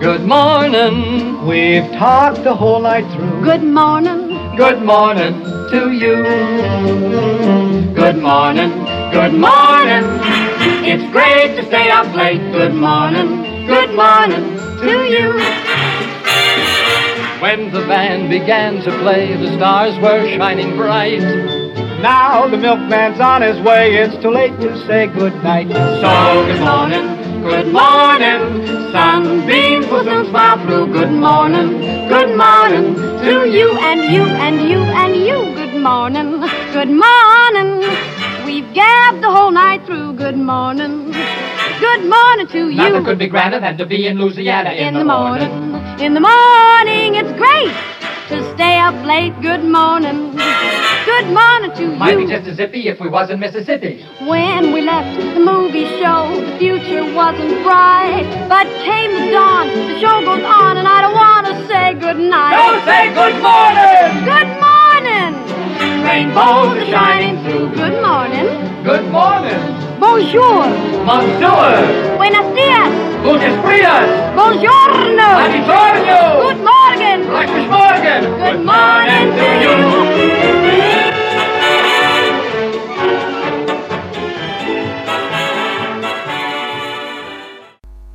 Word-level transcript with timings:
Good 0.00 0.24
morning. 0.24 1.44
We've 1.44 1.90
talked 1.92 2.44
the 2.44 2.54
whole 2.54 2.80
night 2.80 3.04
through. 3.14 3.42
Good 3.42 3.64
morning. 3.64 4.56
Good 4.56 4.80
morning 4.82 5.42
to 5.70 5.90
you. 5.90 6.22
Good 7.94 8.16
morning. 8.18 8.70
Good 9.10 9.34
morning. 9.34 10.04
It's 10.86 11.12
great 11.12 11.56
to 11.56 11.66
stay 11.66 11.90
up 11.90 12.14
late. 12.14 12.40
Good 12.52 12.74
morning. 12.74 13.66
Good 13.66 13.94
morning 13.94 14.56
to 14.82 15.04
you. 15.04 15.32
When 17.42 17.72
the 17.72 17.80
band 17.86 18.30
began 18.30 18.80
to 18.82 18.90
play, 19.00 19.36
the 19.36 19.56
stars 19.56 19.98
were 20.00 20.28
shining 20.36 20.76
bright. 20.76 21.20
Now 22.00 22.46
the 22.46 22.56
milkman's 22.56 23.18
on 23.18 23.42
his 23.42 23.60
way. 23.60 23.96
It's 23.96 24.20
too 24.22 24.30
late 24.30 24.58
to 24.60 24.86
say 24.86 25.08
good 25.08 25.34
night. 25.42 25.68
So 25.68 26.46
good 26.46 26.60
morning, 26.60 27.27
good 27.42 27.72
morning. 27.72 28.66
Sunbeams 28.92 29.86
will 29.88 30.04
soon 30.04 30.26
smile 30.30 30.58
through. 30.64 30.92
Good 30.92 31.10
morning, 31.12 31.80
good 32.08 32.36
morning 32.36 32.94
To 32.94 33.48
you 33.48 33.76
and 33.78 34.00
you 34.12 34.22
and 34.22 34.68
you 34.68 34.78
and 35.02 35.16
you. 35.16 35.54
Good 35.54 35.80
morning. 35.80 36.40
Good 36.72 36.90
morning. 36.90 37.80
We've 38.44 38.72
gabbed 38.74 39.22
the 39.22 39.30
whole 39.30 39.50
night 39.50 39.84
through. 39.86 40.14
Good 40.14 40.36
morning. 40.36 41.12
Good 41.80 42.04
morning 42.08 42.46
to 42.48 42.70
you. 42.70 42.76
Nothing 42.76 43.04
could 43.04 43.18
be 43.18 43.28
grander 43.28 43.60
than 43.60 43.76
to 43.78 43.86
be 43.86 44.06
in 44.06 44.18
Louisiana 44.18 44.70
in, 44.70 44.88
in 44.88 44.94
the 44.94 45.04
morning. 45.04 45.50
In 46.00 46.14
the 46.14 46.20
morning, 46.20 47.14
it's 47.14 47.32
great 47.38 47.97
to 48.28 48.54
stay 48.54 48.78
up 48.78 48.94
late. 49.06 49.32
Good 49.40 49.64
morning. 49.64 50.36
Good 51.06 51.26
morning 51.32 51.72
to 51.76 51.96
Might 51.96 52.16
be 52.16 52.22
you. 52.22 52.28
just 52.28 52.46
as 52.46 52.56
zippy 52.56 52.88
if 52.88 53.00
we 53.00 53.08
was 53.08 53.30
in 53.30 53.40
Mississippi. 53.40 54.04
When 54.26 54.72
we 54.72 54.82
left 54.82 55.16
the 55.18 55.40
movie 55.40 55.86
show, 55.98 56.28
the 56.44 56.58
future 56.58 57.04
wasn't 57.14 57.62
bright. 57.64 58.26
But 58.48 58.66
came 58.84 59.12
the 59.12 59.32
dawn, 59.32 59.68
the 59.68 59.98
show 60.00 60.20
goes 60.24 60.44
on, 60.44 60.76
and 60.76 60.86
I 60.86 61.00
don't 61.00 61.14
want 61.14 61.46
to 61.48 61.54
say 61.66 61.94
good 61.94 62.18
night. 62.20 62.52
Don't 62.52 62.84
say 62.84 63.08
good 63.16 63.36
morning! 63.40 64.24
Good 64.28 64.50
morning. 64.60 66.04
Rainbows 66.04 66.76
are 66.76 66.86
shining 66.86 67.42
through. 67.44 67.74
Good 67.74 68.02
morning. 68.02 68.84
Good 68.84 69.10
morning! 69.10 69.87
Bonjour. 70.00 70.62
Bonjour! 71.04 72.16
Buenos 72.16 72.54
dias. 72.54 72.88
Gutes 73.24 73.54
Frias! 73.62 74.06
Buongiorno. 74.32 75.28
Buongiorno! 75.34 76.18
Good 76.46 76.62
morning. 76.62 77.26
Gleiches 77.26 77.68
Morgen! 77.68 78.22
Good 78.38 78.64
morning 78.64 79.32
to 79.34 79.46
you. 79.60 79.74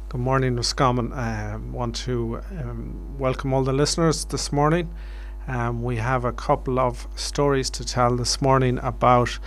Good 0.08 0.22
morning, 0.22 0.56
Roscommon. 0.56 1.12
I 1.12 1.52
um, 1.52 1.74
want 1.74 1.96
to 2.06 2.40
um, 2.62 3.18
welcome 3.20 3.54
all 3.54 3.64
the 3.64 3.74
listeners 3.74 4.24
this 4.24 4.54
morning. 4.54 4.90
Um, 5.50 5.84
we 5.84 5.98
have 5.98 6.24
a 6.24 6.32
couple 6.32 6.80
of 6.80 7.06
stories 7.16 7.70
to 7.72 7.84
tell 7.84 8.16
this 8.16 8.42
morning 8.42 8.80
about 8.82 9.38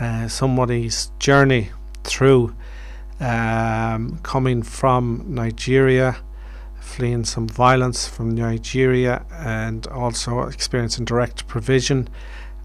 uh, 0.00 0.26
somebody's 0.26 1.12
journey 1.20 1.70
through 2.04 2.54
um, 3.20 4.18
coming 4.22 4.62
from 4.62 5.24
Nigeria, 5.28 6.16
fleeing 6.80 7.24
some 7.24 7.48
violence 7.48 8.06
from 8.06 8.34
Nigeria, 8.34 9.24
and 9.32 9.86
also 9.88 10.42
experiencing 10.42 11.04
direct 11.04 11.46
provision. 11.46 12.08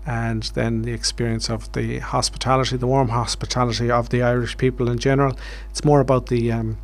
And 0.05 0.43
then 0.55 0.81
the 0.83 0.91
experience 0.91 1.49
of 1.49 1.71
the 1.73 1.99
hospitality, 1.99 2.77
the 2.77 2.87
warm 2.87 3.09
hospitality 3.09 3.91
of 3.91 4.09
the 4.09 4.23
Irish 4.23 4.57
people 4.57 4.89
in 4.89 4.97
general. 4.97 5.37
It's 5.69 5.83
more 5.83 5.99
about 5.99 6.27
the 6.27 6.51
um, 6.51 6.77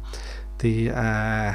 the 0.59 0.91
uh, 0.91 1.53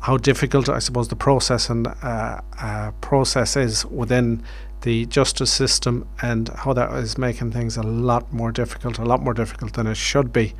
how 0.00 0.16
difficult 0.16 0.68
I 0.68 0.78
suppose 0.78 1.08
the 1.08 1.16
process 1.16 1.70
and 1.70 1.86
uh, 1.86 2.40
uh, 2.58 2.90
process 3.00 3.56
is 3.56 3.86
within 3.86 4.42
the 4.82 5.06
justice 5.06 5.52
system 5.52 6.08
and 6.22 6.48
how 6.48 6.72
that 6.72 6.92
is 6.94 7.18
making 7.18 7.52
things 7.52 7.76
a 7.76 7.82
lot 7.82 8.32
more 8.32 8.52
difficult, 8.52 8.98
a 8.98 9.04
lot 9.04 9.22
more 9.22 9.34
difficult 9.34 9.74
than 9.74 9.86
it 9.86 9.96
should 9.96 10.32
be 10.32 10.54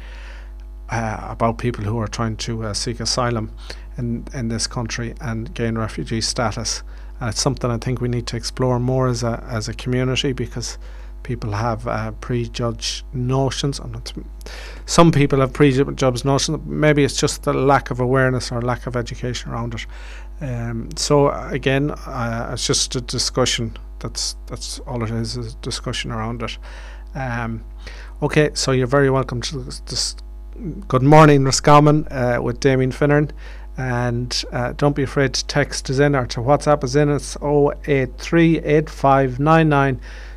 uh, 0.91 1.19
about 1.31 1.59
people 1.59 1.85
who 1.85 1.99
are 1.99 2.09
trying 2.09 2.37
to 2.37 2.65
uh, 2.65 2.75
seek 2.75 3.01
asylum 3.01 3.53
in 3.97 4.27
in 4.35 4.49
this 4.49 4.67
country 4.67 5.15
and 5.21 5.55
gain 5.55 5.79
refugee 5.79 6.21
status. 6.21 6.83
And 7.21 7.29
it's 7.31 7.41
something 7.41 7.71
I 7.71 7.79
think 7.79 8.01
we 8.01 8.09
need 8.09 8.27
to 8.29 8.37
explore 8.37 8.79
more 8.79 9.09
as 9.09 9.23
a 9.23 9.45
as 9.49 9.69
a 9.69 9.75
community 9.75 10.33
because 10.33 10.79
people 11.23 11.53
have 11.53 11.87
uh, 11.87 12.11
prejudged 12.13 13.05
notions. 13.13 13.81
Some 14.87 15.13
people 15.13 15.41
have 15.41 15.53
prejudged 15.53 16.25
notions. 16.25 16.59
Maybe 16.67 17.05
it's 17.05 17.17
just 17.17 17.43
the 17.43 17.53
lack 17.53 17.91
of 17.91 18.01
awareness 18.01 18.51
or 18.51 18.63
lack 18.63 18.87
of 18.87 18.97
education 18.97 19.53
around 19.53 19.75
it. 19.75 19.87
Um, 20.41 20.89
so 20.97 21.31
again, 21.31 21.91
uh, 21.91 22.51
it's 22.53 22.67
just 22.67 22.97
a 22.97 23.01
discussion. 23.01 23.77
That's 24.01 24.37
that's 24.47 24.79
all 24.81 25.03
it 25.03 25.11
is, 25.11 25.37
is 25.37 25.55
discussion 25.57 26.11
around 26.11 26.43
it. 26.43 26.59
Um, 27.15 27.65
okay, 28.23 28.51
so 28.55 28.73
you're 28.73 28.87
very 28.87 29.11
welcome 29.11 29.41
to 29.43 29.59
this. 29.59 30.17
good 30.89 31.03
morning, 31.03 31.45
Roscommon, 31.45 32.07
uh, 32.11 32.39
with 32.43 32.61
Damien 32.61 32.93
Finneran. 32.93 33.31
And 33.77 34.45
uh, 34.53 34.73
don't 34.77 34.95
be 34.95 35.05
afraid 35.05 35.33
to 35.35 35.47
text 35.47 35.89
us 35.89 36.01
in 36.01 36.15
or 36.15 36.27
to 36.27 36.41
WhatsApp 36.41 36.85
us 36.85 36.97
in. 36.97 37.09
It's 37.09 37.37
083 37.43 38.61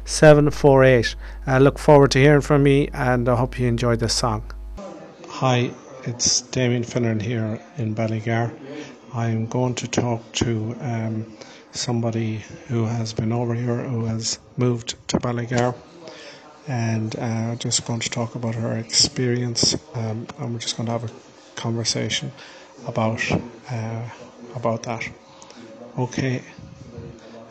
748. 0.06 1.16
I 1.47 1.57
look 1.57 1.80
forward 1.80 2.12
to 2.12 2.19
hearing 2.19 2.41
from 2.41 2.68
you 2.68 2.90
and 2.94 3.28
I 3.28 3.35
hope 3.35 3.59
you 3.59 3.68
enjoy 3.68 3.95
this 3.95 4.13
song. 4.13 4.44
Hi, 5.28 5.72
it's 6.03 6.41
Damien 6.41 6.84
Finneran 6.84 7.22
here 7.22 7.62
in 7.78 7.95
Ballygar. 7.95 8.53
I'm 9.13 9.45
going 9.47 9.75
to 9.75 9.88
talk 9.88 10.31
to 10.34 10.75
um, 10.81 11.38
somebody 11.74 12.44
who 12.68 12.86
has 12.86 13.14
been 13.14 13.32
over 13.32 13.54
here, 13.54 13.84
who 13.84 14.06
has 14.06 14.40
moved 14.58 14.96
to 15.10 15.18
Ballygar, 15.18 15.76
and 16.68 17.16
uh, 17.18 17.56
just 17.56 17.86
going 17.86 18.00
to 18.00 18.10
talk 18.10 18.36
about 18.36 18.56
her 18.56 18.78
experience. 18.78 19.76
Um, 19.96 20.28
and 20.40 20.54
we're 20.54 20.60
just 20.60 20.78
going 20.78 20.86
to 20.88 20.94
have 20.94 21.04
a 21.04 21.12
conversation 21.56 22.32
about 22.88 23.22
uh, 23.70 24.10
about 24.56 24.84
that. 24.84 25.10
Okay. 25.98 26.44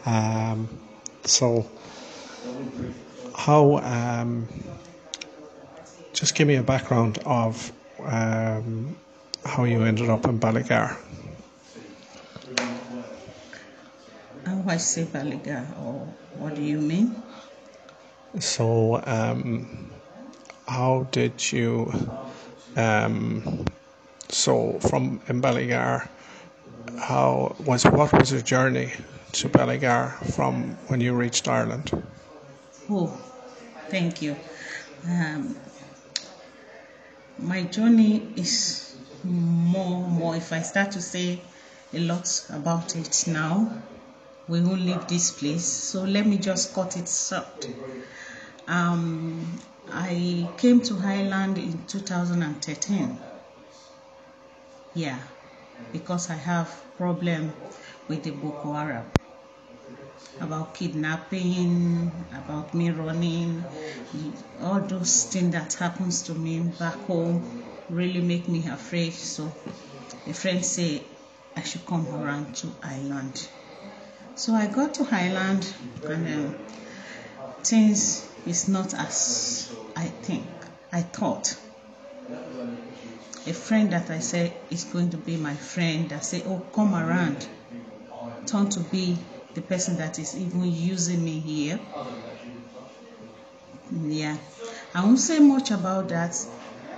Um, 0.07 0.69
so 1.25 1.67
how 3.35 3.79
um, 3.79 4.49
just 6.13 6.35
give 6.35 6.47
me 6.49 6.57
a 6.57 6.63
background 6.63 7.19
of 7.25 7.73
um, 8.01 8.97
how 9.45 9.65
you 9.65 9.83
ended 9.83 10.11
up 10.11 10.25
in 10.27 10.39
Ballygar. 10.39 10.97
I 14.69 14.77
say 14.79 15.05
Baliga, 15.05 15.79
or 15.81 16.15
what 16.35 16.55
do 16.55 16.63
you 16.63 16.79
mean? 16.79 17.23
So, 18.41 19.01
um, 19.05 19.91
how 20.67 21.09
did 21.11 21.53
you? 21.53 21.93
Um, 22.77 23.67
so 24.31 24.79
from 24.81 25.21
in 25.29 25.43
Ballygar, 25.43 26.09
how 26.99 27.57
was 27.61 27.85
what 27.85 28.13
was 28.13 28.33
your 28.33 28.41
journey 28.43 28.93
to 29.33 29.49
Ballygar 29.49 30.13
from 30.35 30.77
when 30.89 31.01
you 31.01 31.15
reached 31.15 31.49
Ireland? 31.49 31.91
Oh, 32.89 33.17
thank 33.89 34.23
you. 34.23 34.37
Um, 35.07 35.57
my 37.39 37.63
journey 37.65 38.33
is 38.37 38.95
more, 39.25 40.09
more. 40.09 40.37
If 40.37 40.53
I 40.53 40.63
start 40.63 40.93
to 40.93 41.03
say 41.03 41.41
a 41.93 41.99
lot 41.99 42.29
about 42.51 42.97
it 42.97 43.25
now, 43.27 43.83
we 44.49 44.61
won't 44.61 44.81
leave 44.81 45.07
this 45.09 45.31
place. 45.31 45.65
So 45.67 46.05
let 46.05 46.27
me 46.27 46.39
just 46.39 46.75
cut 46.75 46.97
it 46.97 47.09
short. 47.09 47.69
Um, 48.67 49.59
I 49.91 50.49
came 50.57 50.81
to 50.83 50.97
Highland 50.97 51.59
in 51.59 51.87
2013. 51.87 53.19
Yeah, 54.95 55.19
because 55.93 56.31
I 56.31 56.35
have 56.35 56.69
problem 56.97 57.53
with 58.09 58.23
the 58.25 58.31
Boko 58.31 58.73
Haram 58.75 59.11
about 60.41 60.75
kidnapping, 60.75 62.11
about 62.33 62.75
me 62.75 62.91
running, 62.91 63.65
all 64.61 64.81
those 64.81 65.25
things 65.25 65.53
that 65.53 65.73
happens 65.75 66.23
to 66.25 66.35
me 66.35 66.59
back 66.61 66.95
home 67.07 67.65
really 67.89 68.21
make 68.21 68.49
me 68.49 68.67
afraid. 68.69 69.13
So 69.13 69.53
a 70.27 70.33
friend 70.33 70.65
say 70.65 71.07
I 71.57 71.63
should 71.63 71.87
come 71.87 72.07
around 72.15 72.57
to 72.57 72.73
Ireland. 72.83 73.49
So 74.35 74.55
I 74.55 74.67
got 74.67 74.95
to 74.95 75.05
Highland 75.05 75.73
and 76.07 76.27
um, 76.29 76.57
things 77.65 78.29
is 78.47 78.69
not 78.69 78.95
as 78.95 79.73
I 79.97 80.07
think, 80.07 80.47
I 80.93 81.03
thought. 81.03 81.57
A 83.47 83.53
friend 83.53 83.93
that 83.93 84.11
I 84.11 84.21
said 84.21 84.55
is 84.71 84.85
going 84.85 85.11
to 85.11 85.17
be 85.19 85.37
my 85.37 85.55
friend 85.55 86.09
that 86.11 86.25
say, 86.25 86.43
oh, 86.47 86.61
come 86.75 86.95
around, 86.95 87.47
turn 88.47 88.69
to 88.71 88.81
be 88.81 89.19
the 89.55 89.63
person 89.63 89.97
that 89.99 90.19
is 90.19 90.37
even 90.37 90.65
using 90.65 91.23
me 91.25 91.41
here. 91.41 91.81
Yeah, 93.91 94.37
I 94.95 95.05
won't 95.05 95.19
say 95.21 95.39
much 95.39 95.71
about 95.71 96.09
that 96.09 96.35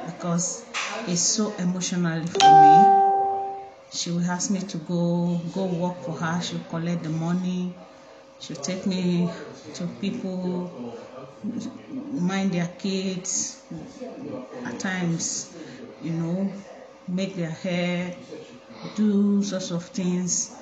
because 0.06 0.64
it's 1.06 1.20
so 1.22 1.54
emotionally 1.56 2.26
for 2.26 2.48
me. 2.62 3.03
She 3.94 4.10
will 4.10 4.28
ask 4.28 4.50
me 4.50 4.60
to 4.60 4.76
go 4.78 5.40
go 5.54 5.64
work 5.66 5.96
for 6.02 6.12
her. 6.12 6.42
She'll 6.42 6.58
collect 6.68 7.02
the 7.04 7.10
money. 7.10 7.72
She'll 8.40 8.56
take 8.56 8.86
me 8.86 9.30
to 9.74 9.86
people, 10.00 10.70
mind 12.10 12.52
their 12.52 12.66
kids. 12.78 13.62
At 14.64 14.80
times, 14.80 15.54
you 16.02 16.10
know, 16.10 16.52
make 17.06 17.36
their 17.36 17.50
hair, 17.50 18.14
do 18.96 19.42
sorts 19.42 19.70
of 19.70 19.84
things. 19.84 20.56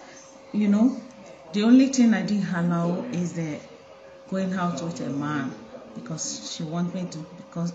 You 0.53 0.69
know, 0.69 1.01
the 1.53 1.63
only 1.63 1.87
thing 1.89 2.13
I 2.15 2.23
didn't 2.23 2.53
allow 2.55 3.03
is 3.13 3.33
the 3.33 3.59
going 4.29 4.53
out 4.55 4.83
with 4.83 5.01
a 5.01 5.09
man 5.11 5.53
because 5.95 6.53
she 6.55 6.63
wants 6.63 6.95
me 6.95 7.05
to 7.11 7.19
because 7.37 7.73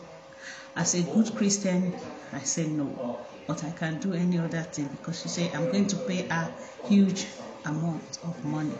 as 0.75 0.93
a 0.95 1.01
good 1.03 1.35
Christian 1.35 1.93
I 2.33 2.39
say 2.39 2.67
no 2.67 3.19
but 3.47 3.63
I 3.63 3.71
can 3.71 3.99
do 3.99 4.13
any 4.13 4.37
other 4.37 4.61
thing 4.61 4.87
because 4.87 5.21
she 5.21 5.29
said 5.29 5.55
I'm 5.55 5.71
going 5.71 5.87
to 5.87 5.95
pay 5.95 6.27
a 6.29 6.51
huge 6.87 7.25
amount 7.65 8.19
of 8.23 8.43
money 8.43 8.75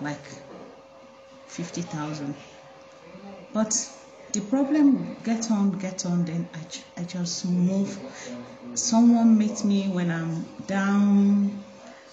like 0.00 0.24
50,000 1.46 2.34
but 3.52 3.74
the 4.32 4.40
problem 4.42 5.16
get 5.24 5.50
on 5.50 5.72
get 5.72 6.06
on 6.06 6.24
then 6.24 6.48
I, 6.54 7.00
I 7.00 7.04
just 7.04 7.44
move. 7.46 7.98
Someone 8.74 9.36
meets 9.36 9.64
me 9.64 9.88
when 9.88 10.10
I'm 10.10 10.44
down 10.66 11.64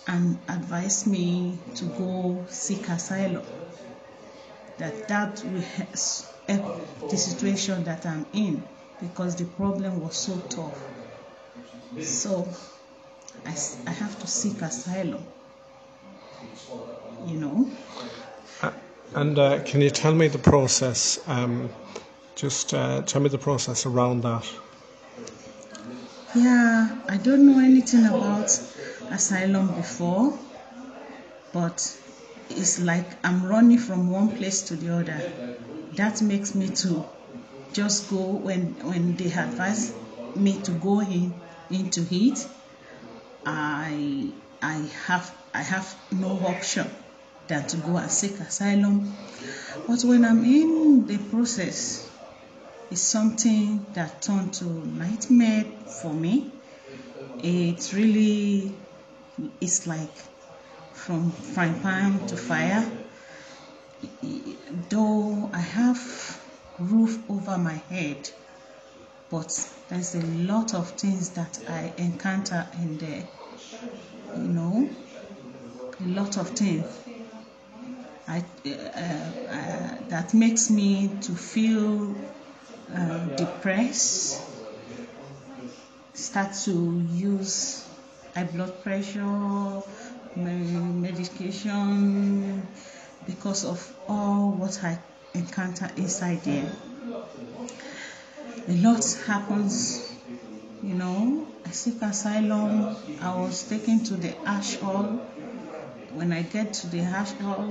and 0.08 0.40
advise 0.50 1.06
me 1.06 1.60
to 1.76 1.86
go 1.86 2.46
seek 2.50 2.90
asylum. 2.90 3.46
That 4.80 5.08
that 5.08 5.44
will 5.46 5.62
help 6.48 7.10
the 7.10 7.18
situation 7.18 7.84
that 7.84 8.06
I'm 8.06 8.26
in 8.34 8.68
because 9.02 9.36
the 9.36 9.46
problem 9.46 10.00
was 10.02 10.16
so 10.16 10.38
tough. 10.50 10.80
So 12.00 12.48
I, 13.46 13.56
I 13.88 13.92
have 13.92 14.20
to 14.20 14.28
seek 14.28 14.62
asylum, 14.62 15.24
you 17.26 17.40
know. 17.40 17.70
Uh, 18.62 18.72
and 19.16 19.38
uh, 19.40 19.64
can 19.64 19.82
you 19.82 19.90
tell 19.90 20.14
me 20.14 20.28
the 20.28 20.38
process? 20.38 21.20
Um, 21.28 21.70
just 22.36 22.74
uh, 22.74 23.02
tell 23.02 23.22
me 23.22 23.30
the 23.30 23.38
process 23.38 23.86
around 23.86 24.22
that. 24.22 24.46
Yeah, 26.36 26.98
I 27.10 27.18
don't 27.18 27.46
know 27.46 27.60
anything 27.60 28.06
about 28.06 28.50
asylum 29.10 29.74
before, 29.74 30.38
but 31.54 31.98
it's 32.50 32.80
like 32.80 33.06
I'm 33.24 33.46
running 33.46 33.80
from 33.80 34.12
one 34.12 34.36
place 34.36 34.62
to 34.64 34.76
the 34.76 34.94
other. 34.94 35.22
That 35.96 36.22
makes 36.22 36.54
me 36.54 36.70
to 36.70 37.06
just 37.78 38.10
go 38.10 38.24
when 38.48 38.74
when 38.82 39.16
they 39.18 39.32
advise 39.32 39.94
me 40.36 40.60
to 40.64 40.72
go 40.72 41.00
in 41.00 41.40
into 41.70 42.02
it. 42.10 42.40
I 43.46 44.34
I 44.64 44.78
have 45.06 45.32
I 45.54 45.62
have 45.62 45.88
no 46.12 46.32
option 46.54 46.88
than 47.48 47.68
to 47.68 47.78
go 47.78 47.98
and 47.98 48.10
seek 48.10 48.40
asylum. 48.40 49.16
But 49.88 50.02
when 50.04 50.26
I'm 50.26 50.44
in 50.44 51.06
the 51.06 51.20
process, 51.30 52.10
it's 52.90 53.02
something 53.02 53.86
that 53.94 54.24
turned 54.24 54.56
to 54.56 54.66
nightmare 54.66 55.66
for 56.02 56.16
me. 56.16 56.52
It's 57.38 57.94
really 57.94 58.74
it's 59.62 59.86
like 59.86 60.16
from 60.94 61.30
frying 61.32 61.80
pan 61.80 62.26
to 62.26 62.38
fire. 62.38 62.84
Though 64.90 65.52
I 65.54 65.60
have 65.60 66.47
roof 66.80 67.18
over 67.30 67.58
my 67.58 67.74
head, 67.90 68.30
but 69.30 69.52
there's 69.90 70.16
a 70.16 70.22
lot 70.22 70.74
of 70.74 70.90
things 70.92 71.32
that 71.32 71.60
I 71.68 71.94
encounter 71.98 72.68
in 72.82 72.98
there. 72.98 73.28
You 74.36 74.48
know, 74.50 74.90
a 76.00 76.08
lot 76.08 76.38
of 76.38 76.50
things. 76.50 76.86
I, 78.28 78.44
uh, 78.66 78.70
uh, 78.70 79.96
that 80.10 80.34
makes 80.34 80.70
me 80.70 81.18
to 81.22 81.34
feel 81.34 82.16
uh, 82.94 83.26
depressed, 83.36 84.42
start 86.14 86.54
to 86.66 87.02
use 87.08 87.88
high 88.36 88.44
blood 88.44 88.84
pressure, 88.84 89.82
medication 90.36 92.68
because 93.26 93.66
of 93.66 93.94
all 94.08 94.52
what 94.52 94.84
I 94.84 95.00
encounter 95.38 95.90
inside 95.98 96.44
there. 96.44 96.72
A 98.68 98.74
lot 98.86 99.04
happens, 99.26 100.12
you 100.84 100.94
know. 100.96 101.48
I 101.66 101.70
seek 101.72 102.02
asylum. 102.02 102.96
I 103.22 103.36
was 103.36 103.64
taken 103.64 104.04
to 104.06 104.16
the 104.16 104.34
ash 104.48 104.76
hall. 104.78 105.06
When 106.14 106.32
I 106.34 106.42
get 106.42 106.74
to 106.76 106.88
the 106.88 107.02
ash 107.02 107.32
hall 107.34 107.70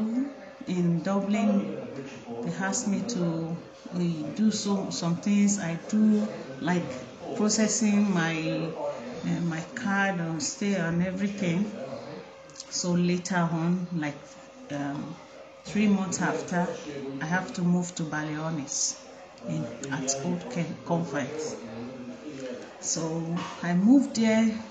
in 0.67 1.03
Dublin, 1.03 1.77
they 2.43 2.53
asked 2.53 2.89
me 2.89 3.03
to 3.15 3.57
uh, 3.95 3.99
do 4.37 4.51
some 4.51 4.91
some 4.91 5.17
things 5.17 5.59
I 5.59 5.79
do, 5.89 6.27
like 6.61 6.85
processing 7.37 8.11
my 8.13 8.35
uh, 9.27 9.41
my 9.55 9.63
card 9.75 10.21
on 10.21 10.41
stay 10.41 10.75
and 10.77 11.03
everything. 11.03 11.71
So 12.71 12.93
later 12.93 13.37
on, 13.53 13.89
like 13.95 14.19
um, 14.73 15.17
three 15.67 15.87
months 15.89 16.21
after, 16.23 16.67
I 17.21 17.27
have 17.27 17.53
to 17.55 17.63
move 17.63 17.95
to 17.97 18.05
Ballyhaunis 18.05 18.97
in, 19.47 19.67
at 19.93 20.15
Old 20.25 20.49
Ken 20.51 20.79
Conference. 20.87 21.57
So 22.81 23.37
I 23.63 23.75
moved 23.75 24.17
there, 24.17 24.65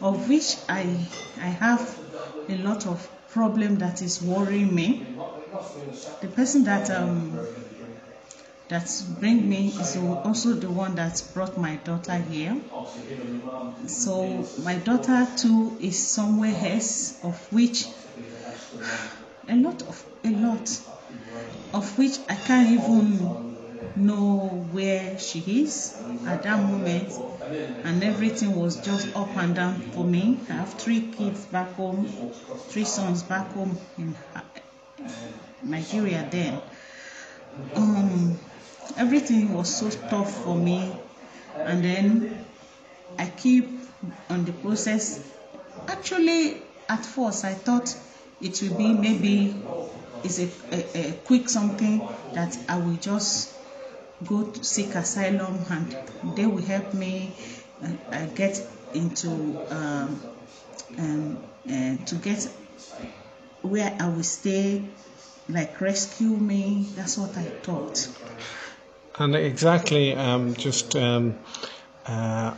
of 0.00 0.28
which 0.28 0.58
I 0.68 1.08
I 1.36 1.46
have 1.48 2.00
a 2.48 2.56
lot 2.58 2.86
of 2.86 3.08
problem 3.28 3.78
that 3.78 4.02
is 4.02 4.22
worrying 4.22 4.74
me. 4.74 5.06
The 6.20 6.28
person 6.28 6.64
that 6.64 6.88
um 6.90 7.46
that 8.68 8.90
bring 9.20 9.48
me 9.48 9.68
is 9.78 9.96
also 9.96 10.54
the 10.54 10.68
one 10.70 10.96
that 10.96 11.22
brought 11.32 11.56
my 11.56 11.76
daughter 11.76 12.16
here. 12.18 12.60
So 13.86 14.50
my 14.56 14.76
daughter 14.78 15.24
too 15.36 15.78
is 15.80 16.08
somewhere 16.12 16.54
else, 16.56 17.22
of 17.22 17.36
which 17.52 17.86
a 19.48 19.56
lot 19.56 19.82
of 19.82 20.04
a 20.24 20.30
lot 20.30 20.68
of 21.74 21.98
which 21.98 22.18
I 22.28 22.34
can't 22.36 22.70
even 22.70 23.36
know 23.96 24.68
where 24.70 25.18
she 25.18 25.62
is 25.62 26.02
at 26.26 26.42
that 26.44 26.60
moment. 26.60 27.12
And 27.84 28.04
everything 28.04 28.54
was 28.54 28.80
just 28.80 29.14
up 29.16 29.36
and 29.36 29.54
down 29.56 29.82
for 29.92 30.04
me. 30.04 30.46
I 30.48 30.54
have 30.54 30.74
three 30.74 31.10
kids 31.12 31.46
back 31.46 31.74
home 31.74 32.14
three 32.68 32.84
sons 32.84 33.22
back 33.22 33.52
home 33.52 33.78
in 33.98 34.16
nigeria 35.62 36.26
then. 36.30 36.60
Um, 37.74 38.38
everything 38.96 39.52
was 39.52 39.74
so 39.74 39.90
tough 39.90 40.42
for 40.42 40.56
me. 40.56 41.00
And 41.64 41.84
then 41.84 42.46
i 43.18 43.26
keep 43.28 43.82
on 44.30 44.44
the 44.44 44.52
process. 44.52 45.20
Actually 45.88 46.62
at 46.88 47.04
first 47.06 47.44
i 47.44 47.54
thought 47.54 47.94
it 48.42 48.60
will 48.62 48.76
be 48.76 48.92
maybe 48.92 49.54
it's 50.24 50.38
a, 50.38 50.48
a, 50.72 51.08
a 51.08 51.12
quick 51.24 51.48
something 51.48 52.06
that 52.32 52.56
i 52.68 52.76
will 52.78 52.96
just 52.96 53.52
go 54.26 54.44
to 54.44 54.62
seek 54.64 54.94
asylum 54.94 55.58
and 55.70 55.96
they 56.36 56.46
will 56.46 56.62
help 56.62 56.94
me 56.94 57.32
uh, 58.12 58.26
get 58.34 58.60
into 58.94 59.30
um, 59.70 60.20
um, 60.98 61.38
uh, 61.68 61.96
to 62.06 62.14
get 62.16 62.48
where 63.62 63.96
I 63.98 64.08
will 64.08 64.22
stay, 64.24 64.82
like 65.48 65.80
rescue 65.80 66.26
me. 66.28 66.86
That's 66.94 67.16
what 67.16 67.36
I 67.36 67.42
thought. 67.42 68.08
And 69.18 69.34
exactly, 69.36 70.14
um, 70.14 70.54
just 70.54 70.96
um, 70.96 71.38
uh, 72.06 72.54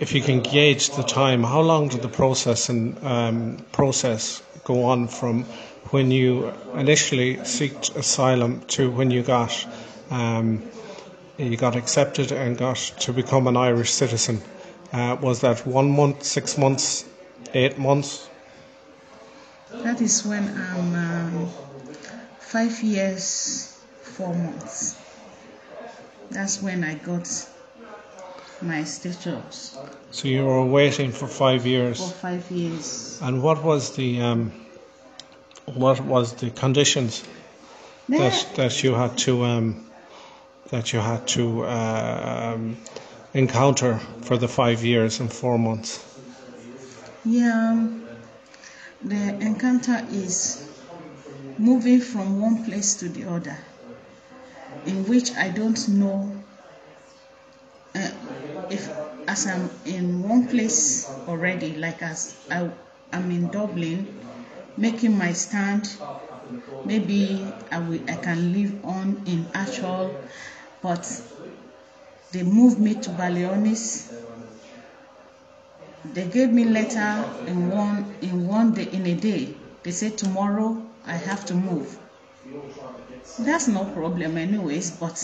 if 0.00 0.14
you 0.14 0.20
can 0.22 0.40
gauge 0.40 0.90
the 0.90 1.02
time, 1.02 1.42
how 1.42 1.60
long 1.60 1.88
did 1.88 2.02
the 2.02 2.08
process 2.08 2.68
and 2.68 3.02
um, 3.04 3.56
process 3.72 4.42
go 4.64 4.84
on 4.84 5.08
from 5.08 5.44
when 5.90 6.10
you 6.10 6.52
initially 6.74 7.44
sought 7.44 7.94
asylum 7.96 8.60
to 8.68 8.90
when 8.90 9.10
you 9.10 9.22
got 9.22 9.66
um, 10.10 10.62
you 11.38 11.56
got 11.56 11.76
accepted 11.76 12.32
and 12.32 12.56
got 12.56 12.76
to 12.76 13.12
become 13.12 13.46
an 13.46 13.56
Irish 13.56 13.90
citizen. 13.90 14.40
Uh, 14.92 15.16
was 15.20 15.40
that 15.40 15.66
one 15.66 15.90
month, 15.90 16.22
six 16.22 16.58
months, 16.58 17.04
eight 17.54 17.78
months? 17.78 18.28
That 19.70 20.00
is 20.00 20.24
when 20.24 20.46
I'm 20.48 20.94
um, 20.94 21.48
five 22.38 22.82
years, 22.82 23.80
four 24.02 24.34
months. 24.34 24.96
That's 26.30 26.62
when 26.62 26.84
I 26.84 26.94
got 26.94 27.26
my 28.62 28.84
status. 28.84 29.76
So 30.10 30.28
you 30.28 30.44
were 30.44 30.64
waiting 30.64 31.12
for 31.12 31.26
five 31.26 31.66
years. 31.66 31.98
For 31.98 32.18
five 32.18 32.50
years. 32.50 33.18
And 33.22 33.42
what 33.42 33.62
was 33.62 33.96
the 33.96 34.20
um, 34.20 34.52
what 35.66 36.00
was 36.00 36.34
the 36.34 36.50
conditions 36.50 37.24
that 38.08 38.46
that 38.56 38.82
you 38.82 38.94
had 38.94 39.16
to 39.18 39.44
um, 39.44 39.86
that 40.70 40.92
you 40.92 41.00
had 41.00 41.26
to 41.28 41.64
uh, 41.64 42.54
um, 42.54 42.76
encounter 43.34 43.98
for 44.22 44.36
the 44.36 44.48
five 44.48 44.84
years 44.84 45.20
and 45.20 45.32
four 45.32 45.58
months? 45.58 46.04
Yeah, 47.24 47.88
the 49.02 49.38
encounter 49.40 50.04
is 50.10 50.68
moving 51.58 52.00
from 52.00 52.40
one 52.40 52.64
place 52.64 52.96
to 52.96 53.08
the 53.08 53.24
other, 53.24 53.56
in 54.86 55.06
which 55.06 55.32
I 55.32 55.48
don't 55.50 55.88
know 55.88 56.42
uh, 57.94 58.10
if, 58.72 58.82
as 59.28 59.46
I'm 59.46 59.70
in 59.84 60.22
one 60.22 60.48
place 60.48 61.20
already, 61.28 61.74
like 61.76 62.02
as 62.02 62.40
I, 62.50 62.70
I'm 63.12 63.30
in 63.30 63.50
Dublin, 63.50 64.20
making 64.76 65.16
my 65.18 65.32
stand. 65.32 65.88
Maybe 66.84 67.58
I 67.72 67.78
will, 67.80 68.02
I 68.08 68.16
can 68.16 68.52
live 68.52 68.84
on 68.84 69.24
in 69.26 69.50
actual, 69.54 70.24
but 70.82 71.04
they 72.32 72.42
moved 72.42 72.80
me 72.80 73.00
to 73.00 73.10
Ballyhaunis. 73.10 74.10
They 76.04 76.28
gave 76.28 76.50
me 76.52 76.64
letter 76.64 77.34
in 77.46 77.68
one 77.68 78.16
in 78.20 78.46
one 78.46 78.72
day 78.74 78.84
in 78.84 79.04
a 79.06 79.14
day. 79.16 79.62
They 79.82 79.90
said 79.90 80.16
tomorrow 80.16 80.94
I 81.04 81.16
have 81.16 81.44
to 81.46 81.54
move. 81.54 81.98
That's 83.36 83.68
no 83.68 83.84
problem 83.84 84.38
anyways, 84.38 84.92
but 84.92 85.18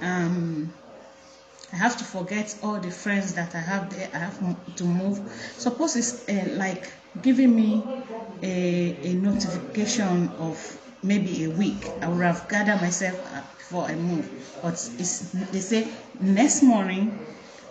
um 0.00 0.79
I 1.72 1.76
have 1.76 1.96
to 1.98 2.04
forget 2.04 2.56
all 2.62 2.80
the 2.80 2.90
friends 2.90 3.34
that 3.34 3.54
I 3.54 3.60
have 3.60 3.90
there. 3.94 4.10
I 4.12 4.18
have 4.18 4.74
to 4.76 4.84
move. 4.84 5.20
Suppose 5.56 5.96
it's 5.96 6.28
uh, 6.28 6.48
like 6.56 6.92
giving 7.20 7.54
me 7.54 7.82
a, 8.42 8.98
a 9.04 9.14
notification 9.14 10.28
of 10.38 10.78
maybe 11.02 11.44
a 11.44 11.50
week. 11.50 11.90
I 12.02 12.08
would 12.08 12.22
have 12.24 12.48
gathered 12.48 12.80
myself 12.80 13.16
before 13.58 13.84
I 13.84 13.94
move. 13.94 14.28
But 14.62 14.74
they 14.98 15.04
say 15.60 15.88
next 16.20 16.62
morning, 16.62 17.24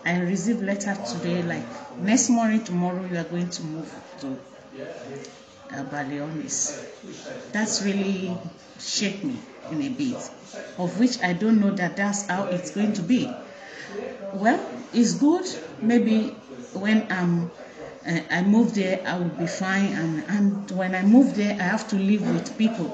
I 0.05 0.19
receive 0.19 0.61
letter 0.61 0.95
today, 1.11 1.43
like 1.43 1.65
next 1.99 2.29
morning, 2.29 2.63
tomorrow, 2.63 3.03
you 3.05 3.17
are 3.17 3.23
going 3.25 3.49
to 3.49 3.63
move 3.63 3.93
to 4.21 4.39
uh, 5.73 5.83
Ballyhaunis. 5.85 6.85
That's 7.51 7.81
really 7.83 8.37
shake 8.79 9.23
me 9.23 9.39
in 9.71 9.81
a 9.81 9.89
bit, 9.89 10.17
of 10.77 10.99
which 10.99 11.21
I 11.21 11.33
don't 11.33 11.59
know 11.59 11.71
that 11.71 11.97
that's 11.97 12.27
how 12.27 12.45
it's 12.45 12.71
going 12.71 12.93
to 12.93 13.01
be. 13.01 13.27
Well, 14.31 14.59
it's 14.93 15.13
good. 15.15 15.45
Maybe 15.81 16.41
when 16.73 17.11
I'm 17.11 17.51
uh, 18.07 18.21
I 18.29 18.41
move 18.43 18.73
there, 18.75 19.01
I 19.05 19.17
will 19.17 19.29
be 19.43 19.47
fine. 19.47 19.93
And, 19.93 20.23
and 20.29 20.71
when 20.71 20.95
I 20.95 21.03
move 21.03 21.35
there, 21.35 21.53
I 21.59 21.63
have 21.63 21.87
to 21.89 21.97
live 21.97 22.29
with 22.29 22.57
people. 22.57 22.91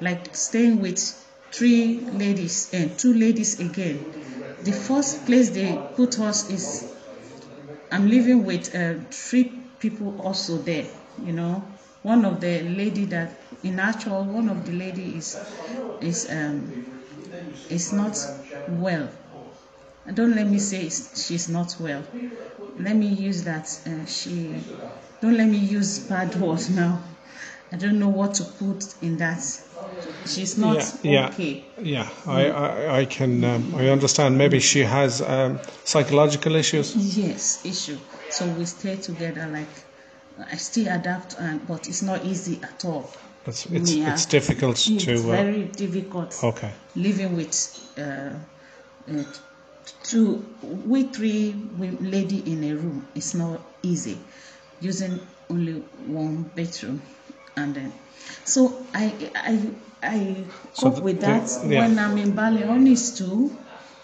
Like 0.00 0.36
staying 0.36 0.80
with 0.80 0.98
three 1.52 2.00
ladies 2.10 2.72
and 2.72 2.98
two 2.98 3.12
ladies 3.14 3.58
again. 3.60 4.04
The 4.62 4.72
first 4.72 5.26
place 5.26 5.50
they 5.50 5.78
put 5.96 6.18
us 6.20 6.48
is 6.50 6.92
I'm 7.90 8.08
living 8.08 8.44
with 8.44 8.74
uh, 8.74 8.94
three 9.10 9.44
people 9.78 10.20
also 10.20 10.58
there. 10.58 10.88
You 11.16 11.32
know, 11.32 11.78
one 12.02 12.24
of 12.24 12.40
the 12.40 12.62
lady 12.62 13.06
that 13.06 13.42
in 13.62 13.78
actual 13.80 14.24
one 14.24 14.48
of 14.48 14.64
the 14.66 14.72
lady 14.72 15.16
is 15.16 15.42
is 16.00 16.28
um 16.30 16.72
is 17.68 17.92
not 17.92 18.16
well. 18.66 19.08
Don't 20.12 20.36
let 20.36 20.46
me 20.46 20.58
say 20.58 20.90
she's 20.90 21.48
not 21.48 21.76
well. 21.80 22.04
Let 22.78 22.96
me 22.96 23.06
use 23.06 23.44
that 23.44 23.66
uh, 23.86 24.04
she. 24.04 24.54
Don't 25.22 25.36
let 25.38 25.48
me 25.48 25.56
use 25.56 26.00
bad 26.00 26.34
words 26.36 26.68
now. 26.68 27.02
I 27.72 27.76
don't 27.76 27.98
know 27.98 28.10
what 28.10 28.34
to 28.34 28.44
put 28.44 28.94
in 29.00 29.16
that. 29.16 29.42
She's 30.26 30.58
not 30.58 30.76
yeah, 31.02 31.28
okay. 31.28 31.64
Yeah, 31.78 31.82
yeah. 31.82 32.08
I, 32.26 32.46
I, 32.50 32.98
I 33.00 33.04
can 33.06 33.42
um, 33.44 33.74
I 33.74 33.88
understand. 33.88 34.36
Maybe 34.36 34.60
she 34.60 34.80
has 34.80 35.22
um, 35.22 35.58
psychological 35.84 36.54
issues. 36.54 36.94
Yes, 37.16 37.64
issue. 37.64 37.98
So 38.30 38.46
we 38.46 38.66
stay 38.66 38.96
together. 38.96 39.46
Like 39.46 39.74
I 40.52 40.56
still 40.56 40.88
adapt, 40.88 41.36
and 41.38 41.66
but 41.66 41.88
it's 41.88 42.02
not 42.02 42.24
easy 42.26 42.60
at 42.62 42.84
all. 42.84 43.10
It's 43.46 43.64
it's, 43.66 43.94
yeah. 43.94 44.12
it's 44.12 44.26
difficult 44.26 44.72
it's 44.72 45.04
to. 45.04 45.12
It's 45.12 45.22
very 45.22 45.64
uh, 45.64 45.72
difficult. 45.72 46.38
Okay. 46.44 46.72
Living 46.94 47.34
with. 47.36 47.54
Uh, 47.98 48.34
uh, 49.10 49.24
two 50.02 50.44
we 50.86 51.04
three 51.04 51.54
we 51.78 51.90
lady 51.90 52.38
in 52.50 52.64
a 52.64 52.74
room 52.74 53.06
it's 53.14 53.34
not 53.34 53.60
easy 53.82 54.18
using 54.80 55.20
only 55.50 55.74
one 56.06 56.42
bedroom 56.54 57.02
and 57.56 57.74
then 57.74 57.92
so 58.44 58.84
i 58.94 59.30
i 59.34 59.70
i 60.02 60.44
so 60.72 60.90
cope 60.90 61.02
with 61.02 61.20
that 61.20 61.48
yeah. 61.66 61.80
when 61.80 61.98
i'm 61.98 62.16
in 62.18 62.32
Bali. 62.34 62.62
Ballyhaunis 62.62 63.16
too 63.18 63.56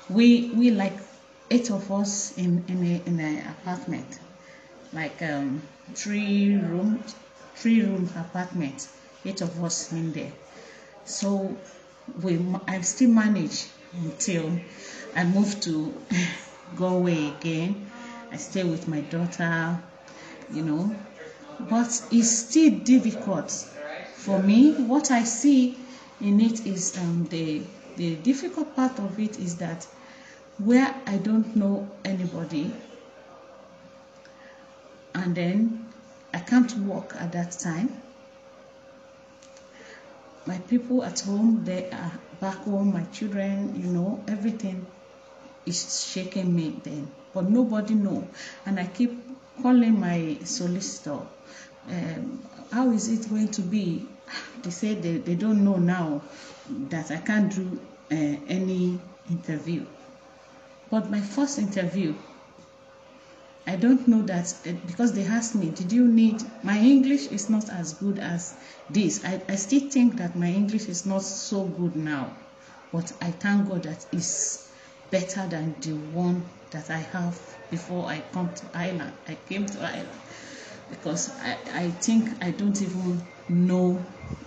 we 0.09 0.51
we 0.55 0.71
like 0.71 0.97
eight 1.51 1.71
of 1.71 1.91
us 1.91 2.37
in 2.37 2.65
in 2.69 2.85
a 2.85 3.09
in 3.09 3.21
an 3.21 3.47
apartment 3.49 4.19
like 4.93 5.21
um 5.23 5.63
three 5.95 6.55
room 6.55 7.03
three 7.55 7.83
room 7.83 8.09
apartment 8.17 8.89
eight 9.25 9.41
of 9.41 9.63
us 9.65 9.93
in 9.93 10.13
there 10.13 10.33
so 11.05 11.57
we 12.23 12.39
i 12.67 12.81
still 12.81 13.11
manage 13.11 13.67
until 13.93 14.59
I 15.15 15.25
moved 15.25 15.63
to 15.65 15.95
Galway 16.77 17.29
again. 17.29 17.91
I 18.33 18.37
stay 18.37 18.65
with 18.65 18.87
my 18.89 19.01
daughter, 19.01 19.79
you 20.53 20.63
know. 20.63 20.97
But 21.59 21.89
it's 22.11 22.31
still 22.31 22.71
difficult 22.81 23.51
for 24.15 24.39
me. 24.43 24.73
What 24.75 25.11
I 25.11 25.25
see 25.25 25.77
in 26.21 26.41
it 26.41 26.67
is 26.67 26.97
um, 26.99 27.25
the 27.31 27.63
the 27.97 28.17
difficult 28.17 28.75
part 28.77 28.99
of 28.99 29.19
it 29.19 29.39
is 29.39 29.57
that 29.59 29.87
where 30.59 30.95
I 31.07 31.17
don't 31.19 31.55
know 31.57 31.89
anybody, 32.05 32.73
and 35.15 35.35
then 35.35 35.93
I 36.33 36.39
can't 36.39 36.73
work 36.79 37.15
at 37.17 37.33
that 37.33 37.53
time. 37.59 38.01
My 40.47 40.59
people 40.59 41.05
at 41.05 41.21
home, 41.21 41.65
they 41.65 41.91
are 41.91 42.13
back 42.41 42.57
home, 42.59 42.93
my 42.93 43.05
children, 43.05 43.75
you 43.81 43.89
know, 43.89 44.25
everything 44.29 44.87
is 45.71 46.05
shaking 46.13 46.55
me 46.55 46.81
then. 46.83 47.11
But 47.33 47.49
nobody 47.49 47.95
know. 47.95 48.27
And 48.67 48.79
I 48.79 48.87
keep 48.87 49.13
calling 49.63 49.99
my 49.99 50.39
solicitor. 50.45 51.21
Um, 51.89 52.43
how 52.73 52.91
is 52.91 53.09
it 53.09 53.29
going 53.29 53.49
to 53.49 53.63
be? 53.63 54.07
They 54.63 54.71
say 54.71 54.95
they, 54.95 55.19
they 55.19 55.35
don't 55.35 55.65
know 55.65 55.77
now 55.77 56.23
that 56.89 57.11
I 57.11 57.17
can't 57.19 57.55
do 57.55 57.81
uh, 58.13 58.15
any 58.49 59.01
interview. 59.29 59.87
But 60.91 61.11
my 61.11 61.21
first 61.21 61.59
interview, 61.59 62.15
I 63.67 63.77
don't 63.77 64.07
know 64.09 64.23
that 64.23 64.53
uh, 64.67 64.73
because 64.87 65.13
they 65.13 65.25
asked 65.25 65.55
me, 65.55 65.71
did 65.71 65.93
you 65.93 66.07
need, 66.07 66.43
my 66.63 66.79
English 66.79 67.29
is 67.29 67.49
not 67.49 67.69
as 67.71 67.95
good 67.95 68.19
as 68.19 68.55
this. 68.89 69.25
I, 69.25 69.41
I 69.49 69.57
still 69.57 69.89
think 69.89 70.17
that 70.17 70.37
my 70.37 70.49
English 70.49 70.89
is 70.89 71.07
not 71.07 71.23
so 71.23 71.65
good 71.65 71.97
now. 71.97 72.37
But 72.93 73.13
I 73.21 73.31
thank 73.31 73.69
God 73.69 73.85
that 73.85 74.05
it's 74.13 74.70
better 75.11 75.47
than 75.49 75.75
the 75.81 75.93
one 75.93 76.45
that 76.71 76.91
I 76.91 76.99
have 76.99 77.39
before 77.71 78.07
I 78.07 78.23
come 78.33 78.53
to 78.55 78.67
Ireland. 78.75 79.13
I 79.29 79.35
came 79.49 79.67
to 79.67 79.81
Ireland 79.81 80.09
because 80.89 81.31
I, 81.41 81.57
I 81.75 81.91
think 81.91 82.29
I 82.43 82.51
don't 82.51 82.81
even 82.81 83.21
know 83.49 84.05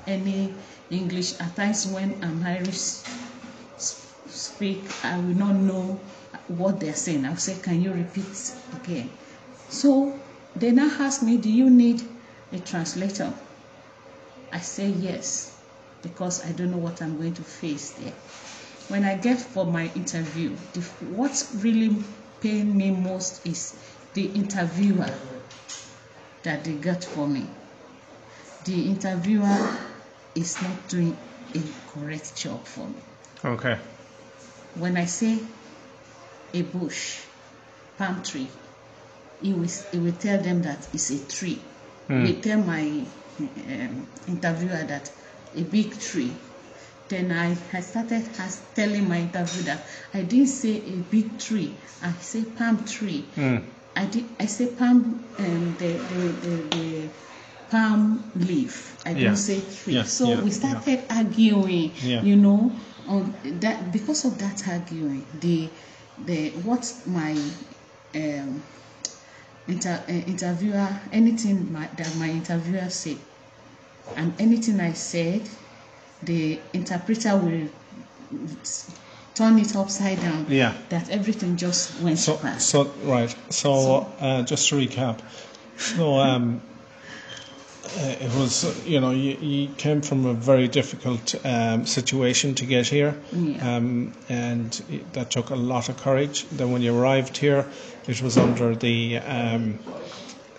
any 0.07 0.53
English. 0.89 1.39
At 1.39 1.55
times 1.55 1.87
when 1.87 2.23
I'm 2.23 2.43
Irish 2.43 3.01
speak, 3.77 4.83
I 5.03 5.17
will 5.17 5.35
not 5.35 5.53
know 5.53 5.99
what 6.47 6.79
they're 6.79 6.93
saying. 6.95 7.25
I'll 7.25 7.37
say, 7.37 7.55
can 7.61 7.81
you 7.81 7.93
repeat 7.93 8.53
again? 8.81 9.09
So 9.69 10.19
they 10.55 10.71
now 10.71 10.89
ask 10.99 11.23
me, 11.23 11.37
do 11.37 11.49
you 11.49 11.69
need 11.69 12.01
a 12.51 12.59
translator? 12.59 13.33
I 14.51 14.59
say 14.59 14.87
yes, 14.87 15.59
because 16.01 16.45
I 16.45 16.51
don't 16.51 16.71
know 16.71 16.77
what 16.77 17.01
I'm 17.01 17.17
going 17.17 17.33
to 17.35 17.43
face 17.43 17.91
there 17.91 18.13
when 18.89 19.03
I 19.05 19.15
get 19.15 19.39
for 19.39 19.65
my 19.65 19.89
interview, 19.95 20.55
the, 20.73 20.81
what 21.05 21.47
really 21.55 22.03
pain 22.41 22.75
me 22.75 22.91
most 22.91 23.45
is 23.45 23.81
the 24.13 24.25
interviewer 24.25 25.09
that 26.43 26.63
they 26.63 26.73
got 26.73 27.03
for 27.03 27.27
me. 27.27 27.47
The 28.65 28.89
interviewer 28.89 29.77
is 30.35 30.61
not 30.61 30.89
doing 30.89 31.17
a 31.55 31.61
correct 31.91 32.35
job 32.35 32.65
for 32.65 32.87
me. 32.87 33.01
Okay. 33.43 33.77
When 34.75 34.97
I 34.97 35.05
say 35.05 35.39
a 36.53 36.61
bush, 36.63 37.19
palm 37.97 38.23
tree, 38.23 38.49
it 39.41 39.53
will, 39.53 39.69
it 39.91 39.97
will 39.97 40.13
tell 40.13 40.41
them 40.41 40.61
that 40.63 40.87
it's 40.93 41.09
a 41.09 41.27
tree. 41.27 41.61
Mm. 42.09 42.23
Will 42.23 42.41
tell 42.41 42.59
my 42.59 43.05
um, 43.39 44.07
interviewer 44.27 44.83
that 44.83 45.11
a 45.55 45.63
big 45.63 45.99
tree 45.99 46.33
then 47.09 47.31
I, 47.31 47.55
I 47.75 47.81
started 47.81 48.27
as 48.39 48.61
telling 48.75 49.07
my 49.07 49.19
interview 49.19 49.63
that 49.63 49.85
I 50.13 50.21
didn't 50.21 50.47
say 50.47 50.77
a 50.77 50.95
big 51.11 51.39
tree, 51.39 51.75
I 52.01 52.11
say 52.13 52.43
palm 52.43 52.85
tree. 52.85 53.25
Mm. 53.35 53.63
I 53.95 54.05
did 54.05 54.25
I 54.39 54.45
say 54.47 54.67
palm 54.67 55.23
um, 55.37 55.75
the, 55.77 55.93
the, 55.93 56.47
the, 56.47 56.77
the 56.77 57.09
palm 57.69 58.31
leaf. 58.35 58.97
I 59.05 59.09
yeah. 59.09 59.15
didn't 59.15 59.37
say 59.37 59.61
tree. 59.75 59.95
Yeah. 59.95 60.03
So 60.03 60.29
yeah. 60.29 60.41
we 60.41 60.51
started 60.51 61.03
arguing, 61.09 61.91
you 62.01 62.35
know, 62.35 62.71
on 63.07 63.33
that 63.59 63.91
because 63.91 64.25
of 64.25 64.37
that 64.39 64.67
arguing, 64.67 65.25
the 65.39 65.69
the 66.25 66.51
what 66.63 66.91
my 67.05 67.31
um, 68.15 68.63
inter, 69.67 70.03
uh, 70.07 70.11
interviewer 70.11 70.89
anything 71.11 71.71
my, 71.71 71.87
that 71.97 72.15
my 72.17 72.29
interviewer 72.29 72.89
said, 72.89 73.17
and 74.15 74.33
anything 74.39 74.79
I 74.79 74.93
said, 74.93 75.47
the 76.25 76.59
interpreter 76.73 77.35
will 77.37 77.67
turn 79.35 79.57
it 79.59 79.75
upside 79.75 80.19
down. 80.21 80.45
Yeah. 80.49 80.73
That 80.89 81.09
everything 81.09 81.57
just 81.57 81.99
went 82.01 82.19
So, 82.19 82.37
past. 82.37 82.67
so 82.69 82.91
right. 83.03 83.35
So, 83.49 84.07
uh, 84.19 84.43
just 84.43 84.69
to 84.69 84.75
recap, 84.75 85.19
so 85.77 86.19
um, 86.19 86.61
uh, 87.97 88.15
it 88.21 88.31
was 88.35 88.63
you 88.87 88.99
know 89.01 89.11
you, 89.11 89.35
you 89.41 89.67
came 89.75 90.01
from 90.01 90.25
a 90.25 90.33
very 90.33 90.67
difficult 90.67 91.35
um, 91.45 91.85
situation 91.85 92.55
to 92.55 92.65
get 92.65 92.87
here, 92.87 93.15
Yeah. 93.31 93.75
um, 93.77 94.13
and 94.29 94.81
it, 94.89 95.13
that 95.13 95.31
took 95.31 95.49
a 95.49 95.55
lot 95.55 95.89
of 95.89 95.97
courage. 95.97 96.45
Then 96.49 96.71
when 96.71 96.81
you 96.81 96.95
arrived 96.95 97.37
here, 97.37 97.65
it 98.07 98.21
was 98.21 98.37
under 98.37 98.75
the 98.75 99.17
um, 99.17 99.79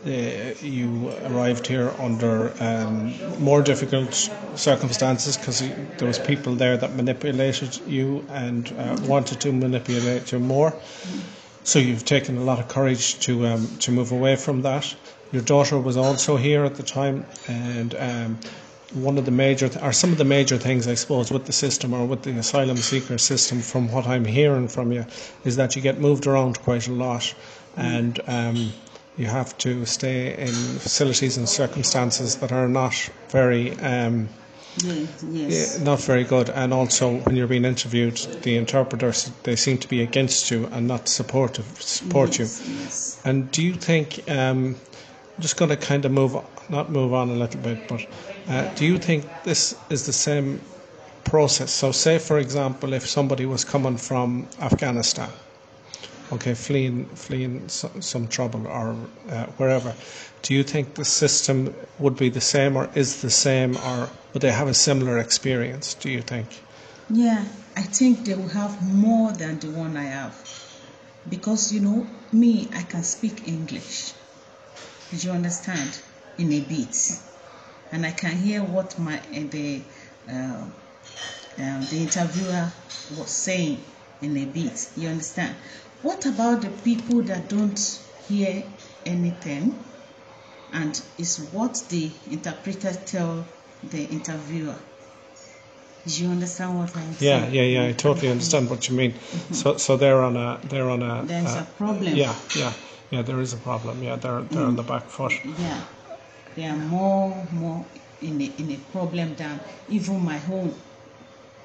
you 0.07 1.13
arrived 1.25 1.67
here 1.67 1.91
under 1.99 2.53
um, 2.63 3.15
more 3.43 3.63
difficult 3.63 4.15
circumstances 4.55 5.37
because 5.37 5.61
there 5.99 6.07
was 6.07 6.19
people 6.19 6.55
there 6.55 6.77
that 6.77 6.95
manipulated 6.95 7.79
you 7.87 8.25
and 8.31 8.73
uh, 8.79 8.97
wanted 9.05 9.41
to 9.41 9.53
manipulate 9.53 10.31
you 10.33 10.39
more. 10.39 10.75
So 11.65 11.79
you've 11.79 12.05
taken 12.05 12.37
a 12.37 12.43
lot 12.45 12.59
of 12.59 12.69
courage 12.69 13.19
to 13.21 13.47
um, 13.47 13.67
to 13.79 13.91
move 13.91 14.13
away 14.13 14.37
from 14.37 14.63
that. 14.63 14.95
Your 15.33 15.43
daughter 15.43 15.79
was 15.79 15.97
also 15.97 16.37
here 16.37 16.65
at 16.65 16.75
the 16.75 16.83
time, 16.83 17.25
and 17.49 17.95
um, 17.95 18.39
one 18.93 19.17
of 19.17 19.25
the 19.25 19.31
major 19.31 19.69
th- 19.69 19.83
or 19.83 19.93
some 19.93 20.13
of 20.13 20.19
the 20.19 20.25
major 20.25 20.59
things 20.59 20.87
I 20.87 20.95
suppose 20.95 21.33
with 21.33 21.47
the 21.47 21.53
system 21.53 21.95
or 21.95 22.05
with 22.07 22.23
the 22.23 22.33
asylum 22.33 22.77
seeker 22.77 23.17
system, 23.17 23.61
from 23.61 23.91
what 23.91 24.07
I'm 24.07 24.27
hearing 24.27 24.69
from 24.69 24.93
you, 24.93 25.07
is 25.45 25.57
that 25.57 25.75
you 25.75 25.83
get 25.83 25.99
moved 25.99 26.27
around 26.27 26.61
quite 26.61 26.87
a 26.87 26.93
lot, 26.93 27.35
and 27.77 28.21
um, 28.27 28.73
you 29.17 29.27
have 29.27 29.57
to 29.59 29.87
stay 29.87 30.37
in 30.37 30.49
facilities 30.49 31.37
and 31.37 31.49
circumstances 31.49 32.37
that 32.37 32.53
are 32.53 32.69
not 32.69 32.95
very. 33.29 33.79
Um, 33.79 34.29
yes, 34.83 35.25
yes. 35.31 35.81
not 35.81 36.01
very 36.01 36.25
good. 36.25 36.51
And 36.51 36.73
also, 36.73 37.19
when 37.21 37.37
you're 37.37 37.47
being 37.47 37.65
interviewed, 37.65 38.17
the 38.43 38.57
interpreters 38.57 39.31
they 39.45 39.57
seem 39.57 39.79
to 39.79 39.89
be 39.89 40.03
against 40.03 40.51
you 40.51 40.67
and 40.73 40.89
not 40.89 41.09
supportive, 41.09 41.67
support 41.81 42.39
yes, 42.39 43.21
you. 43.25 43.31
And 43.31 43.51
do 43.51 43.63
you 43.63 43.75
think? 43.75 44.29
Um, 44.29 44.77
I'm 45.37 45.43
just 45.43 45.57
going 45.57 45.71
to 45.71 45.77
kind 45.77 46.05
of 46.05 46.13
move, 46.13 46.37
on, 46.37 46.45
not 46.69 46.91
move 46.93 47.13
on 47.13 47.29
a 47.29 47.35
little 47.35 47.61
bit, 47.61 47.89
but 47.89 48.07
uh, 48.49 48.73
do 48.75 48.87
you 48.87 48.99
think 48.99 49.27
this 49.43 49.77
is 49.91 50.07
the 50.07 50.13
same 50.13 50.61
process? 51.25 51.73
So, 51.73 51.91
say 51.91 52.19
for 52.19 52.39
example, 52.39 52.93
if 52.93 53.09
somebody 53.09 53.45
was 53.45 53.65
coming 53.65 53.97
from 53.97 54.47
Afghanistan, 54.61 55.31
okay, 56.33 56.55
fleeing, 56.55 57.07
fleeing 57.07 57.69
some, 57.69 58.03
some 58.03 58.29
trouble 58.29 58.67
or 58.67 58.97
uh, 59.31 59.47
wherever, 59.57 59.95
do 60.43 60.55
you 60.55 60.63
think 60.63 60.95
the 60.95 61.05
system 61.05 61.75
would 61.99 62.17
be 62.17 62.29
the 62.29 62.41
same, 62.41 62.77
or 62.77 62.91
is 62.95 63.23
the 63.23 63.31
same, 63.31 63.77
or 63.77 64.11
would 64.33 64.43
they 64.43 64.53
have 64.53 64.69
a 64.69 64.75
similar 64.75 65.19
experience? 65.19 65.95
Do 65.95 66.11
you 66.11 66.21
think? 66.21 66.49
Yeah, 67.09 67.45
I 67.77 67.83
think 67.83 68.25
they 68.25 68.35
will 68.35 68.49
have 68.49 68.83
more 68.83 69.33
than 69.33 69.59
the 69.59 69.71
one 69.71 69.97
I 69.97 70.05
have. 70.05 70.35
Because, 71.29 71.73
you 71.73 71.81
know, 71.81 72.07
me, 72.33 72.69
I 72.75 72.83
can 72.83 73.03
speak 73.03 73.49
English. 73.49 74.13
Did 75.11 75.25
you 75.25 75.31
understand? 75.31 75.99
In 76.37 76.53
a 76.53 76.61
bit. 76.61 76.97
And 77.93 78.05
I 78.05 78.11
can 78.11 78.37
hear 78.37 78.63
what 78.63 78.99
my 78.99 79.19
uh, 79.19 79.45
the 79.51 79.83
uh, 80.29 80.65
um, 81.59 81.87
the 81.91 81.99
interviewer 81.99 82.73
was 83.17 83.31
saying 83.31 83.83
in 84.21 84.37
a 84.37 84.45
bit. 84.47 84.89
You 84.97 85.09
understand? 85.09 85.55
What 86.05 86.27
about 86.27 86.61
the 86.61 86.69
people 86.69 87.23
that 87.23 87.49
don't 87.49 87.81
hear 88.29 88.63
anything 89.07 89.83
and 90.71 91.01
is 91.17 91.49
what 91.51 91.83
the 91.89 92.11
interpreter 92.31 92.93
tell 92.93 93.47
the 93.83 94.05
interviewer? 94.05 94.77
Do 96.07 96.23
you 96.23 96.29
understand 96.29 96.79
what 96.79 96.95
I'm 96.95 97.09
Yeah, 97.13 97.17
saying? 97.17 97.55
yeah, 97.55 97.63
yeah. 97.63 97.83
yeah. 97.85 97.89
I 97.89 97.93
totally 97.93 98.29
understand 98.29 98.69
what 98.69 98.87
you 98.87 98.97
mean. 98.97 99.13
Mm-hmm. 99.13 99.55
So, 99.55 99.79
so 99.79 99.97
they're 99.97 100.23
on 100.23 100.37
a, 100.37 100.61
they're 100.65 100.91
on 100.91 101.03
a. 101.03 101.25
There's 101.25 101.57
uh, 101.57 101.65
a 101.67 101.77
problem. 101.79 102.15
Yeah, 102.15 102.35
yeah, 102.55 102.73
yeah. 103.11 103.23
There 103.23 103.41
is 103.41 103.55
a 103.55 103.57
problem. 103.57 104.03
Yeah, 104.03 104.17
they're 104.17 104.43
they're 104.43 104.67
on 104.67 104.75
mm. 104.75 104.77
the 104.77 104.83
back 104.83 105.05
foot. 105.09 105.33
Yeah, 105.59 105.81
they 106.55 106.67
are 106.67 106.77
more 106.77 107.49
more 107.51 107.87
in 108.21 108.43
a 108.43 108.53
in 108.59 108.71
a 108.73 108.79
problem 108.93 109.37
than 109.37 109.59
even 109.89 110.23
my 110.23 110.39
own 110.53 110.75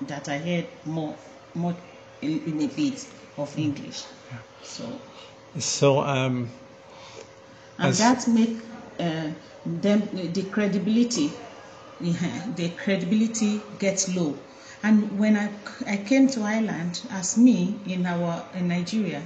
that 0.08 0.30
I 0.30 0.38
heard 0.38 0.68
more 0.86 1.18
more 1.56 1.76
in, 2.22 2.40
in 2.48 2.62
a 2.62 2.68
bit 2.68 3.06
of 3.38 3.54
mm. 3.54 3.60
English. 3.60 4.06
So 4.64 5.02
So, 5.60 6.00
um, 6.02 6.50
and 7.78 7.94
that 7.94 8.28
make 8.28 8.58
uh, 9.00 9.30
them 9.66 10.10
the 10.14 10.44
credibility 10.52 11.32
yeah, 12.00 12.46
the 12.56 12.70
credibility 12.70 13.62
gets 13.78 14.16
low. 14.16 14.38
And 14.84 15.20
when 15.20 15.36
I, 15.36 15.50
I 15.86 15.98
came 15.98 16.30
to 16.30 16.42
Ireland 16.42 17.02
as 17.12 17.38
me 17.38 17.82
in 17.86 18.06
our 18.06 18.46
in 18.54 18.70
Nigeria 18.70 19.22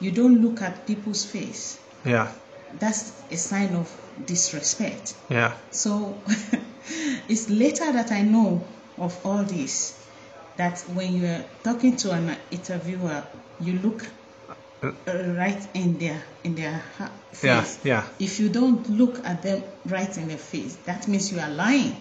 you 0.00 0.10
don't 0.10 0.40
look 0.40 0.62
at 0.62 0.86
people's 0.86 1.24
face. 1.24 1.78
Yeah, 2.04 2.32
that's 2.78 3.12
a 3.30 3.36
sign 3.36 3.74
of 3.74 3.90
disrespect. 4.24 5.14
Yeah, 5.28 5.54
so 5.70 6.22
it's 7.28 7.48
later 7.50 7.92
that 7.92 8.10
I 8.12 8.22
know 8.22 8.66
of 8.98 9.18
all 9.26 9.44
this 9.44 10.00
that 10.56 10.80
when 10.94 11.14
you're 11.14 11.44
talking 11.62 11.96
to 11.96 12.12
an 12.12 12.36
interviewer 12.50 13.24
you 13.58 13.78
look 13.80 14.06
right 15.06 15.68
in 15.74 15.98
their 15.98 16.22
in 16.44 16.54
their 16.54 16.82
ha- 16.98 17.10
yeah, 17.42 17.62
face 17.62 17.84
yeah, 17.84 18.04
if 18.18 18.40
you 18.40 18.48
don't 18.48 18.88
look 18.90 19.24
at 19.24 19.42
them 19.42 19.62
right 19.86 20.16
in 20.18 20.28
the 20.28 20.36
face, 20.36 20.76
that 20.86 21.08
means 21.08 21.32
you 21.32 21.40
are 21.40 21.50
lying. 21.50 21.96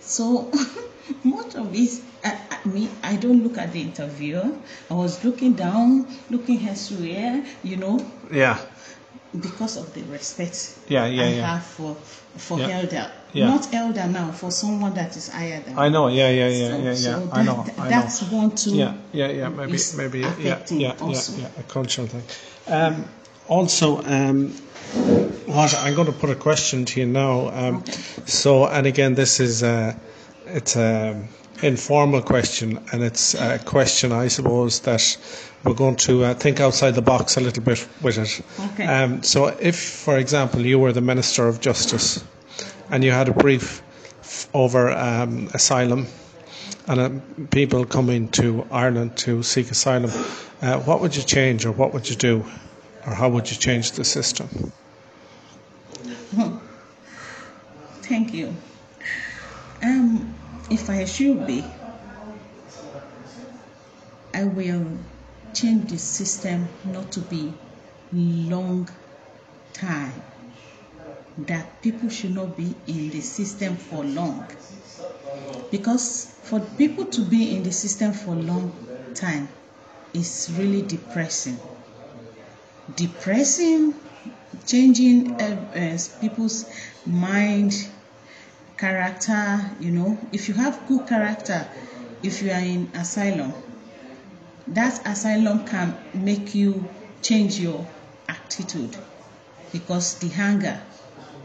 So 0.00 0.52
much 1.24 1.54
of 1.54 1.72
this, 1.72 2.02
I, 2.22 2.38
I 2.50 2.68
mean, 2.68 2.90
I 3.02 3.16
don't 3.16 3.42
look 3.42 3.58
at 3.58 3.72
the 3.72 3.80
interviewer. 3.80 4.50
I 4.90 4.94
was 4.94 5.24
looking 5.24 5.54
down, 5.54 6.06
looking 6.30 6.66
elsewhere, 6.66 7.42
you 7.62 7.76
know, 7.76 8.04
yeah, 8.30 8.58
because 9.40 9.76
of 9.76 9.92
the 9.94 10.02
respect 10.04 10.76
Yeah, 10.88 11.06
yeah, 11.06 11.22
I 11.24 11.28
yeah. 11.28 11.46
have 11.54 11.64
for 11.64 11.96
for 12.36 12.58
Yeah. 12.58 12.78
elder. 12.80 13.10
Yeah. 13.32 13.46
Not 13.48 13.72
elder 13.74 14.06
now, 14.06 14.30
for 14.32 14.50
someone 14.50 14.94
that 14.94 15.16
is 15.16 15.28
higher 15.28 15.60
than. 15.62 15.78
I 15.78 15.88
know. 15.88 16.08
Yeah, 16.08 16.30
yeah, 16.30 16.48
yeah, 16.48 16.68
So- 16.70 16.76
yeah, 16.76 16.82
yeah. 16.84 16.94
so 16.94 17.28
I 17.32 17.42
know. 17.42 17.64
that- 17.66 17.78
I 17.78 17.82
know. 17.84 17.90
That's 17.90 18.22
one 18.22 18.50
too. 18.52 18.74
Yeah, 18.76 18.94
yeah, 19.12 19.28
yeah. 19.30 19.48
Maybe, 19.48 19.78
maybe, 19.96 20.20
yeah, 20.20 20.34
yeah, 20.38 20.58
yeah, 20.70 20.92
also. 21.00 21.32
yeah. 21.38 21.48
A 21.58 21.62
cultural 21.64 22.08
thing. 22.08 22.22
Um, 22.68 23.04
also, 23.48 24.02
um, 24.04 24.52
what 25.46 25.74
I'm 25.74 25.94
going 25.94 26.06
to 26.06 26.12
put 26.12 26.30
a 26.30 26.34
question 26.36 26.84
to 26.86 27.00
you 27.00 27.06
now. 27.06 27.48
Um, 27.50 27.76
Okay. 27.78 27.92
So, 28.26 28.66
and 28.66 28.86
again, 28.86 29.14
this 29.14 29.40
is 29.40 29.62
uh, 29.62 29.94
it's 30.46 30.76
a 30.76 31.16
informal 31.66 32.22
question, 32.22 32.78
and 32.92 33.02
it's 33.02 33.34
a 33.34 33.58
question 33.58 34.12
I 34.12 34.28
suppose 34.28 34.80
that 34.80 35.16
we're 35.64 35.74
going 35.74 35.96
to 35.96 36.24
uh, 36.24 36.34
think 36.34 36.60
outside 36.60 36.92
the 36.94 37.02
box 37.02 37.36
a 37.36 37.40
little 37.40 37.62
bit 37.62 37.86
with 38.02 38.18
it. 38.18 38.40
Okay. 38.72 38.86
Um, 38.86 39.22
so, 39.22 39.46
if, 39.46 39.76
for 39.78 40.18
example, 40.18 40.60
you 40.60 40.78
were 40.78 40.92
the 40.92 41.00
Minister 41.00 41.48
of 41.48 41.60
Justice, 41.60 42.22
and 42.90 43.02
you 43.02 43.10
had 43.12 43.28
a 43.28 43.32
brief 43.32 43.82
f- 44.20 44.48
over 44.54 44.90
um, 44.92 45.48
asylum 45.54 46.06
and 46.86 47.00
uh, 47.00 47.10
people 47.50 47.84
coming 47.86 48.28
to 48.28 48.66
Ireland 48.70 49.16
to 49.18 49.42
seek 49.42 49.70
asylum, 49.70 50.10
uh, 50.60 50.78
what 50.80 51.00
would 51.00 51.16
you 51.16 51.22
change 51.22 51.64
or 51.64 51.72
what 51.72 51.94
would 51.94 52.08
you 52.10 52.16
do? 52.16 52.44
Or 53.06 53.14
how 53.14 53.28
would 53.30 53.50
you 53.50 53.56
change 53.56 53.92
the 53.92 54.04
system? 54.04 54.72
Thank 58.02 58.34
you. 58.34 58.54
Um, 59.82 60.33
if 60.70 60.90
I 60.90 61.04
should 61.04 61.46
be, 61.46 61.64
I 64.34 64.44
will 64.44 64.98
change 65.54 65.90
the 65.90 65.96
system 65.98 66.68
not 66.84 67.10
to 67.12 67.20
be 67.20 67.54
long 68.12 68.88
time. 69.72 70.22
That 71.38 71.80
people 71.80 72.08
should 72.08 72.34
not 72.34 72.56
be 72.56 72.74
in 72.88 73.10
the 73.10 73.20
system 73.20 73.76
for 73.76 74.04
long. 74.04 74.50
Because 75.70 76.26
for 76.42 76.60
people 76.60 77.04
to 77.06 77.22
be 77.22 77.54
in 77.56 77.62
the 77.62 77.72
system 77.72 78.12
for 78.14 78.34
long 78.34 78.72
time 79.14 79.48
is 80.14 80.50
really 80.56 80.82
depressing. 80.82 81.60
Depressing, 82.94 83.94
changing 84.66 85.40
uh, 85.40 85.56
uh, 85.76 85.98
people's 86.20 86.66
mind, 87.06 87.72
character. 88.76 89.70
You 89.80 89.90
know, 89.92 90.18
if 90.32 90.48
you 90.48 90.54
have 90.54 90.86
good 90.86 91.06
character, 91.06 91.66
if 92.22 92.42
you 92.42 92.50
are 92.50 92.60
in 92.60 92.90
asylum, 92.94 93.52
that 94.68 95.06
asylum 95.06 95.64
can 95.66 95.96
make 96.14 96.54
you 96.54 96.88
change 97.22 97.58
your 97.58 97.86
attitude 98.28 98.96
because 99.72 100.18
the 100.18 100.28
hunger 100.28 100.80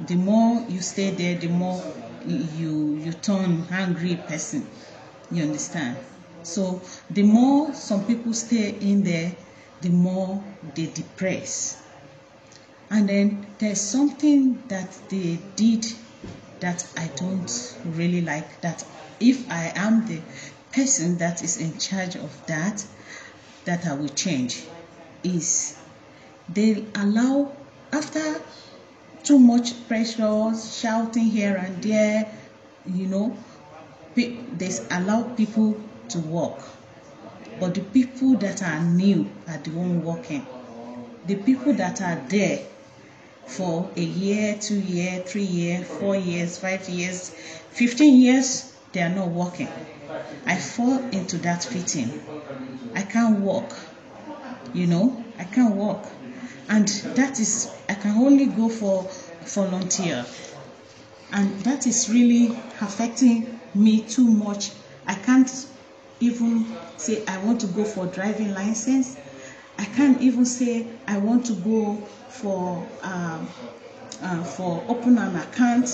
the 0.08 0.16
more 0.16 0.66
you 0.70 0.82
stay 0.82 1.10
there 1.12 1.36
the 1.38 1.48
more 1.48 1.82
you 2.26 2.96
you 2.96 3.12
turn 3.14 3.64
hungry 3.64 4.16
person 4.16 4.66
you 5.32 5.44
understand 5.44 5.98
so 6.44 6.82
the 7.10 7.24
more 7.24 7.74
some 7.74 8.06
people 8.06 8.34
stay 8.34 8.70
in 8.80 9.04
there 9.04 9.36
the 9.82 9.90
more 9.90 10.42
they 10.76 10.86
depress 10.88 11.82
And 12.92 13.08
then 13.08 13.46
there's 13.60 13.82
something 13.82 14.64
that 14.68 14.90
they 15.10 15.38
did 15.56 15.86
that 16.62 16.86
I 16.98 17.10
don't 17.16 17.52
really 17.86 18.22
like. 18.22 18.62
That 18.62 18.84
if 19.20 19.50
I 19.52 19.72
am 19.76 20.06
the 20.06 20.22
person 20.72 21.18
that 21.18 21.42
is 21.44 21.58
in 21.58 21.78
charge 21.80 22.16
of 22.16 22.46
that, 22.48 22.86
that 23.66 23.86
I 23.86 23.94
will 23.94 24.10
change 24.10 24.64
is 25.24 25.78
they 26.48 26.86
allow 26.96 27.52
after 27.92 28.42
too 29.24 29.40
much 29.40 29.88
pressure, 29.88 30.52
shouting 30.56 31.26
here 31.26 31.56
and 31.56 31.82
there, 31.84 32.32
you 32.86 33.08
know, 33.08 33.38
they 34.16 34.72
allow 34.92 35.24
people 35.36 35.76
to 36.10 36.20
walk. 36.20 36.68
But 37.60 37.76
the 37.76 37.82
people 37.82 38.36
that 38.38 38.64
are 38.64 38.84
new 38.84 39.30
are 39.48 39.58
the 39.58 39.72
one 39.72 40.02
walking. 40.04 40.48
The 41.26 41.36
people 41.36 41.74
that 41.74 42.02
are 42.02 42.24
there 42.30 42.60
for 43.50 43.92
a 43.96 44.02
year, 44.02 44.58
two 44.62 44.80
year, 44.80 45.22
three 45.26 45.44
year, 45.44 45.84
four 45.84 46.16
years, 46.16 46.58
five 46.58 46.88
years, 46.90 47.32
fifteen 47.72 48.20
years, 48.22 48.74
they 48.94 49.02
are 49.02 49.10
not 49.10 49.30
working. 49.30 49.70
I 50.46 50.56
fall 50.58 51.10
into 51.10 51.38
that 51.40 51.64
fitting. 51.64 52.12
I 52.96 53.02
can't 53.04 53.40
walk. 53.40 53.76
You 54.74 54.88
know, 54.88 55.26
I 55.38 55.44
can't 55.46 55.76
walk. 55.76 56.08
And 56.70 56.88
that 57.16 57.40
is, 57.40 57.76
I 57.90 57.96
can 57.96 58.18
only 58.18 58.48
go 58.48 58.70
for 58.70 59.10
volunteer. 59.42 60.26
And 61.32 61.60
that 61.62 61.88
is 61.88 62.10
really 62.10 62.64
affecting 62.82 63.60
me 63.74 64.02
too 64.04 64.30
much. 64.30 64.72
I 65.08 65.16
can't 65.16 65.50
even 66.20 66.78
say 66.98 67.24
I 67.28 67.38
want 67.40 67.62
to 67.62 67.68
go 67.68 67.86
for 67.86 68.06
driving 68.08 68.54
license. 68.54 69.18
I 69.80 69.86
can't 69.86 70.22
even 70.22 70.46
say 70.46 70.86
I 71.08 71.18
want 71.20 71.46
to 71.46 71.54
go 71.54 71.96
for 72.28 72.86
um, 73.02 73.48
uh, 74.22 74.44
for 74.44 74.84
open 74.90 75.18
an 75.18 75.38
account 75.38 75.88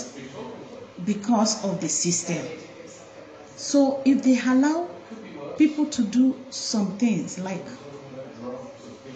because 1.06 1.64
of 1.64 1.80
the 1.82 1.88
system. 1.88 2.44
So 3.56 4.02
if 4.04 4.24
they 4.24 4.40
allow 4.40 4.90
people 5.58 5.86
to 5.86 6.04
do 6.04 6.36
some 6.50 6.98
things 6.98 7.38
like 7.40 7.66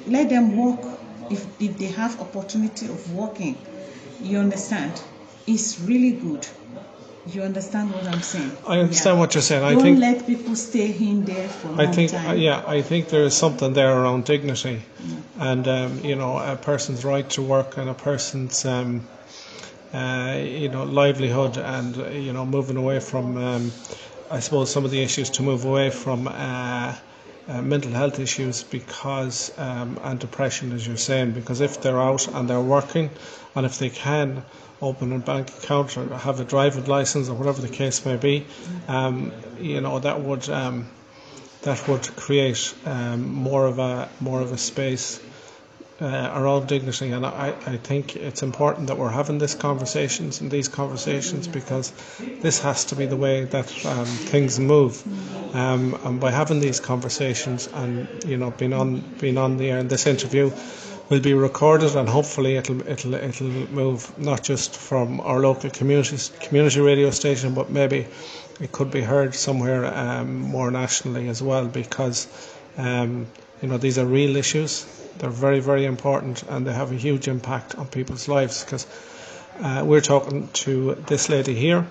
let 0.07 0.29
them 0.29 0.55
work 0.55 0.99
if, 1.29 1.45
if 1.59 1.77
they 1.77 1.87
have 1.87 2.19
opportunity 2.21 2.85
of 2.87 3.13
working 3.13 3.57
you 4.21 4.37
understand 4.37 5.01
it's 5.47 5.79
really 5.81 6.11
good 6.11 6.47
you 7.33 7.41
understand 7.43 7.93
what 7.93 8.05
i'm 8.07 8.21
saying 8.21 8.51
I 8.67 8.79
understand 8.79 9.15
Yeah. 9.15 9.19
what 9.21 9.35
you're 9.35 9.41
saying. 9.41 9.63
I 9.63 9.73
don't 9.73 9.81
think 9.83 9.99
let 9.99 10.25
people 10.27 10.55
stay 10.55 10.89
in 11.09 11.25
there 11.25 11.49
for 11.49 11.69
a 11.69 11.83
I 11.83 11.87
think 11.87 12.11
time 12.11 12.29
uh, 12.29 12.33
yeah, 12.33 12.63
I 12.77 12.81
think 12.81 13.09
there 13.09 13.23
is 13.23 13.35
something 13.35 13.73
there 13.73 13.91
around 13.99 14.25
dignity, 14.25 14.81
and 15.39 15.67
um, 15.67 15.99
you 16.09 16.15
know 16.15 16.37
a 16.37 16.55
person's 16.55 17.03
right 17.05 17.27
to 17.31 17.41
work 17.41 17.77
and 17.77 17.89
a 17.89 17.93
person's 17.93 18.65
um, 18.65 19.07
uh, 19.93 20.37
you 20.39 20.69
know 20.69 20.83
livelihood 20.83 21.57
and 21.57 21.95
you 22.25 22.33
know 22.33 22.45
moving 22.45 22.77
away 22.77 22.99
from 22.99 23.37
um, 23.37 23.71
I 24.31 24.39
suppose 24.39 24.71
some 24.71 24.85
of 24.85 24.91
the 24.91 25.01
issues 25.01 25.29
to 25.31 25.43
move 25.43 25.65
away 25.65 25.89
from. 25.89 26.27
Uh, 26.27 26.95
uh, 27.49 27.63
mental 27.63 27.91
health 27.91 28.19
issues 28.19 28.61
because 28.61 29.51
um, 29.57 29.99
and 30.03 30.19
depression 30.19 30.71
as 30.71 30.85
you're 30.85 30.97
saying 30.97 31.31
because 31.31 31.61
if 31.61 31.81
they're 31.81 31.99
out 31.99 32.27
and 32.35 32.47
they're 32.47 32.61
working 32.61 33.09
and 33.55 33.65
if 33.65 33.79
they 33.79 33.89
can 33.89 34.43
open 34.81 35.11
a 35.13 35.19
bank 35.19 35.49
account 35.49 35.97
or 35.97 36.17
have 36.17 36.39
a 36.39 36.45
driving 36.45 36.85
license 36.85 37.29
or 37.29 37.35
whatever 37.35 37.61
the 37.61 37.69
case 37.69 38.05
may 38.05 38.15
be 38.15 38.45
um, 38.87 39.31
you 39.59 39.81
know 39.81 39.99
that 39.99 40.21
would 40.21 40.49
um, 40.49 40.87
that 41.61 41.87
would 41.87 42.15
create 42.15 42.73
um, 42.85 43.27
more 43.33 43.65
of 43.65 43.79
a 43.79 44.09
more 44.19 44.41
of 44.41 44.51
a 44.51 44.57
space 44.57 45.19
uh, 46.01 46.31
around 46.33 46.67
dignity, 46.67 47.11
and 47.11 47.25
I, 47.25 47.53
I 47.65 47.77
think 47.77 48.15
it's 48.15 48.41
important 48.41 48.87
that 48.87 48.97
we're 48.97 49.09
having 49.09 49.37
these 49.37 49.55
conversations 49.55 50.39
and 50.39 50.49
these 50.49 50.69
conversations 50.69 51.47
because 51.47 51.91
this 52.41 52.61
has 52.61 52.85
to 52.85 52.95
be 52.95 53.05
the 53.05 53.17
way 53.17 53.43
that 53.43 53.85
um, 53.85 54.05
things 54.05 54.59
move. 54.59 55.03
Um, 55.53 55.99
and 56.05 56.19
by 56.21 56.31
having 56.31 56.61
these 56.61 56.79
conversations 56.79 57.67
and 57.73 58.07
you 58.23 58.37
know 58.37 58.51
being 58.51 58.73
on 58.73 59.01
being 59.19 59.37
on 59.37 59.57
the 59.57 59.71
air, 59.71 59.79
and 59.79 59.89
this 59.89 60.07
interview 60.07 60.51
will 61.09 61.19
be 61.19 61.33
recorded, 61.33 61.95
and 61.95 62.07
hopefully 62.07 62.55
it'll 62.55 62.87
it'll 62.87 63.15
it'll 63.15 63.47
move 63.71 64.17
not 64.17 64.43
just 64.43 64.75
from 64.75 65.19
our 65.21 65.39
local 65.39 65.69
communities 65.69 66.31
community 66.39 66.79
radio 66.79 67.09
station, 67.09 67.53
but 67.53 67.69
maybe 67.69 68.07
it 68.61 68.71
could 68.71 68.91
be 68.91 69.01
heard 69.01 69.33
somewhere 69.33 69.85
um, 69.85 70.39
more 70.39 70.69
nationally 70.71 71.27
as 71.27 71.41
well 71.41 71.67
because 71.67 72.27
um, 72.77 73.27
you 73.61 73.67
know 73.67 73.77
these 73.77 73.97
are 73.97 74.05
real 74.05 74.35
issues. 74.35 74.85
They're 75.17 75.29
very 75.29 75.59
very 75.59 75.85
important 75.85 76.43
and 76.43 76.65
they 76.65 76.73
have 76.73 76.91
a 76.91 76.95
huge 76.95 77.27
impact 77.27 77.75
on 77.75 77.87
people's 77.87 78.27
lives 78.27 78.63
because 78.63 78.85
uh, 79.59 79.83
we're 79.85 80.01
talking 80.01 80.47
to 80.53 80.95
this 81.07 81.27
lady 81.27 81.55
here, 81.55 81.87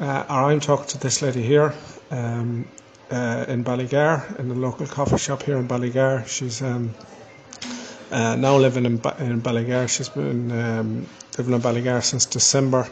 uh, 0.00 0.24
or 0.30 0.50
I'm 0.50 0.60
talking 0.60 0.86
to 0.88 0.98
this 0.98 1.22
lady 1.22 1.42
here. 1.42 1.74
Um, 2.10 2.68
uh, 3.10 3.44
in 3.48 3.62
Ballygar, 3.62 4.38
in 4.38 4.48
the 4.48 4.54
local 4.54 4.86
coffee 4.86 5.18
shop 5.18 5.42
here 5.42 5.58
in 5.58 5.68
Ballygar. 5.68 6.26
She's 6.26 6.62
um, 6.62 6.94
uh, 8.14 8.36
now 8.36 8.56
living 8.56 8.86
in, 8.86 8.96
ba- 8.98 9.16
in 9.18 9.40
Ballygar. 9.42 9.88
She's 9.88 10.08
been 10.08 10.50
um, 10.52 11.06
living 11.36 11.54
in 11.54 11.60
Ballygar 11.60 12.02
since 12.02 12.26
December. 12.26 12.88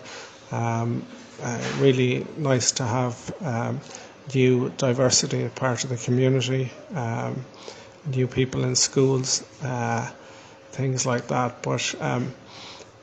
Um, 0.50 1.04
uh, 1.42 1.60
really 1.80 2.26
nice 2.36 2.72
to 2.72 2.84
have 2.84 3.34
um, 3.42 3.80
new 4.34 4.70
diversity 4.76 5.42
as 5.42 5.52
part 5.52 5.84
of 5.84 5.90
the 5.90 5.96
community, 5.96 6.70
um, 6.94 7.44
new 8.06 8.26
people 8.26 8.64
in 8.64 8.76
schools, 8.76 9.44
uh, 9.62 10.08
things 10.72 11.06
like 11.06 11.28
that. 11.28 11.62
But 11.62 11.94
um, 12.00 12.32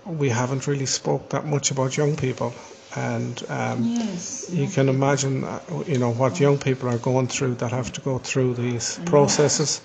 we 0.05 0.29
haven't 0.29 0.67
really 0.67 0.85
spoke 0.85 1.29
that 1.29 1.45
much 1.45 1.71
about 1.71 1.97
young 1.97 2.15
people, 2.15 2.53
and 2.95 3.43
um, 3.49 3.83
yes 3.83 4.49
you 4.51 4.67
can 4.67 4.89
imagine, 4.89 5.43
uh, 5.43 5.59
you 5.87 5.97
know, 5.97 6.11
what 6.11 6.39
young 6.39 6.57
people 6.57 6.89
are 6.89 6.97
going 6.97 7.27
through 7.27 7.55
that 7.55 7.71
have 7.71 7.91
to 7.93 8.01
go 8.01 8.17
through 8.17 8.55
these 8.55 8.99
processes, 9.05 9.81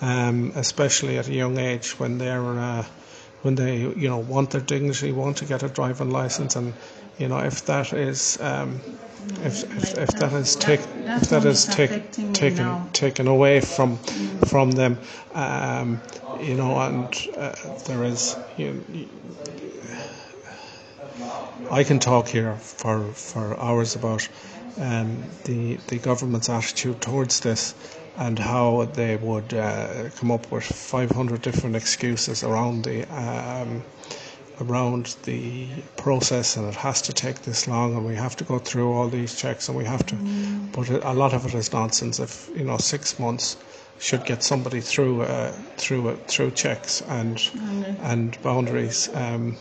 um, 0.00 0.52
especially 0.56 1.18
at 1.18 1.28
a 1.28 1.34
young 1.34 1.58
age 1.58 1.98
when 1.98 2.18
they're 2.18 2.42
uh, 2.58 2.84
when 3.42 3.54
they, 3.54 3.78
you 3.78 4.08
know, 4.08 4.18
want 4.18 4.50
their 4.50 4.60
dignity, 4.60 5.12
want 5.12 5.38
to 5.38 5.44
get 5.46 5.62
a 5.62 5.68
driving 5.68 6.10
license, 6.10 6.56
and 6.56 6.74
you 7.18 7.28
know, 7.28 7.38
if 7.38 7.64
that 7.66 7.92
is, 7.92 8.38
um, 8.40 8.80
if, 9.44 9.64
if, 9.76 9.98
if 9.98 10.08
that 10.10 10.32
is 10.32 10.56
taken, 10.56 10.86
if 11.06 11.28
that 11.30 11.44
is 11.44 11.64
take, 11.66 12.10
taken 12.32 12.90
taken 12.92 13.28
away 13.28 13.60
from 13.60 13.96
from 14.46 14.72
them, 14.72 14.98
um, 15.34 16.00
you 16.40 16.54
know, 16.54 16.78
and 16.78 17.28
uh, 17.36 17.54
there 17.86 18.04
is, 18.04 18.36
you, 18.56 18.84
I 21.70 21.84
can 21.84 21.98
talk 21.98 22.28
here 22.28 22.56
for, 22.56 23.04
for 23.12 23.58
hours 23.58 23.94
about 23.96 24.28
um, 24.78 25.22
the 25.44 25.76
the 25.88 25.98
government's 25.98 26.48
attitude 26.48 27.00
towards 27.00 27.40
this 27.40 27.74
and 28.16 28.38
how 28.38 28.84
they 28.94 29.16
would 29.16 29.54
uh, 29.54 30.10
come 30.16 30.30
up 30.30 30.50
with 30.50 30.64
500 30.64 31.42
different 31.42 31.76
excuses 31.76 32.42
around 32.42 32.84
the 32.84 33.04
um, 33.14 33.82
around 34.60 35.16
the 35.22 35.66
process 35.96 36.56
and 36.56 36.68
it 36.68 36.74
has 36.74 37.00
to 37.00 37.14
take 37.14 37.40
this 37.42 37.66
long 37.66 37.96
and 37.96 38.04
we 38.04 38.14
have 38.14 38.36
to 38.36 38.44
go 38.44 38.58
through 38.58 38.92
all 38.92 39.08
these 39.08 39.34
checks 39.34 39.68
and 39.68 39.78
we 39.78 39.84
have 39.86 40.04
to 40.04 40.14
but 40.72 40.86
a 40.90 41.12
lot 41.14 41.32
of 41.32 41.46
it 41.46 41.54
is 41.54 41.72
nonsense 41.72 42.20
if 42.20 42.50
you 42.54 42.64
know 42.64 42.76
six 42.76 43.18
months 43.18 43.56
should 43.98 44.22
get 44.26 44.42
somebody 44.42 44.80
through 44.82 45.22
uh, 45.22 45.50
through 45.78 46.10
uh, 46.10 46.16
through 46.26 46.50
checks 46.50 47.00
and 47.08 47.50
and 48.02 48.40
boundaries 48.42 49.08
um, 49.14 49.56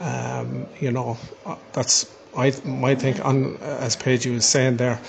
um, 0.00 0.66
you 0.78 0.90
know, 0.90 1.16
uh, 1.44 1.56
that's 1.72 2.12
I 2.36 2.52
might 2.64 3.00
think 3.00 3.24
on 3.24 3.56
as 3.56 3.96
Paige 3.96 4.26
was 4.26 4.44
saying 4.44 4.76
there, 4.76 5.00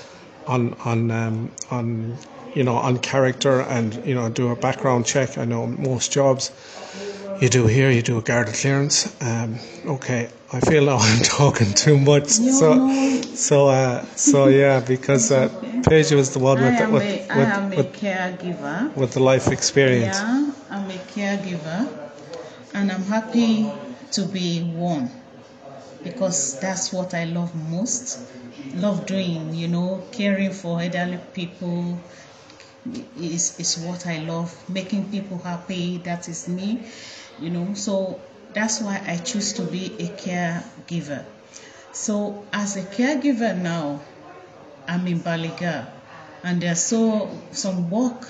on 0.47 0.73
on 0.85 1.11
um, 1.11 1.51
on 1.69 2.17
you 2.57 2.63
know 2.63 2.75
on 2.75 2.97
character 2.97 3.61
and 3.61 3.87
you 4.03 4.15
know 4.15 4.29
do 4.29 4.49
a 4.49 4.55
background 4.55 5.05
check. 5.05 5.37
I 5.37 5.45
know 5.45 5.67
most 5.67 6.11
jobs 6.11 6.51
you 7.39 7.49
do 7.49 7.67
here, 7.67 7.91
you 7.91 8.01
do 8.01 8.17
a 8.17 8.21
Garda 8.21 8.51
clearance. 8.51 8.97
Um, 9.21 9.59
okay, 9.85 10.29
I 10.51 10.59
feel 10.61 10.85
now 10.85 10.97
I'm 11.09 11.21
talking 11.21 11.71
too 11.73 11.99
much. 11.99 12.39
No, 12.39 12.51
so 12.61 12.73
no. 12.75 13.21
so 13.21 13.67
uh, 13.67 14.05
so 14.15 14.47
yeah, 14.47 14.79
because 14.79 15.31
uh, 15.31 15.49
Paige 15.87 16.13
was 16.13 16.33
the 16.33 16.39
one 16.39 16.59
with 16.59 16.77
the, 16.79 16.89
with, 16.89 17.03
a, 17.03 17.31
I 17.31 17.37
with, 17.37 17.49
am 17.49 17.71
a 17.73 17.83
caregiver 17.83 18.95
with 18.95 19.11
the 19.13 19.19
life 19.19 19.47
experience. 19.49 20.17
Yeah, 20.17 20.51
I'm 20.71 20.89
a 20.89 20.97
caregiver 21.13 21.79
and 22.73 22.91
I'm 22.91 23.03
happy 23.03 23.71
to 24.13 24.25
be 24.25 24.63
one 24.63 25.11
because 26.03 26.59
that's 26.59 26.91
what 26.91 27.13
I 27.13 27.25
love 27.25 27.53
most. 27.69 28.19
Love 28.73 29.05
doing, 29.05 29.53
you 29.53 29.67
know, 29.67 30.03
caring 30.11 30.51
for 30.51 30.81
elderly 30.81 31.19
people 31.33 31.99
is, 33.19 33.59
is 33.59 33.77
what 33.79 34.05
I 34.07 34.19
love. 34.19 34.53
Making 34.69 35.09
people 35.09 35.37
happy, 35.39 35.97
that 35.99 36.27
is 36.29 36.47
me, 36.47 36.85
you 37.39 37.49
know. 37.49 37.73
So 37.73 38.19
that's 38.53 38.81
why 38.81 39.01
I 39.05 39.17
choose 39.17 39.53
to 39.53 39.63
be 39.63 39.85
a 39.99 40.07
caregiver. 40.09 41.25
So 41.93 42.45
as 42.53 42.77
a 42.77 42.83
caregiver 42.83 43.57
now, 43.57 44.01
I'm 44.87 45.05
in 45.07 45.19
Baliga 45.19 45.87
and 46.43 46.61
there's 46.61 46.83
so 46.83 47.29
some 47.51 47.89
work 47.89 48.27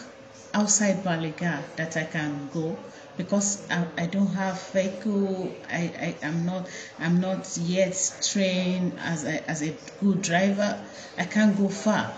outside 0.53 1.03
Ballygar 1.03 1.61
that 1.75 1.97
I 1.97 2.03
can 2.05 2.49
go 2.53 2.77
because 3.17 3.69
I, 3.69 3.85
I 3.97 4.05
don't 4.05 4.33
have 4.33 4.61
vehicle. 4.71 5.51
I, 5.69 6.15
I 6.21 6.25
am 6.25 6.45
not 6.45 6.67
I'm 6.99 7.19
not 7.19 7.57
yet 7.57 7.95
trained 8.23 8.99
as 8.99 9.23
a, 9.23 9.49
as 9.49 9.61
a 9.61 9.75
good 9.99 10.21
driver. 10.21 10.79
I 11.17 11.25
can't 11.25 11.57
go 11.57 11.67
far, 11.67 12.13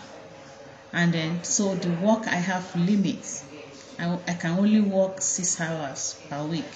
and 0.93 1.13
then 1.13 1.43
so 1.43 1.75
the 1.75 1.91
work 1.91 2.27
I 2.27 2.35
have 2.35 2.75
limits. 2.75 3.43
I, 3.97 4.17
I 4.27 4.33
can 4.33 4.57
only 4.59 4.79
work 4.81 5.21
six 5.21 5.59
hours 5.59 6.15
per 6.29 6.45
week. 6.45 6.73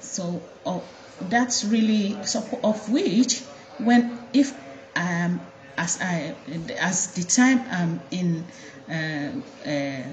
So 0.00 0.42
uh, 0.66 0.80
that's 1.20 1.64
really 1.64 2.22
so 2.24 2.40
of 2.64 2.88
which 2.88 3.44
when 3.78 4.28
if 4.32 4.52
um 4.96 5.46
as 5.78 5.98
I 6.00 6.36
as 6.78 7.12
the 7.14 7.24
time 7.24 7.60
I'm 7.70 8.02
in 8.10 8.50
uh, 8.88 9.68
uh, 9.68 10.04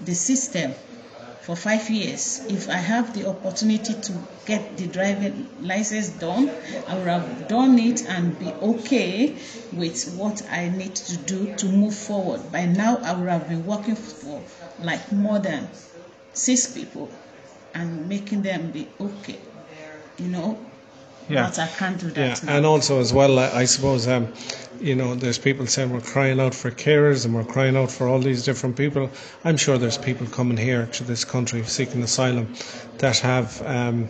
the 0.00 0.14
system 0.14 0.74
for 1.48 1.56
five 1.56 1.88
years. 1.88 2.44
If 2.50 2.68
I 2.68 2.76
have 2.76 3.14
the 3.14 3.26
opportunity 3.26 3.94
to 4.02 4.12
get 4.44 4.76
the 4.76 4.86
driving 4.86 5.48
license 5.62 6.10
done, 6.10 6.50
I 6.86 6.94
would 6.98 7.08
have 7.08 7.48
done 7.48 7.78
it 7.78 8.02
and 8.06 8.38
be 8.38 8.52
okay 8.60 9.38
with 9.72 10.14
what 10.18 10.42
I 10.50 10.68
need 10.68 10.94
to 10.96 11.16
do 11.16 11.54
to 11.56 11.66
move 11.66 11.94
forward. 11.94 12.52
By 12.52 12.66
now, 12.66 12.98
I 12.98 13.14
would 13.18 13.30
have 13.30 13.48
been 13.48 13.64
working 13.64 13.96
for 13.96 14.44
like 14.78 15.10
more 15.10 15.38
than 15.38 15.70
six 16.34 16.70
people 16.74 17.08
and 17.72 18.06
making 18.10 18.42
them 18.42 18.70
be 18.70 18.86
okay, 19.00 19.40
you 20.18 20.28
know. 20.28 20.67
Yeah. 21.28 21.46
But 21.46 21.58
I 21.58 21.66
can't 21.66 21.98
do 22.00 22.10
that 22.10 22.42
now. 22.42 22.56
and 22.56 22.66
also 22.66 23.00
as 23.00 23.12
well, 23.12 23.38
I 23.38 23.62
I 23.62 23.64
suppose, 23.66 24.08
um, 24.08 24.28
you 24.80 24.94
know, 24.94 25.14
there's 25.14 25.38
people 25.38 25.66
saying 25.66 25.90
we're 25.92 26.00
crying 26.00 26.40
out 26.40 26.54
for 26.54 26.70
carers 26.70 27.24
and 27.24 27.34
we're 27.34 27.44
crying 27.52 27.76
out 27.76 27.90
for 27.90 28.08
all 28.08 28.20
these 28.20 28.44
different 28.44 28.76
people. 28.76 29.10
I'm 29.44 29.56
sure 29.56 29.76
there's 29.78 29.98
people 29.98 30.26
coming 30.26 30.56
here 30.56 30.86
to 30.86 31.04
this 31.04 31.24
country 31.24 31.62
seeking 31.64 32.02
asylum 32.02 32.54
that 32.98 33.18
have 33.18 33.62
um, 33.66 34.08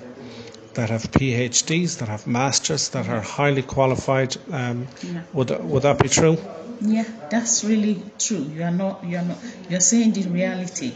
that 0.74 0.90
have 0.90 1.02
PhDs, 1.11 1.98
that 1.98 2.09
have 2.09 2.26
masters, 2.26 2.90
that 2.90 3.09
are 3.09 3.20
highly 3.20 3.62
qualified. 3.62 4.37
Um, 4.52 4.87
Yeah. 5.02 5.22
Would 5.33 5.50
would 5.70 5.83
that 5.83 5.98
be 6.02 6.09
true? 6.09 6.37
Yeah, 6.81 7.04
that's 7.31 7.64
really 7.64 7.96
true. 8.18 8.44
You 8.54 8.62
are 8.62 8.70
not. 8.70 9.02
You 9.04 9.16
are 9.18 9.24
not. 9.24 9.38
You're 9.68 9.81
saying 9.81 10.12
the 10.12 10.22
reality. 10.28 10.92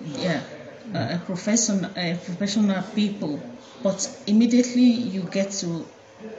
Yeah, 0.00 0.40
uh, 0.94 1.16
a 1.16 1.22
professional, 1.26 1.86
uh, 1.86 2.16
professional 2.24 2.82
people, 2.94 3.40
but 3.82 4.08
immediately 4.26 4.82
you 4.82 5.22
get 5.22 5.50
to 5.50 5.86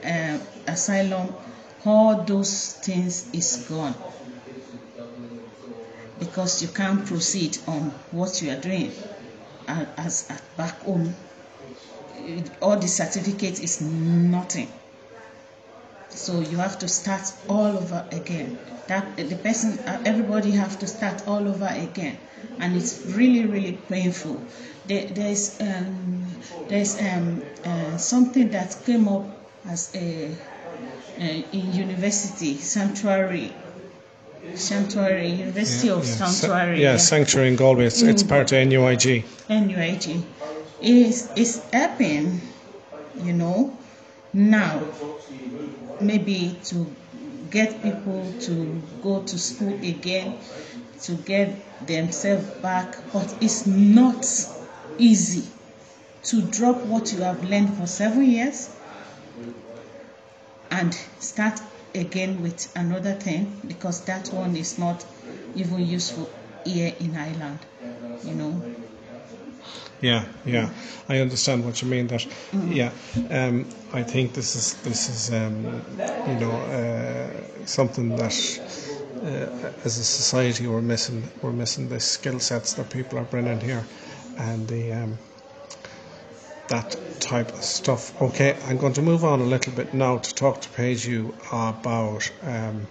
uh, 0.04 0.38
asylum, 0.66 1.34
all 1.84 2.22
those 2.24 2.74
things 2.74 3.32
is 3.32 3.66
gone 3.68 3.94
because 6.18 6.60
you 6.62 6.68
can't 6.68 7.06
proceed 7.06 7.56
on 7.66 7.90
what 8.10 8.40
you 8.42 8.50
are 8.50 8.60
doing 8.60 8.92
as 9.66 10.28
at 10.30 10.42
back 10.56 10.78
home. 10.80 11.14
All 12.60 12.76
the 12.78 12.88
certificate 12.88 13.60
is 13.60 13.80
nothing. 13.80 14.68
So 16.10 16.40
you 16.40 16.58
have 16.58 16.78
to 16.80 16.88
start 16.88 17.22
all 17.48 17.78
over 17.78 18.06
again. 18.12 18.58
That 18.88 19.16
the 19.16 19.36
person, 19.36 19.78
everybody 20.04 20.50
have 20.50 20.78
to 20.80 20.86
start 20.86 21.26
all 21.26 21.48
over 21.48 21.68
again, 21.70 22.18
and 22.58 22.76
it's 22.76 23.06
really, 23.06 23.46
really 23.46 23.72
painful. 23.88 24.36
There, 24.86 25.06
there's 25.06 25.60
um, 25.60 26.19
there's 26.68 26.98
um, 27.00 27.42
uh, 27.64 27.96
something 27.96 28.50
that 28.50 28.76
came 28.84 29.08
up 29.08 29.24
as 29.66 29.94
a 29.94 30.30
uh, 31.18 31.22
in 31.22 31.72
university 31.72 32.56
sanctuary, 32.56 33.52
sanctuary 34.54 35.28
University 35.28 35.90
of 35.90 36.04
Sa- 36.04 36.26
Sanctuary. 36.26 36.82
yeah, 36.82 36.96
sanctuary 36.96 37.48
in 37.48 37.56
Galway. 37.56 37.86
It's, 37.86 38.02
it's 38.02 38.22
part 38.22 38.52
of 38.52 38.66
NUIG. 38.68 39.24
NUIG 39.48 40.22
is 40.80 41.30
is 41.36 41.62
helping, 41.72 42.40
you 43.22 43.32
know, 43.34 43.76
now 44.32 44.80
maybe 46.00 46.56
to 46.64 46.86
get 47.50 47.82
people 47.82 48.32
to 48.40 48.80
go 49.02 49.22
to 49.22 49.38
school 49.38 49.74
again, 49.74 50.38
to 51.02 51.12
get 51.14 51.86
themselves 51.86 52.48
back, 52.62 52.96
but 53.12 53.34
it's 53.40 53.66
not 53.66 54.24
easy 54.98 55.44
to 56.24 56.42
drop 56.42 56.76
what 56.86 57.12
you 57.12 57.20
have 57.22 57.42
learned 57.44 57.74
for 57.76 57.86
seven 57.86 58.24
years 58.24 58.76
and 60.70 60.94
start 61.18 61.60
again 61.94 62.42
with 62.42 62.72
another 62.76 63.14
thing 63.14 63.60
because 63.66 64.04
that 64.04 64.28
one 64.28 64.56
is 64.56 64.78
not 64.78 65.04
even 65.54 65.84
useful 65.84 66.30
here 66.64 66.94
in 67.00 67.16
Ireland, 67.16 67.58
you 68.24 68.34
know. 68.34 68.62
Yeah, 70.00 70.24
yeah, 70.46 70.70
I 71.08 71.18
understand 71.18 71.64
what 71.64 71.82
you 71.82 71.88
mean. 71.88 72.06
That, 72.06 72.26
yeah, 72.52 72.90
um, 73.30 73.66
I 73.92 74.02
think 74.02 74.32
this 74.32 74.56
is 74.56 74.74
this 74.82 75.10
is 75.10 75.30
um, 75.34 75.82
you 76.26 76.36
know 76.36 76.52
uh, 76.52 77.66
something 77.66 78.16
that 78.16 78.32
uh, 79.22 79.84
as 79.84 79.98
a 79.98 80.04
society 80.04 80.66
we're 80.66 80.80
missing. 80.80 81.22
We're 81.42 81.52
missing 81.52 81.88
the 81.90 82.00
skill 82.00 82.40
sets 82.40 82.72
that 82.74 82.88
people 82.88 83.18
are 83.18 83.24
bringing 83.24 83.60
here, 83.60 83.84
and 84.38 84.66
the 84.68 84.92
um, 84.92 85.18
that 86.70 86.96
type 87.20 87.52
of 87.52 87.62
stuff. 87.62 88.20
Okay, 88.22 88.56
I'm 88.66 88.78
going 88.78 88.94
to 88.94 89.02
move 89.02 89.22
on 89.24 89.40
a 89.40 89.44
little 89.44 89.72
bit 89.74 89.92
now 89.92 90.18
to 90.18 90.34
talk 90.34 90.60
to 90.62 90.68
Paige 90.70 91.06
you 91.06 91.34
about. 91.52 92.30
Um, 92.42 92.86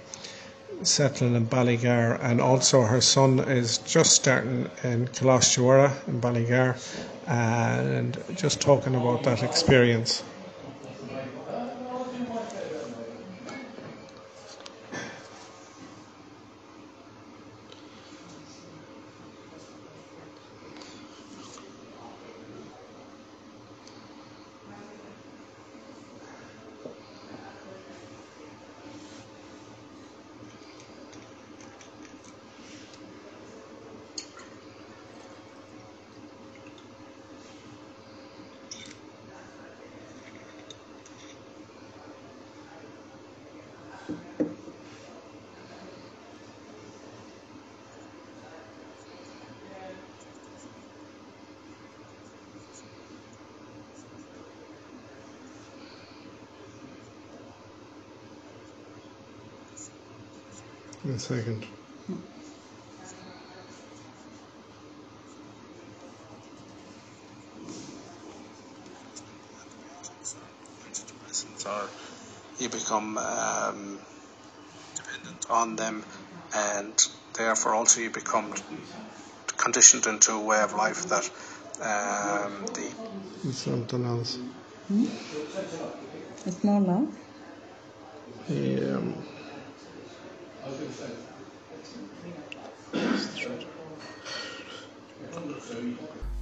settling 0.84 1.36
in 1.36 1.46
Ballygar, 1.46 2.18
and 2.22 2.40
also 2.40 2.84
her 2.84 3.02
son 3.02 3.40
is 3.40 3.80
just 3.80 4.14
starting 4.14 4.70
in 4.84 5.08
Colostuara 5.10 5.92
in 6.08 6.22
Ballygar, 6.22 6.78
and 7.28 8.18
just 8.36 8.62
talking 8.62 8.96
about 8.96 9.24
that 9.24 9.44
experience. 9.44 10.24
A 61.20 61.22
second. 61.22 61.66
Or 71.66 71.90
you 72.58 72.70
become 72.70 73.18
um, 73.18 74.00
dependent 74.96 75.46
on 75.50 75.76
them, 75.76 76.06
and 76.56 76.96
therefore 77.38 77.76
also 77.76 78.02
you 78.02 78.10
become 78.10 78.54
conditioned 79.58 80.06
into 80.08 80.32
a 80.32 80.42
way 80.42 80.62
of 80.62 80.74
life 80.74 81.04
that 81.10 81.30
um, 81.82 82.66
the 82.74 83.52
something 83.52 84.06
else. 84.06 84.38
It's 86.46 86.64
more 86.64 86.80
love. 86.80 87.16
Yeah. 88.48 89.00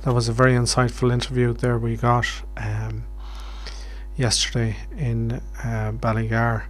That 0.03 0.13
was 0.13 0.29
a 0.29 0.33
very 0.33 0.53
insightful 0.53 1.11
interview 1.11 1.53
there 1.53 1.77
we 1.77 1.97
got 1.97 2.25
um, 2.55 3.03
yesterday 4.15 4.77
in 4.97 5.41
uh, 5.63 5.91
Ballygar 5.93 6.63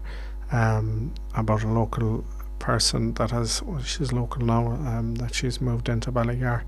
um, 0.52 1.13
about 1.36 1.63
a 1.63 1.67
local 1.67 2.26
person 2.60 3.13
that 3.15 3.32
has, 3.32 3.62
well, 3.62 3.82
she's 3.82 4.12
local 4.12 4.43
now, 4.43 4.72
um, 4.72 5.15
that 5.15 5.36
she's 5.36 5.62
moved 5.62 5.89
into 5.89 6.12
Ballygar. 6.12 6.63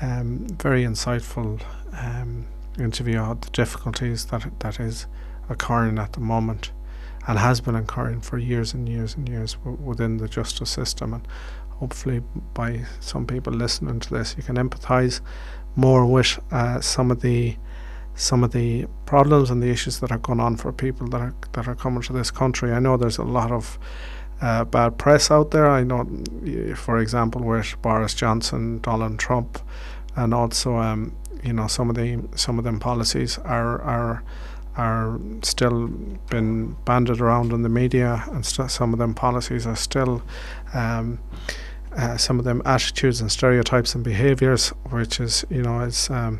Um, 0.00 0.46
very 0.48 0.84
insightful 0.84 1.60
um, 1.92 2.46
interview 2.78 3.18
on 3.18 3.40
the 3.40 3.50
difficulties 3.50 4.26
that 4.26 4.48
that 4.60 4.80
is 4.80 5.06
occurring 5.48 5.98
at 5.98 6.12
the 6.12 6.20
moment 6.20 6.72
and 7.28 7.38
has 7.38 7.60
been 7.60 7.76
occurring 7.76 8.22
for 8.22 8.38
years 8.38 8.72
and 8.72 8.88
years 8.88 9.14
and 9.14 9.28
years 9.28 9.54
w- 9.64 9.76
within 9.76 10.16
the 10.16 10.26
justice 10.26 10.70
system. 10.70 11.12
And 11.12 11.28
hopefully, 11.68 12.22
by 12.54 12.86
some 13.00 13.26
people 13.26 13.52
listening 13.52 14.00
to 14.00 14.14
this, 14.14 14.34
you 14.36 14.42
can 14.42 14.56
empathise 14.56 15.20
more 15.76 16.06
with 16.06 16.40
uh, 16.50 16.80
some 16.80 17.10
of 17.10 17.20
the 17.20 17.56
some 18.14 18.42
of 18.42 18.50
the 18.50 18.84
problems 19.06 19.48
and 19.48 19.62
the 19.62 19.68
issues 19.68 20.00
that 20.00 20.10
are 20.10 20.18
going 20.18 20.40
on 20.40 20.56
for 20.56 20.72
people 20.72 21.06
that 21.08 21.20
are 21.20 21.34
that 21.52 21.68
are 21.68 21.76
coming 21.76 22.02
to 22.02 22.12
this 22.14 22.30
country. 22.30 22.72
I 22.72 22.80
know 22.80 22.96
there's 22.96 23.18
a 23.18 23.24
lot 23.24 23.52
of 23.52 23.78
uh, 24.40 24.64
bad 24.64 24.98
press 24.98 25.30
out 25.30 25.50
there. 25.50 25.68
I 25.68 25.84
know, 25.84 26.08
for 26.76 26.98
example, 26.98 27.42
with 27.42 27.80
Boris 27.82 28.14
Johnson, 28.14 28.80
Donald 28.80 29.18
Trump, 29.18 29.58
and 30.16 30.32
also 30.32 30.76
um, 30.76 31.12
you 31.44 31.52
know 31.52 31.66
some 31.66 31.90
of 31.90 31.96
the 31.96 32.22
some 32.34 32.58
of 32.58 32.64
them 32.64 32.80
policies 32.80 33.38
are 33.38 33.80
are 33.82 34.24
are 34.78 35.20
still 35.42 35.88
been 36.30 36.76
banded 36.84 37.20
around 37.20 37.52
in 37.52 37.62
the 37.62 37.68
media, 37.68 38.24
and 38.28 38.46
st- 38.46 38.70
some 38.70 38.92
of 38.92 38.98
them 38.98 39.14
policies 39.14 39.66
are 39.66 39.76
still. 39.76 40.22
Um, 40.72 41.18
uh, 41.96 42.16
some 42.16 42.38
of 42.38 42.44
them 42.44 42.62
attitudes 42.64 43.20
and 43.20 43.32
stereotypes 43.32 43.94
and 43.94 44.04
behaviors, 44.04 44.68
which 44.90 45.18
is 45.18 45.44
you 45.50 45.62
know 45.62 45.80
is 45.80 46.08
um, 46.10 46.38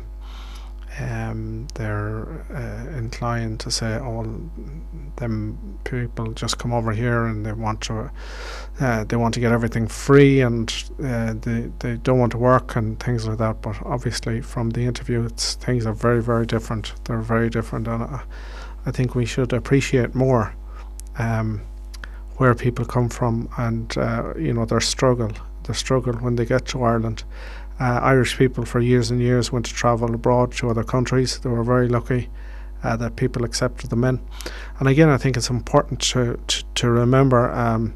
um, 0.99 1.67
they're 1.75 2.27
uh, 2.53 2.97
inclined 2.97 3.59
to 3.61 3.71
say, 3.71 3.95
"Oh, 3.95 4.23
them 5.15 5.79
people 5.83 6.33
just 6.33 6.57
come 6.57 6.73
over 6.73 6.91
here 6.91 7.25
and 7.25 7.45
they 7.45 7.53
want 7.53 7.81
to, 7.81 8.11
uh, 8.79 9.03
they 9.05 9.15
want 9.15 9.33
to 9.35 9.39
get 9.39 9.51
everything 9.51 9.87
free 9.87 10.41
and 10.41 10.71
uh, 11.03 11.33
they 11.41 11.71
they 11.79 11.95
don't 11.97 12.19
want 12.19 12.31
to 12.33 12.37
work 12.37 12.75
and 12.75 12.99
things 12.99 13.27
like 13.27 13.37
that." 13.37 13.61
But 13.61 13.77
obviously, 13.85 14.41
from 14.41 14.71
the 14.71 14.81
interview, 14.81 15.29
things 15.29 15.85
are 15.85 15.93
very 15.93 16.21
very 16.21 16.45
different. 16.45 16.93
They're 17.05 17.21
very 17.21 17.49
different, 17.49 17.87
and 17.87 18.03
uh, 18.03 18.19
I 18.85 18.91
think 18.91 19.15
we 19.15 19.25
should 19.25 19.53
appreciate 19.53 20.15
more 20.15 20.53
um, 21.17 21.61
where 22.37 22.55
people 22.55 22.85
come 22.85 23.09
from 23.09 23.49
and 23.57 23.97
uh, 23.97 24.33
you 24.37 24.53
know 24.53 24.65
their 24.65 24.81
struggle, 24.81 25.31
their 25.63 25.75
struggle 25.75 26.13
when 26.13 26.35
they 26.35 26.45
get 26.45 26.65
to 26.67 26.83
Ireland 26.83 27.23
uh, 27.79 27.99
Irish 28.01 28.37
people 28.37 28.65
for 28.65 28.79
years 28.79 29.11
and 29.11 29.21
years 29.21 29.51
went 29.51 29.65
to 29.67 29.73
travel 29.73 30.13
abroad 30.13 30.51
to 30.53 30.69
other 30.69 30.83
countries. 30.83 31.39
They 31.39 31.49
were 31.49 31.63
very 31.63 31.87
lucky 31.87 32.29
uh, 32.83 32.95
that 32.97 33.15
people 33.15 33.43
accepted 33.43 33.89
them 33.89 34.03
in. 34.03 34.19
And 34.79 34.87
again, 34.87 35.09
I 35.09 35.17
think 35.17 35.37
it's 35.37 35.49
important 35.49 36.01
to, 36.01 36.39
to, 36.47 36.63
to 36.75 36.89
remember 36.89 37.51
um, 37.51 37.93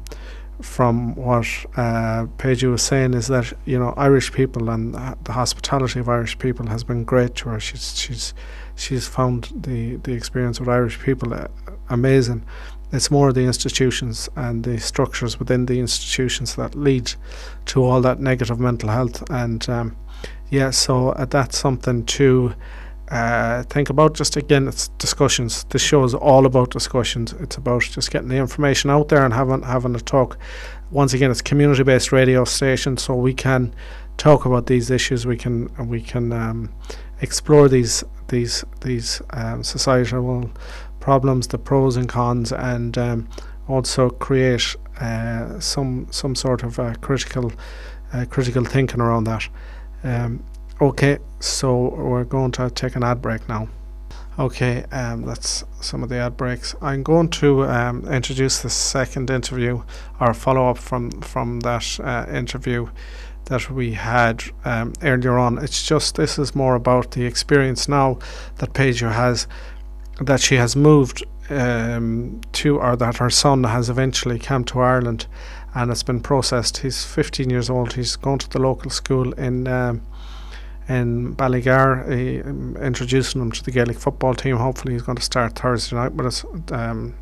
from 0.60 1.14
what 1.16 1.46
uh, 1.76 2.26
Paige 2.38 2.64
was 2.64 2.82
saying 2.82 3.14
is 3.14 3.26
that, 3.28 3.52
you 3.64 3.78
know, 3.78 3.92
Irish 3.96 4.32
people 4.32 4.70
and 4.70 4.94
the 4.94 5.32
hospitality 5.32 6.00
of 6.00 6.08
Irish 6.08 6.38
people 6.38 6.66
has 6.66 6.84
been 6.84 7.04
great 7.04 7.34
to 7.36 7.50
her. 7.50 7.60
She's, 7.60 7.98
she's, 7.98 8.34
she's 8.76 9.06
found 9.06 9.52
the, 9.54 9.96
the 9.96 10.12
experience 10.12 10.60
with 10.60 10.68
Irish 10.68 11.00
people 11.00 11.34
uh, 11.34 11.48
amazing. 11.88 12.44
It's 12.92 13.10
more 13.10 13.32
the 13.32 13.44
institutions 13.44 14.28
and 14.36 14.62
the 14.64 14.78
structures 14.78 15.38
within 15.38 15.66
the 15.66 15.80
institutions 15.80 16.54
that 16.56 16.74
lead 16.74 17.12
to 17.66 17.82
all 17.82 18.00
that 18.02 18.20
negative 18.20 18.60
mental 18.60 18.88
health. 18.88 19.22
And 19.30 19.68
um, 19.68 19.96
yeah, 20.50 20.70
so 20.70 21.10
uh, 21.10 21.24
that's 21.24 21.58
something 21.58 22.04
to 22.06 22.54
uh, 23.08 23.62
think 23.64 23.90
about. 23.90 24.14
Just 24.14 24.36
again, 24.36 24.68
it's 24.68 24.88
discussions. 24.98 25.64
This 25.64 25.82
show 25.82 26.04
is 26.04 26.14
all 26.14 26.46
about 26.46 26.70
discussions. 26.70 27.32
It's 27.34 27.56
about 27.56 27.82
just 27.82 28.10
getting 28.10 28.28
the 28.28 28.36
information 28.36 28.90
out 28.90 29.08
there 29.08 29.24
and 29.24 29.34
having 29.34 29.62
having 29.62 29.94
a 29.94 30.00
talk. 30.00 30.38
Once 30.90 31.12
again, 31.12 31.30
it's 31.30 31.42
community 31.42 31.82
based 31.82 32.12
radio 32.12 32.44
station, 32.44 32.96
so 32.96 33.14
we 33.14 33.34
can 33.34 33.74
talk 34.16 34.46
about 34.46 34.66
these 34.66 34.90
issues. 34.90 35.26
We 35.26 35.36
can 35.36 35.70
we 35.88 36.00
can 36.00 36.32
um, 36.32 36.72
explore 37.20 37.68
these 37.68 38.04
these 38.28 38.64
these 38.80 39.20
um, 39.30 39.62
societal 39.62 40.50
problems, 41.04 41.48
the 41.48 41.58
pros 41.58 41.98
and 41.98 42.08
cons, 42.08 42.50
and 42.50 42.96
um, 42.96 43.28
also 43.68 44.08
create 44.08 44.74
uh, 45.00 45.60
some 45.60 46.06
some 46.10 46.34
sort 46.34 46.62
of 46.62 46.78
uh, 46.78 46.94
critical 47.02 47.52
uh, 48.14 48.24
critical 48.30 48.64
thinking 48.64 49.02
around 49.02 49.24
that. 49.24 49.46
Um, 50.02 50.42
okay, 50.80 51.18
so 51.40 51.94
we're 52.10 52.24
going 52.24 52.52
to 52.52 52.70
take 52.70 52.96
an 52.96 53.04
ad 53.04 53.20
break 53.20 53.46
now. 53.50 53.68
Okay, 54.38 54.84
um, 54.92 55.26
that's 55.26 55.62
some 55.80 56.02
of 56.02 56.08
the 56.08 56.16
ad 56.16 56.36
breaks. 56.38 56.74
I'm 56.80 57.02
going 57.02 57.28
to 57.40 57.64
um, 57.64 58.08
introduce 58.08 58.62
the 58.62 58.70
second 58.70 59.30
interview 59.30 59.82
or 60.20 60.32
follow 60.32 60.70
up 60.70 60.78
from 60.78 61.10
from 61.20 61.60
that 61.60 62.00
uh, 62.00 62.24
interview 62.32 62.88
that 63.44 63.70
we 63.70 63.92
had 63.92 64.42
um, 64.64 64.94
earlier 65.02 65.36
on. 65.36 65.58
It's 65.58 65.86
just 65.86 66.14
this 66.14 66.38
is 66.38 66.54
more 66.54 66.74
about 66.74 67.10
the 67.10 67.26
experience 67.26 67.88
now 67.90 68.18
that 68.56 68.72
Peju 68.72 69.12
has 69.12 69.46
that 70.20 70.40
she 70.40 70.56
has 70.56 70.76
moved 70.76 71.24
um, 71.50 72.40
to, 72.52 72.78
or 72.78 72.96
that 72.96 73.18
her 73.18 73.30
son 73.30 73.64
has 73.64 73.88
eventually 73.88 74.38
come 74.38 74.64
to 74.64 74.80
Ireland 74.80 75.26
and 75.74 75.90
it's 75.90 76.02
been 76.02 76.20
processed. 76.20 76.78
He's 76.78 77.04
15 77.04 77.50
years 77.50 77.68
old. 77.68 77.94
He's 77.94 78.16
going 78.16 78.38
to 78.38 78.48
the 78.48 78.60
local 78.60 78.90
school 78.90 79.32
in 79.32 79.66
um, 79.66 80.02
in 80.86 81.34
Ballygar, 81.34 82.04
uh, 82.06 82.80
introducing 82.80 83.40
him 83.40 83.50
to 83.52 83.62
the 83.62 83.70
Gaelic 83.70 83.98
football 83.98 84.34
team. 84.34 84.56
Hopefully, 84.56 84.92
he's 84.92 85.02
going 85.02 85.16
to 85.16 85.22
start 85.22 85.58
Thursday 85.58 85.96
night 85.96 86.12
with 86.12 86.26
us, 86.26 86.44
um, 86.72 87.14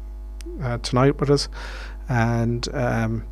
uh, 0.60 0.78
tonight 0.78 1.20
with 1.20 1.30
us, 1.30 1.48
and 2.08 2.68
um, 2.74 3.24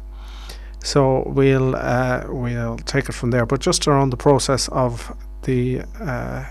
so 0.83 1.25
we'll 1.27 1.75
uh, 1.75 2.25
we'll 2.29 2.79
take 2.79 3.09
it 3.09 3.13
from 3.13 3.33
there. 3.33 3.45
But 3.45 3.61
just 3.61 3.89
around 3.89 4.11
the 4.11 4.17
process 4.17 4.69
of 4.69 5.17
the 5.43 5.83
uh, 6.01 6.45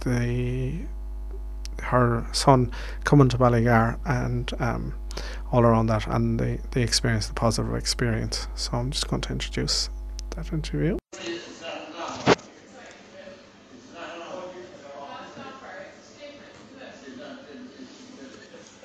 the 0.00 0.80
her 1.82 2.26
son 2.32 2.70
coming 3.04 3.28
to 3.28 3.38
Ballygar 3.38 3.98
and 4.04 4.52
um, 4.60 4.94
all 5.52 5.62
around 5.62 5.86
that 5.86 6.06
and 6.06 6.38
the, 6.38 6.58
the 6.72 6.80
experience, 6.80 7.26
the 7.26 7.34
positive 7.34 7.74
experience. 7.74 8.48
So 8.54 8.72
I'm 8.72 8.90
just 8.90 9.08
going 9.08 9.22
to 9.22 9.32
introduce 9.32 9.90
that 10.30 10.52
interview. 10.52 10.98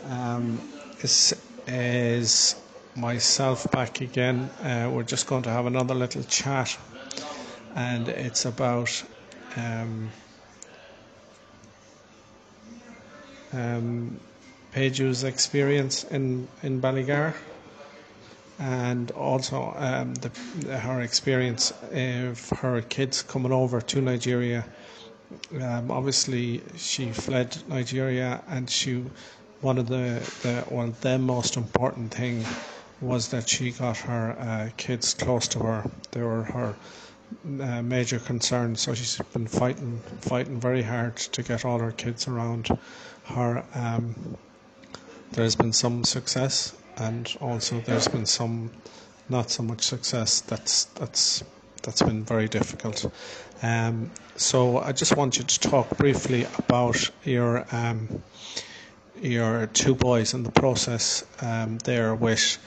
Um, 0.10 0.62
this 1.01 1.34
is 1.67 2.55
myself 2.95 3.69
back 3.71 4.01
again. 4.01 4.49
Uh, 4.62 4.89
we're 4.93 5.03
just 5.03 5.27
going 5.27 5.43
to 5.43 5.49
have 5.49 5.65
another 5.65 5.95
little 5.95 6.23
chat, 6.23 6.77
and 7.75 8.08
it's 8.08 8.45
about 8.45 9.03
um, 9.58 10.10
um, 13.55 14.19
Paige's 14.71 15.23
experience 15.23 16.03
in, 16.03 16.47
in 16.61 16.81
Ballygar 16.81 17.33
and 18.59 19.11
also 19.11 19.73
um, 19.77 20.13
the, 20.15 20.77
her 20.77 21.01
experience 21.01 21.71
of 21.91 22.49
her 22.49 22.81
kids 22.81 23.21
coming 23.21 23.51
over 23.51 23.81
to 23.81 24.01
Nigeria. 24.01 24.65
Um, 25.61 25.91
obviously, 25.91 26.61
she 26.77 27.11
fled 27.11 27.57
Nigeria, 27.67 28.41
and 28.47 28.69
she 28.69 29.03
one 29.61 29.77
of 29.77 29.87
the, 29.87 30.21
the 30.43 30.63
well 30.69 30.93
the 31.01 31.17
most 31.17 31.57
important 31.57 32.13
thing 32.13 32.45
was 33.01 33.29
that 33.29 33.49
she 33.49 33.71
got 33.71 33.97
her 33.97 34.35
uh, 34.39 34.69
kids 34.77 35.13
close 35.13 35.47
to 35.49 35.59
her. 35.59 35.89
They 36.11 36.21
were 36.21 36.43
her 36.43 36.75
uh, 37.61 37.81
major 37.81 38.19
concern. 38.19 38.75
So 38.75 38.93
she's 38.93 39.17
been 39.33 39.47
fighting, 39.47 39.99
fighting 40.21 40.59
very 40.59 40.81
hard 40.83 41.17
to 41.17 41.43
get 41.43 41.65
all 41.65 41.79
her 41.79 41.91
kids 41.91 42.27
around 42.27 42.69
her. 43.25 43.63
Um, 43.73 44.38
there's 45.31 45.55
been 45.55 45.73
some 45.73 46.03
success, 46.03 46.75
and 46.97 47.35
also 47.41 47.79
there's 47.81 48.07
been 48.07 48.25
some 48.25 48.71
not 49.29 49.49
so 49.49 49.63
much 49.63 49.81
success. 49.83 50.41
That's 50.41 50.85
that's 50.85 51.43
that's 51.83 52.01
been 52.01 52.23
very 52.23 52.47
difficult. 52.47 53.05
Um, 53.61 54.11
so 54.35 54.79
I 54.79 54.91
just 54.91 55.15
want 55.15 55.38
you 55.38 55.43
to 55.43 55.59
talk 55.59 55.97
briefly 55.97 56.45
about 56.57 57.09
your 57.23 57.65
um, 57.71 58.21
your 59.21 59.67
two 59.67 59.95
boys 59.95 60.34
and 60.34 60.45
the 60.45 60.51
process 60.51 61.23
um, 61.41 61.78
there 61.80 62.13
with 62.15 62.57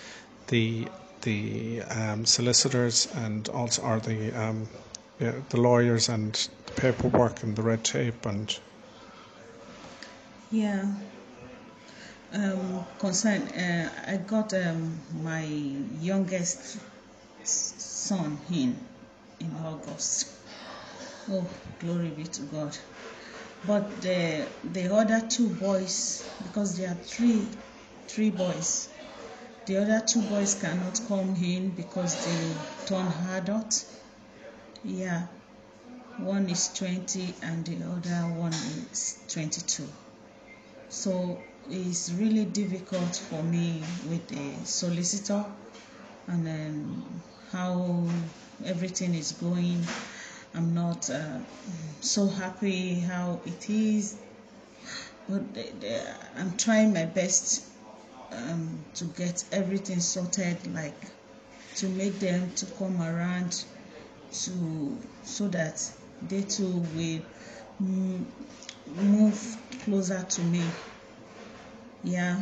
the 0.49 0.89
the 1.23 1.83
um, 1.83 2.25
solicitors 2.25 3.09
and 3.15 3.49
also 3.49 3.83
are 3.83 4.01
the 4.01 4.33
um, 4.33 4.69
yeah, 5.21 5.33
the 5.51 5.61
lawyers 5.61 6.09
and 6.09 6.49
the 6.67 6.73
paperwork 6.73 7.43
and 7.43 7.57
the 7.57 7.63
red 7.63 7.83
tape 7.85 8.25
and 8.25 8.59
yeah 10.51 10.85
um, 12.33 12.85
concern 12.99 13.43
uh, 13.49 13.91
I 14.07 14.17
got 14.17 14.53
um, 14.55 14.99
my 15.23 15.43
youngest 15.43 16.79
son 17.45 18.39
in 18.51 18.77
in 19.41 19.53
August 19.65 20.29
oh 21.31 21.49
glory 21.79 22.11
be 22.11 22.25
to 22.25 22.43
God 22.43 22.77
but 23.67 24.01
the 24.01 24.49
the 24.73 24.95
other 24.95 25.27
two 25.29 25.49
boys 25.49 26.25
because 26.43 26.79
there 26.79 26.91
are 26.91 27.03
three 27.03 27.47
three 28.07 28.31
boys 28.31 28.89
the 29.69 29.77
other 29.77 30.01
two 30.01 30.23
boys 30.23 30.55
cannot 30.55 30.99
come 31.09 31.37
in 31.37 31.69
because 31.69 32.25
they 32.25 32.87
turn 32.87 33.07
adult. 33.37 33.85
Yeah, 34.83 35.27
one 36.17 36.49
is 36.49 36.73
20 36.73 37.35
and 37.43 37.67
the 37.67 37.85
other 37.85 38.35
one 38.41 38.55
is 38.55 39.19
22. 39.29 39.85
So 40.91 41.39
it's 41.71 42.11
really 42.13 42.45
difficult 42.47 43.15
for 43.17 43.43
me 43.43 43.83
with 44.09 44.27
the 44.29 44.65
solicitor 44.65 45.45
and 46.27 46.47
then 46.47 47.23
how 47.53 48.09
everything 48.65 49.15
is 49.15 49.33
going. 49.33 49.85
I'm 50.55 50.75
not 50.75 51.09
uh, 51.11 51.39
so 52.01 52.27
happy 52.27 53.01
how 53.01 53.41
it 53.45 53.69
is, 53.69 54.17
but 55.29 55.43
I'm 56.37 56.57
trying 56.57 56.93
my 56.95 57.05
best 57.05 57.65
um, 58.33 58.85
to 58.95 59.05
get 59.05 59.45
everything 59.53 60.01
sorted, 60.01 60.75
like 60.75 61.01
to 61.77 61.89
make 61.89 62.19
them 62.19 62.51
to 62.57 62.67
come 62.79 63.01
around 63.03 63.65
to 64.33 64.99
so 65.23 65.49
that 65.49 65.83
they 66.29 66.43
too 66.43 66.71
will 66.95 67.21
mm, 67.83 68.25
move 68.97 69.57
closer 69.85 70.23
to 70.23 70.41
me. 70.43 70.63
Yeah. 72.05 72.41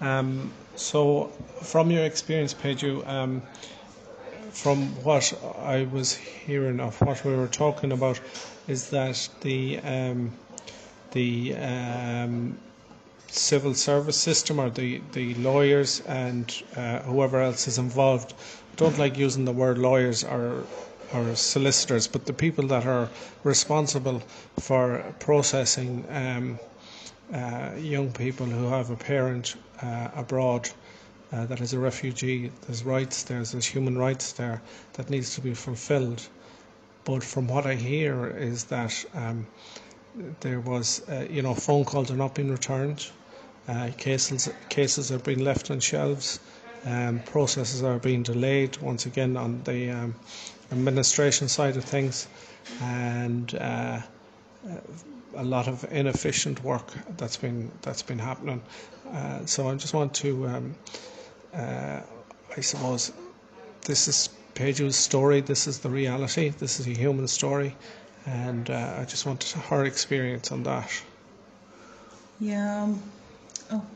Um, 0.00 0.52
so, 0.76 1.26
from 1.62 1.90
your 1.90 2.04
experience, 2.04 2.54
Peju, 2.54 3.06
um, 3.06 3.42
from 4.50 4.88
what 5.04 5.32
I 5.60 5.84
was 5.84 6.14
hearing 6.14 6.80
of 6.80 7.00
what 7.00 7.24
we 7.24 7.34
were 7.34 7.46
talking 7.48 7.92
about, 7.92 8.20
is 8.68 8.90
that 8.90 9.28
the 9.40 9.78
um, 9.78 10.32
the 11.12 11.54
um, 11.56 12.58
civil 13.28 13.74
service 13.74 14.16
system 14.16 14.60
or 14.60 14.68
the, 14.70 15.00
the 15.12 15.34
lawyers 15.36 16.00
and 16.00 16.62
uh, 16.76 16.98
whoever 17.00 17.40
else 17.40 17.66
is 17.66 17.78
involved 17.78 18.34
don't 18.76 18.98
like 18.98 19.16
using 19.16 19.44
the 19.44 19.52
word 19.52 19.78
lawyers 19.78 20.22
or 20.22 20.64
or 21.14 21.34
solicitors, 21.36 22.06
but 22.06 22.26
the 22.26 22.32
people 22.32 22.66
that 22.68 22.86
are 22.86 23.08
responsible 23.44 24.22
for 24.58 25.04
processing 25.20 26.04
um, 26.10 26.58
uh, 27.32 27.70
young 27.78 28.10
people 28.12 28.46
who 28.46 28.66
have 28.68 28.90
a 28.90 28.96
parent 28.96 29.56
uh, 29.82 30.08
abroad 30.14 30.68
uh, 31.32 31.46
that 31.46 31.60
is 31.60 31.72
a 31.72 31.78
refugee. 31.78 32.50
There's 32.66 32.84
rights 32.84 33.22
there, 33.22 33.42
there's 33.42 33.64
human 33.66 33.96
rights 33.96 34.32
there 34.32 34.60
that 34.94 35.08
needs 35.10 35.34
to 35.36 35.40
be 35.40 35.54
fulfilled. 35.54 36.28
But 37.04 37.24
from 37.24 37.48
what 37.48 37.66
I 37.66 37.74
hear 37.74 38.26
is 38.28 38.64
that 38.64 39.04
um, 39.14 39.46
there 40.40 40.60
was, 40.60 41.02
uh, 41.08 41.26
you 41.30 41.42
know, 41.42 41.54
phone 41.54 41.84
calls 41.84 42.10
are 42.10 42.16
not 42.16 42.34
being 42.34 42.50
returned, 42.50 43.06
uh, 43.66 43.90
cases 43.96 44.48
cases 44.68 45.10
are 45.10 45.18
being 45.18 45.40
left 45.42 45.70
on 45.70 45.80
shelves, 45.80 46.38
um, 46.84 47.20
processes 47.20 47.82
are 47.82 47.98
being 47.98 48.22
delayed 48.22 48.76
once 48.78 49.06
again 49.06 49.36
on 49.36 49.62
the 49.64 49.90
um, 49.90 50.14
administration 50.72 51.48
side 51.48 51.76
of 51.76 51.84
things, 51.84 52.26
and 52.80 53.54
uh, 53.54 54.00
a 55.36 55.44
lot 55.44 55.68
of 55.68 55.84
inefficient 55.92 56.62
work 56.64 56.92
that's 57.16 57.36
been 57.36 57.70
that's 57.82 58.02
been 58.02 58.18
happening. 58.18 58.62
Uh, 59.12 59.44
so 59.46 59.68
I 59.68 59.74
just 59.74 59.94
want 59.94 60.14
to, 60.14 60.46
um, 60.46 60.74
uh, 61.54 62.00
I 62.56 62.60
suppose, 62.60 63.12
this 63.84 64.08
is 64.08 64.30
Peju's 64.54 64.96
story. 64.96 65.40
This 65.40 65.66
is 65.66 65.78
the 65.78 65.90
reality. 65.90 66.48
This 66.50 66.80
is 66.80 66.86
a 66.86 66.90
human 66.90 67.28
story, 67.28 67.76
and 68.26 68.70
uh, 68.70 68.96
I 69.00 69.04
just 69.04 69.26
want 69.26 69.44
her 69.68 69.84
experience 69.84 70.52
on 70.52 70.62
that. 70.64 70.90
Yeah. 72.40 72.82
Um, 72.84 73.02
oh, 73.70 73.86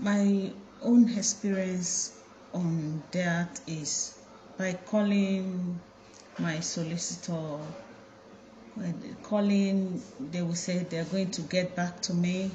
my 0.00 0.50
own 0.82 1.08
experience 1.16 2.12
on 2.52 3.02
that 3.12 3.60
is 3.66 4.18
by 4.58 4.72
calling 4.86 5.78
my 6.38 6.60
solicitor 6.60 7.58
when 8.74 9.16
calling, 9.22 10.02
they 10.30 10.42
will 10.42 10.54
say 10.54 10.86
they're 10.90 11.04
going 11.04 11.30
to 11.30 11.42
get 11.42 11.74
back 11.74 12.00
to 12.02 12.14
me. 12.14 12.50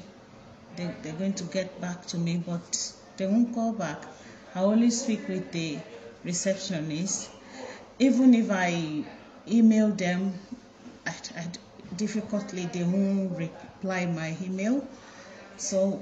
They, 0.76 0.88
they're 1.02 1.14
going 1.14 1.34
to 1.34 1.44
get 1.44 1.80
back 1.80 2.06
to 2.06 2.18
me, 2.18 2.42
but 2.46 2.92
they 3.16 3.26
won't 3.26 3.52
call 3.54 3.72
back. 3.72 4.02
I 4.54 4.60
only 4.60 4.90
speak 4.90 5.26
with 5.28 5.50
the 5.50 5.78
receptionist. 6.24 7.30
Even 7.98 8.34
if 8.34 8.50
I 8.50 9.04
email 9.48 9.88
them, 9.88 10.34
I, 11.06 11.14
I, 11.36 11.46
difficultly 11.96 12.66
they 12.66 12.84
won't 12.84 13.36
reply 13.36 14.06
my 14.06 14.36
email. 14.42 14.86
So 15.56 16.00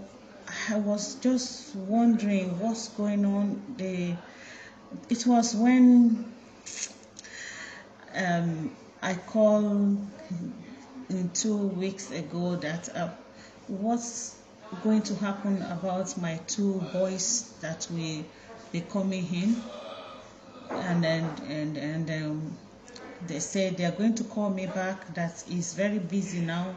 I 0.68 0.78
was 0.78 1.14
just 1.16 1.74
wondering 1.74 2.58
what's 2.58 2.88
going 2.88 3.24
on. 3.24 3.62
The 3.78 4.14
it 5.08 5.26
was 5.26 5.54
when 5.54 6.30
um, 8.14 8.70
I 9.02 9.14
called 9.14 9.98
two 11.34 11.56
weeks 11.56 12.10
ago 12.10 12.56
that 12.56 12.88
uh, 12.94 13.08
what's 13.68 14.36
going 14.82 15.02
to 15.02 15.14
happen 15.16 15.62
about 15.62 16.16
my 16.20 16.38
two 16.46 16.74
boys 16.92 17.52
that 17.60 17.86
will 17.90 18.24
be 18.72 18.80
coming 18.80 19.26
in, 19.32 19.62
and 20.82 21.02
then 21.02 21.24
and 21.48 21.76
and 21.76 22.10
um, 22.10 22.58
they 23.26 23.40
said 23.40 23.76
they 23.76 23.84
are 23.84 23.92
going 23.92 24.14
to 24.14 24.24
call 24.24 24.50
me 24.50 24.66
back. 24.66 25.14
That 25.14 25.42
is 25.50 25.74
very 25.74 25.98
busy 25.98 26.40
now, 26.40 26.74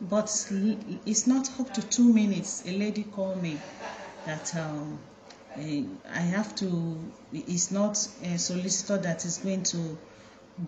but 0.00 0.24
it's 0.50 1.26
not 1.26 1.50
up 1.60 1.72
to 1.74 1.82
two 1.88 2.12
minutes. 2.12 2.64
A 2.66 2.72
lady 2.76 3.04
called 3.04 3.42
me 3.42 3.58
that. 4.24 4.54
Um, 4.56 4.98
I 5.56 6.20
have 6.20 6.54
to, 6.56 7.12
it's 7.32 7.70
not 7.72 7.98
a 8.22 8.38
solicitor 8.38 8.96
that 8.98 9.24
is 9.24 9.38
going 9.38 9.64
to 9.64 9.98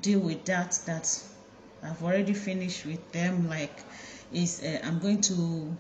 deal 0.01 0.21
with 0.21 0.45
that 0.47 0.79
that 0.87 1.23
I've 1.83 2.03
already 2.03 2.35
finished 2.35 2.87
with 2.87 3.13
them 3.13 3.49
like 3.49 3.77
is 4.33 4.63
uh, 4.63 4.81
I'm 4.85 4.99
going 4.99 5.21
to 5.23 5.77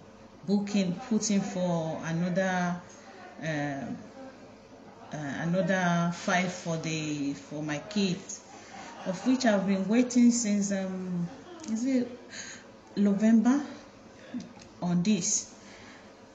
book 0.46 0.74
in 0.74 0.94
put 1.09 1.30
in 1.30 1.40
for 1.40 2.00
another 2.05 2.76
uh, 3.42 3.46
uh, 3.46 3.86
another 5.12 6.12
five 6.14 6.53
for 6.53 6.76
the 6.78 7.34
for 7.34 7.62
my 7.62 7.78
kids 7.78 8.40
of 9.07 9.26
which 9.26 9.46
I've 9.46 9.66
been 9.66 9.88
waiting 9.88 10.30
since 10.30 10.72
um 10.72 11.28
is 11.70 11.84
it 11.86 12.09
November 12.96 13.62
on 14.82 15.03
this. 15.03 15.55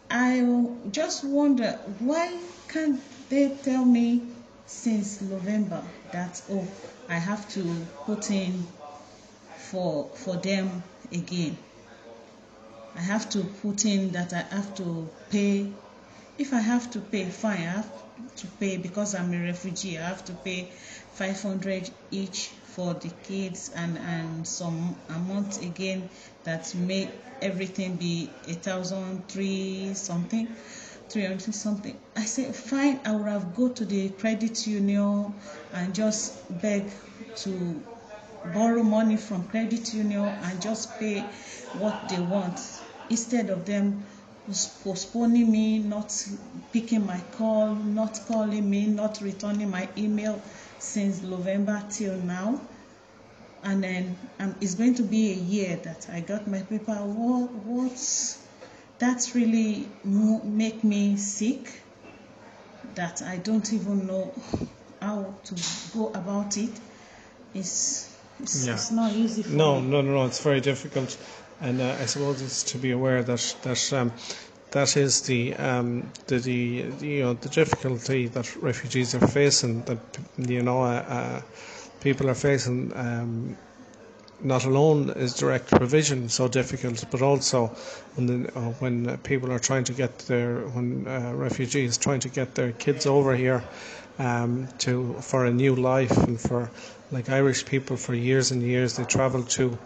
I 0.09 0.65
just 0.91 1.23
wonder 1.23 1.71
why 1.99 2.37
can't 2.69 3.01
they 3.29 3.49
tell 3.61 3.83
me 3.85 4.21
since 4.65 5.21
November 5.21 5.83
that 6.11 6.41
oh 6.49 6.67
I 7.09 7.15
have 7.15 7.49
to 7.53 7.63
put 8.05 8.29
in 8.31 8.67
for 9.69 10.09
for 10.15 10.35
them 10.35 10.83
again. 11.11 11.57
I 12.95 13.01
have 13.01 13.29
to 13.29 13.43
put 13.43 13.85
in 13.85 14.11
that 14.11 14.33
I 14.33 14.41
have 14.55 14.75
to 14.75 15.09
pay. 15.29 15.71
If 16.37 16.53
I 16.53 16.59
have 16.59 16.91
to 16.91 16.99
pay, 16.99 17.25
fine. 17.25 17.61
I 17.61 17.81
have 17.81 17.91
to 18.37 18.47
pay 18.59 18.77
because 18.77 19.15
I'm 19.15 19.33
a 19.33 19.41
refugee. 19.41 19.97
I 19.97 20.07
have 20.07 20.25
to 20.25 20.33
pay 20.33 20.71
500 21.13 21.89
each 22.11 22.47
for 22.75 22.93
the 22.93 23.09
kids 23.27 23.71
and 23.75 23.97
and 23.97 24.47
some 24.47 24.95
amount 25.09 25.61
again 25.63 26.09
that 26.43 26.73
make 26.75 27.09
everything 27.41 27.95
be 27.95 28.29
a 28.47 28.53
thousand 28.53 29.27
three 29.27 29.93
something 29.93 30.47
300 31.09 31.53
something. 31.53 31.97
I 32.15 32.25
said, 32.25 32.55
fine, 32.55 32.99
I 33.05 33.15
would 33.15 33.27
have 33.27 33.55
go 33.55 33.69
to 33.69 33.85
the 33.85 34.09
credit 34.09 34.67
union 34.67 35.33
and 35.73 35.93
just 35.95 36.61
beg 36.61 36.89
to 37.37 37.81
borrow 38.53 38.83
money 38.83 39.17
from 39.17 39.47
credit 39.47 39.93
union 39.93 40.23
and 40.23 40.61
just 40.61 40.97
pay 40.99 41.21
what 41.79 42.09
they 42.09 42.19
want 42.19 42.59
instead 43.09 43.49
of 43.49 43.65
them 43.65 44.03
postponing 44.83 45.51
me, 45.51 45.79
not 45.79 46.13
picking 46.71 47.05
my 47.05 47.19
call, 47.33 47.75
not 47.75 48.19
calling 48.27 48.69
me, 48.69 48.87
not 48.87 49.19
returning 49.21 49.69
my 49.69 49.87
email 49.97 50.41
since 50.79 51.21
November 51.21 51.83
till 51.89 52.17
now. 52.21 52.59
And 53.63 53.83
then 53.83 54.17
um, 54.39 54.55
it's 54.61 54.75
going 54.75 54.95
to 54.95 55.03
be 55.03 55.31
a 55.31 55.35
year 55.35 55.75
that 55.83 56.07
I 56.11 56.21
got 56.21 56.47
my 56.47 56.61
paper. 56.61 56.93
What, 56.93 57.51
what's 57.65 58.46
that 58.99 59.31
really 59.35 59.87
make 60.43 60.83
me 60.83 61.17
sick 61.17 61.81
that 62.95 63.21
I 63.21 63.37
don't 63.37 63.71
even 63.73 64.07
know 64.07 64.33
how 65.01 65.35
to 65.45 65.55
go 65.93 66.07
about 66.09 66.57
it. 66.57 66.71
It's, 67.53 68.15
it's, 68.39 68.65
yeah. 68.65 68.73
it's 68.73 68.91
not 68.91 69.11
easy 69.13 69.43
for 69.43 69.49
no, 69.49 69.79
me. 69.79 69.87
No, 69.87 70.01
no, 70.01 70.13
no, 70.13 70.25
it's 70.25 70.41
very 70.41 70.61
difficult. 70.61 71.17
And 71.61 71.81
uh, 71.81 71.95
I 71.99 72.05
suppose 72.05 72.41
it's 72.41 72.63
to 72.71 72.77
be 72.77 72.91
aware 72.91 73.23
that, 73.23 73.55
that 73.63 73.93
um, 73.93 74.11
that 74.71 74.97
is 74.97 75.21
the, 75.21 75.55
um, 75.55 76.11
the, 76.27 76.39
the, 76.39 76.53
you 77.05 77.23
know 77.23 77.33
the 77.33 77.49
difficulty 77.49 78.27
that 78.27 78.55
refugees 78.57 79.15
are 79.15 79.25
facing 79.27 79.83
that 79.83 79.99
you 80.37 80.61
know 80.61 80.83
uh, 80.83 81.05
uh, 81.07 81.41
people 82.01 82.29
are 82.29 82.35
facing 82.35 82.91
um, 82.95 83.57
not 84.43 84.65
alone 84.65 85.09
is 85.09 85.33
direct 85.33 85.67
provision 85.69 86.29
so 86.29 86.47
difficult, 86.47 87.03
but 87.09 87.21
also 87.23 87.67
when 88.15 88.27
the, 88.27 88.49
uh, 88.57 88.61
when 88.79 89.17
people 89.19 89.51
are 89.51 89.59
trying 89.59 89.83
to 89.85 89.93
get 89.93 90.19
their 90.19 90.59
when 90.75 91.07
uh, 91.07 91.33
refugees 91.33 91.97
trying 91.97 92.19
to 92.19 92.29
get 92.29 92.53
their 92.53 92.71
kids 92.73 93.05
over 93.07 93.35
here 93.35 93.63
um, 94.19 94.67
to 94.77 95.13
for 95.21 95.45
a 95.45 95.51
new 95.51 95.75
life 95.75 96.15
and 96.17 96.39
for 96.39 96.69
like 97.11 97.29
Irish 97.29 97.65
people 97.65 97.97
for 97.97 98.13
years 98.13 98.51
and 98.51 98.61
years 98.61 98.95
they 98.97 99.05
travelled 99.05 99.49
to 99.49 99.77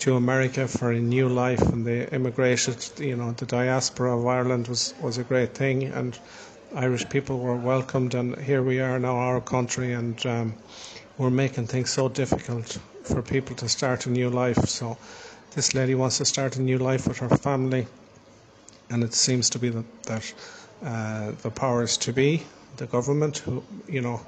to 0.00 0.16
America 0.16 0.66
for 0.66 0.90
a 0.90 0.98
new 1.00 1.28
life, 1.28 1.62
and 1.62 1.86
they 1.86 2.06
immigrated. 2.08 2.76
You 2.98 3.16
know, 3.16 3.30
the 3.32 3.46
diaspora 3.46 4.18
of 4.18 4.26
Ireland 4.26 4.66
was 4.66 4.92
was 5.00 5.18
a 5.18 5.24
great 5.24 5.54
thing, 5.54 5.84
and 5.84 6.18
Irish 6.74 7.08
people 7.08 7.38
were 7.38 7.54
welcomed. 7.56 8.14
And 8.14 8.36
here 8.40 8.62
we 8.62 8.80
are 8.80 8.98
now, 8.98 9.16
our 9.16 9.40
country, 9.40 9.92
and 9.92 10.24
um, 10.26 10.54
we're 11.16 11.30
making 11.30 11.68
things 11.68 11.90
so 11.90 12.08
difficult 12.08 12.78
for 13.04 13.22
people 13.22 13.54
to 13.56 13.68
start 13.68 14.06
a 14.06 14.10
new 14.10 14.30
life. 14.30 14.66
So, 14.66 14.96
this 15.54 15.74
lady 15.74 15.94
wants 15.94 16.18
to 16.18 16.24
start 16.24 16.56
a 16.56 16.62
new 16.62 16.78
life 16.78 17.06
with 17.06 17.18
her 17.18 17.28
family, 17.28 17.86
and 18.90 19.04
it 19.04 19.14
seems 19.14 19.50
to 19.50 19.58
be 19.58 19.68
that 19.68 20.02
that 20.04 20.34
uh, 20.84 21.32
the 21.42 21.50
powers 21.50 21.96
to 21.98 22.12
be, 22.12 22.44
the 22.76 22.86
government, 22.86 23.38
who 23.38 23.62
you 23.88 24.00
know 24.00 24.20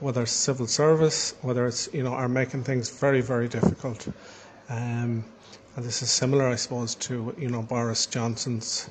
whether 0.00 0.22
it's 0.22 0.32
civil 0.32 0.66
service, 0.66 1.34
whether 1.40 1.66
it's 1.66 1.88
you 1.92 2.02
know, 2.02 2.12
are 2.12 2.28
making 2.28 2.64
things 2.64 2.90
very 2.90 3.20
very 3.20 3.48
difficult. 3.48 4.06
Um, 4.68 5.24
and 5.76 5.84
this 5.84 6.02
is 6.02 6.10
similar, 6.10 6.48
I 6.48 6.56
suppose, 6.56 6.94
to 7.06 7.34
you 7.38 7.48
know 7.48 7.62
Boris 7.62 8.06
Johnson's 8.06 8.90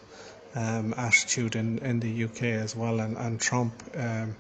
um, 0.56 0.94
attitude 0.98 1.56
in, 1.56 1.80
in 1.80 2.00
the 2.00 2.24
UK 2.24 2.44
as 2.44 2.76
well, 2.76 3.00
and 3.00 3.18
and 3.18 3.40
Trump. 3.40 3.74
Um, 3.96 4.36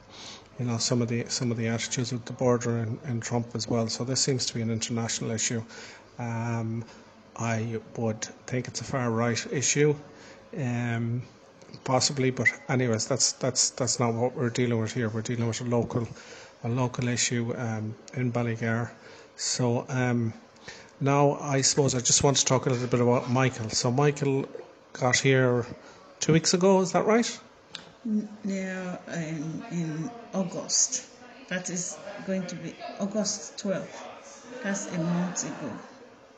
you 0.59 0.65
know 0.65 0.77
some 0.77 1.01
of 1.01 1.07
the 1.07 1.25
some 1.27 1.51
of 1.51 1.57
the 1.57 1.67
attitudes 1.67 2.13
at 2.13 2.25
the 2.25 2.33
border 2.33 2.77
in, 2.77 2.99
in 3.07 3.19
Trump 3.19 3.47
as 3.55 3.67
well. 3.67 3.87
So 3.87 4.03
this 4.03 4.21
seems 4.21 4.45
to 4.47 4.53
be 4.53 4.61
an 4.61 4.71
international 4.71 5.31
issue. 5.31 5.63
Um, 6.19 6.85
I 7.37 7.79
would 7.97 8.21
think 8.47 8.67
it's 8.67 8.81
a 8.81 8.85
far 8.85 9.11
right 9.11 9.45
issue, 9.51 9.93
um, 10.57 11.21
possibly, 11.83 12.31
but 12.31 12.47
anyways, 12.69 13.07
that's 13.07 13.33
that's 13.33 13.71
that's 13.71 13.99
not 13.99 14.13
what 14.13 14.35
we're 14.35 14.49
dealing 14.49 14.79
with 14.79 14.93
here. 14.93 15.09
We're 15.09 15.21
dealing 15.21 15.47
with 15.47 15.61
a 15.61 15.65
local 15.65 16.07
a 16.63 16.69
local 16.69 17.07
issue 17.09 17.53
um, 17.57 17.95
in 18.13 18.31
Ballygar. 18.31 18.89
So 19.35 19.85
um, 19.89 20.33
now 21.01 21.37
I 21.41 21.61
suppose 21.61 21.93
I 21.93 21.99
just 21.99 22.23
want 22.23 22.37
to 22.37 22.45
talk 22.45 22.65
a 22.65 22.69
little 22.69 22.87
bit 22.87 23.01
about 23.01 23.29
Michael. 23.29 23.69
So 23.69 23.91
Michael 23.91 24.45
got 24.93 25.17
here 25.17 25.65
two 26.21 26.31
weeks 26.33 26.53
ago, 26.53 26.79
is 26.81 26.93
that 26.93 27.05
right? 27.05 27.39
Yeah, 28.05 28.97
in, 29.15 29.63
in 29.71 30.11
August. 30.31 31.03
That 31.47 31.71
is 31.71 31.97
going 32.23 32.45
to 32.47 32.55
be 32.55 32.75
August 32.99 33.57
12th. 33.63 34.03
That's 34.61 34.93
a 34.93 34.99
month 34.99 35.43
ago. 35.43 35.71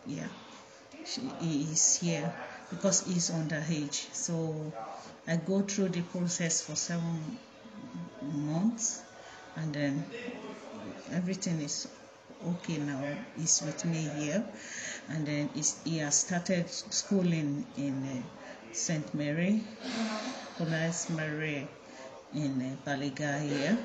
Yeah, 0.05 0.28
she 1.05 1.22
is 1.74 1.97
here 1.97 2.32
because 2.70 3.05
he's 3.05 3.32
underage. 3.32 4.13
So 4.13 4.72
I 5.28 5.36
go 5.36 5.61
through 5.61 5.89
the 5.89 6.03
process 6.03 6.61
for 6.61 6.76
seven 6.76 7.38
months 8.22 9.03
and 9.57 9.74
then 9.74 10.05
everything 11.11 11.59
is 11.61 11.88
okay 12.45 12.78
now. 12.78 13.03
He's 13.36 13.61
with 13.61 13.84
me 13.84 14.03
here, 14.03 14.45
and 15.09 15.28
then 15.28 15.49
he 15.84 15.97
has 15.97 16.15
started 16.15 16.70
schooling 16.70 17.65
in 17.76 18.03
uh, 18.05 18.74
St. 18.74 19.13
Mary, 19.13 19.61
College 20.58 21.10
Mary 21.10 21.68
in 22.34 22.62
uh, 22.62 22.89
Ballygar 22.89 23.41
here. 23.41 23.78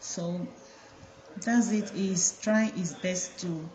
So 0.00 0.46
that's 1.44 1.72
it. 1.72 1.90
He's 1.90 2.40
trying 2.40 2.72
his 2.74 2.94
best 2.94 3.40
to 3.40 3.68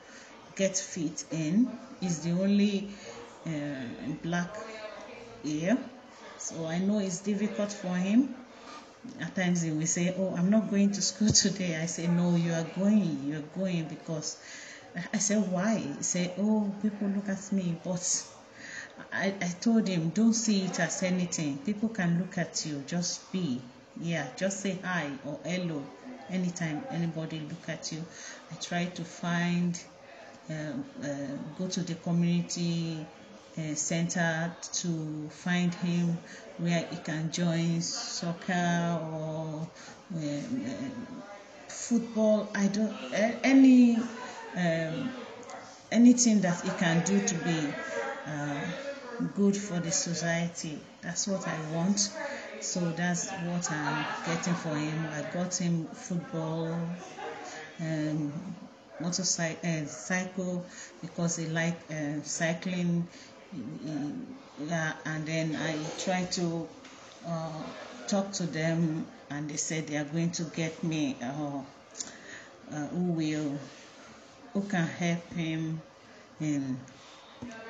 get 0.56 0.78
fit 0.78 1.26
in. 1.32 1.78
He's 2.00 2.22
the 2.22 2.32
only 2.32 2.89
uh, 3.46 3.86
black 4.24 4.56
here, 5.43 5.78
so 6.38 6.66
I 6.66 6.80
know 6.80 7.00
it's 7.00 7.22
difficult 7.22 7.72
for 7.72 7.96
him 7.96 8.36
at 9.20 9.36
times 9.36 9.62
he 9.62 9.72
will 9.72 9.86
say, 9.86 10.14
Oh, 10.18 10.36
I'm 10.36 10.50
not 10.50 10.70
going 10.70 10.91
to 10.91 11.02
school 11.02 11.30
today. 11.30 11.80
I 11.82 11.86
say, 11.86 12.08
No, 12.08 12.36
you 12.36 12.54
are 12.54 12.64
going. 12.64 13.24
You're 13.26 13.41
going 13.41 13.86
because 13.86 14.38
I 15.14 15.18
said, 15.18 15.50
Why? 15.52 15.78
He 15.78 16.04
said, 16.04 16.34
Oh, 16.38 16.72
people 16.82 17.08
look 17.10 17.30
at 17.30 17.52
me. 17.52 17.80
But 17.84 18.26
I, 19.12 19.34
I 19.41 19.48
told 19.60 19.88
him, 19.88 20.10
Don't 20.10 20.34
see 20.34 20.66
it 20.66 20.80
as 20.80 21.04
anything. 21.04 21.60
People 21.60 21.89
can 21.89 22.18
look 22.18 22.38
at 22.38 22.66
you. 22.66 22.84
Just 22.88 23.32
be. 23.32 23.62
Yeah, 23.98 24.28
just 24.36 24.62
say 24.62 24.78
hi 24.84 25.10
or 25.26 25.39
hello 25.46 25.84
anytime 26.30 26.84
anybody 26.91 27.39
look 27.39 27.70
at 27.70 27.91
you. 27.91 28.04
I 28.52 28.56
try 28.56 28.86
to 28.86 29.04
find, 29.04 29.82
uh, 30.50 30.54
uh, 30.54 31.08
go 31.58 31.68
to 31.68 31.82
the 31.82 31.96
community 31.96 33.06
uh, 33.58 33.74
center 33.76 34.54
to 34.74 35.30
find 35.30 35.74
him 35.76 36.18
where 36.58 36.86
he 36.91 36.98
can 36.98 37.32
join 37.32 37.82
soccer 37.82 39.00
or 39.02 39.70
um, 40.14 41.24
football. 41.70 42.50
I 42.54 42.68
don't 42.68 42.93
any 43.43 43.96
um, 44.58 45.12
anything 45.91 46.41
that 46.41 46.62
he 46.62 46.70
can 46.72 47.04
do 47.06 47.26
to 47.26 47.36
be 47.36 47.74
good 49.34 49.55
for 49.57 49.80
the 49.80 49.91
society. 49.91 50.80
That's 51.01 51.28
what 51.28 51.47
I 51.47 51.59
want. 51.71 52.09
So 52.59 52.91
that's 52.91 53.32
what 53.34 53.71
I'm 53.71 54.05
getting 54.23 54.55
for 54.55 54.76
him. 54.76 55.09
I 55.11 55.21
got 55.21 55.55
him 55.55 55.88
football, 55.88 56.95
um, 57.80 58.55
motorcycle, 58.99 59.69
uh, 59.69 59.86
cycle 59.86 60.65
because 61.01 61.36
he 61.38 61.47
like 61.47 61.80
uh, 61.91 62.21
cycling 62.23 63.07
yeah, 64.57 64.93
and 65.05 65.26
then 65.26 65.55
I 65.55 65.86
try 65.97 66.26
to 66.34 66.67
uh, 67.28 67.63
talk 68.07 68.34
to 68.34 68.43
them, 68.45 69.07
and 69.30 69.49
they 69.49 69.57
said 69.57 69.88
they 69.88 69.97
are 69.97 70.03
going 70.05 70.32
to 70.32 70.43
get 70.45 70.84
me 70.84 71.19
uh, 71.21 71.61
uh, 72.71 72.88
who 72.88 73.11
will 73.13 73.59
who 74.53 74.61
can 74.67 74.88
help 74.88 75.34
him 75.34 75.82
in. 76.39 76.80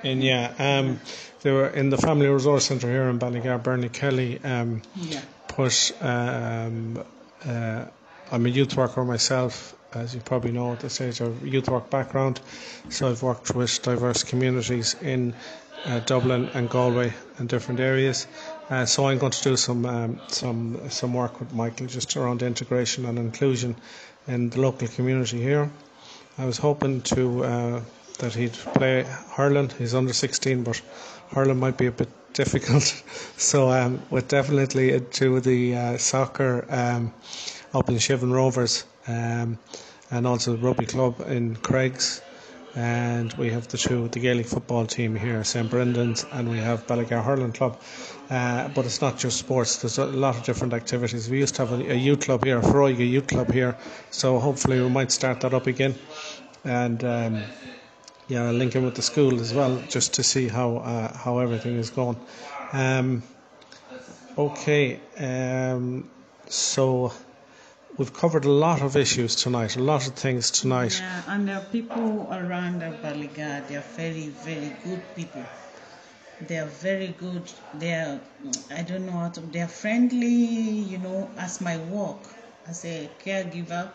And 0.03 0.23
yeah, 0.23 0.53
um, 0.59 0.99
they 1.41 1.51
were 1.51 1.67
in 1.67 1.89
the 1.89 1.97
Family 1.97 2.27
Resource 2.27 2.65
Centre 2.65 2.89
here 2.89 3.09
in 3.09 3.19
Ballygar. 3.19 3.61
Bernie 3.61 3.89
Kelly 3.89 4.39
um, 4.43 4.81
yeah. 4.95 5.21
put. 5.47 5.91
Um, 6.01 7.03
uh, 7.45 7.85
I'm 8.31 8.45
a 8.45 8.49
youth 8.49 8.75
worker 8.75 9.03
myself, 9.03 9.75
as 9.93 10.15
you 10.15 10.21
probably 10.21 10.51
know 10.51 10.73
at 10.73 10.79
this 10.79 10.93
stage, 10.93 11.21
of 11.21 11.45
youth 11.45 11.69
work 11.69 11.89
background. 11.89 12.41
So 12.89 13.09
I've 13.09 13.21
worked 13.21 13.53
with 13.53 13.81
diverse 13.83 14.23
communities 14.23 14.95
in 15.01 15.35
uh, 15.85 15.99
Dublin 15.99 16.49
and 16.53 16.69
Galway 16.69 17.13
and 17.37 17.47
different 17.47 17.79
areas. 17.79 18.25
Uh, 18.69 18.85
so 18.85 19.07
I'm 19.07 19.19
going 19.19 19.31
to 19.31 19.43
do 19.43 19.55
some 19.55 19.85
um, 19.85 20.19
some 20.27 20.89
some 20.89 21.13
work 21.13 21.39
with 21.39 21.53
Michael 21.53 21.85
just 21.87 22.17
around 22.17 22.41
integration 22.41 23.05
and 23.05 23.19
inclusion 23.19 23.75
in 24.27 24.49
the 24.49 24.59
local 24.59 24.87
community 24.87 25.39
here. 25.39 25.69
I 26.37 26.45
was 26.45 26.57
hoping 26.57 27.01
to 27.01 27.43
uh, 27.43 27.81
that 28.17 28.33
he'd 28.33 28.53
play 28.53 29.03
hurling. 29.31 29.69
He's 29.77 29.93
under 29.93 30.13
16, 30.13 30.63
but 30.63 30.81
hurling 31.31 31.59
might 31.59 31.77
be 31.77 31.87
a 31.87 31.91
bit 31.91 32.09
difficult. 32.33 32.83
so 33.37 33.69
um, 33.71 34.01
with 34.09 34.27
definitely 34.27 34.99
to 34.99 35.39
the 35.39 35.75
uh, 35.75 35.97
soccer 35.97 36.65
um, 36.69 37.13
up 37.73 37.89
in 37.89 37.97
Shiven 37.97 38.31
Rovers 38.31 38.85
um, 39.07 39.57
and 40.11 40.27
also 40.27 40.55
the 40.55 40.57
rugby 40.57 40.85
club 40.85 41.21
in 41.27 41.55
Creggs 41.55 42.21
and 42.75 43.31
we 43.33 43.49
have 43.51 43.67
the 43.69 43.77
two 43.77 44.07
the 44.09 44.19
Gaelic 44.19 44.45
football 44.47 44.85
team 44.85 45.15
here, 45.15 45.43
St 45.43 45.69
Brendan's, 45.69 46.25
and 46.33 46.49
we 46.49 46.57
have 46.57 46.85
Ballygar 46.85 47.23
Hurling 47.23 47.53
Club. 47.53 47.79
Uh, 48.29 48.67
but 48.69 48.85
it's 48.85 49.01
not 49.01 49.17
just 49.17 49.37
sports. 49.37 49.77
There's 49.77 49.97
a 49.97 50.05
lot 50.05 50.35
of 50.35 50.43
different 50.43 50.73
activities. 50.73 51.29
We 51.29 51.39
used 51.39 51.55
to 51.55 51.65
have 51.65 51.79
a, 51.79 51.91
a 51.91 51.95
youth 51.95 52.21
club 52.21 52.43
here, 52.43 52.59
a 52.59 52.61
Foróige 52.61 53.09
youth 53.09 53.27
club 53.27 53.51
here, 53.51 53.77
so 54.11 54.39
hopefully 54.39 54.81
we 54.81 54.89
might 54.89 55.11
start 55.11 55.41
that 55.41 55.53
up 55.53 55.67
again, 55.67 55.95
and 56.65 57.03
um, 57.03 57.43
yeah, 58.27 58.49
link 58.51 58.75
in 58.75 58.83
with 58.83 58.95
the 58.95 59.01
school 59.01 59.39
as 59.39 59.53
well, 59.53 59.81
just 59.89 60.15
to 60.15 60.23
see 60.23 60.47
how 60.47 60.77
uh, 60.77 61.15
how 61.15 61.39
everything 61.39 61.75
is 61.77 61.89
going. 61.89 62.17
Um, 62.73 63.23
okay, 64.37 64.99
um, 65.17 66.09
so 66.47 67.13
we've 67.97 68.13
covered 68.13 68.45
a 68.45 68.51
lot 68.51 68.81
of 68.81 68.95
issues 68.95 69.35
tonight, 69.35 69.75
a 69.75 69.83
lot 69.83 70.07
of 70.07 70.15
things 70.15 70.51
tonight. 70.51 70.99
Yeah, 70.99 71.23
and 71.27 71.47
there 71.47 71.57
are 71.57 71.65
people 71.71 72.27
around 72.31 72.81
Ballygar, 72.81 73.67
they 73.67 73.75
are 73.75 73.89
very, 73.95 74.29
very 74.29 74.75
good 74.83 75.01
people. 75.15 75.43
They 76.41 76.57
are 76.57 76.65
very 76.65 77.07
good. 77.07 77.49
They 77.73 77.93
are, 77.93 78.19
I 78.69 78.81
don't 78.81 79.05
know 79.05 79.13
how 79.13 79.29
to, 79.29 79.39
they 79.39 79.61
are 79.61 79.69
friendly, 79.69 80.27
you 80.27 80.97
know, 80.97 81.31
as 81.37 81.61
my 81.61 81.77
work, 81.77 82.27
as 82.67 82.83
a 82.83 83.09
caregiver. 83.23 83.89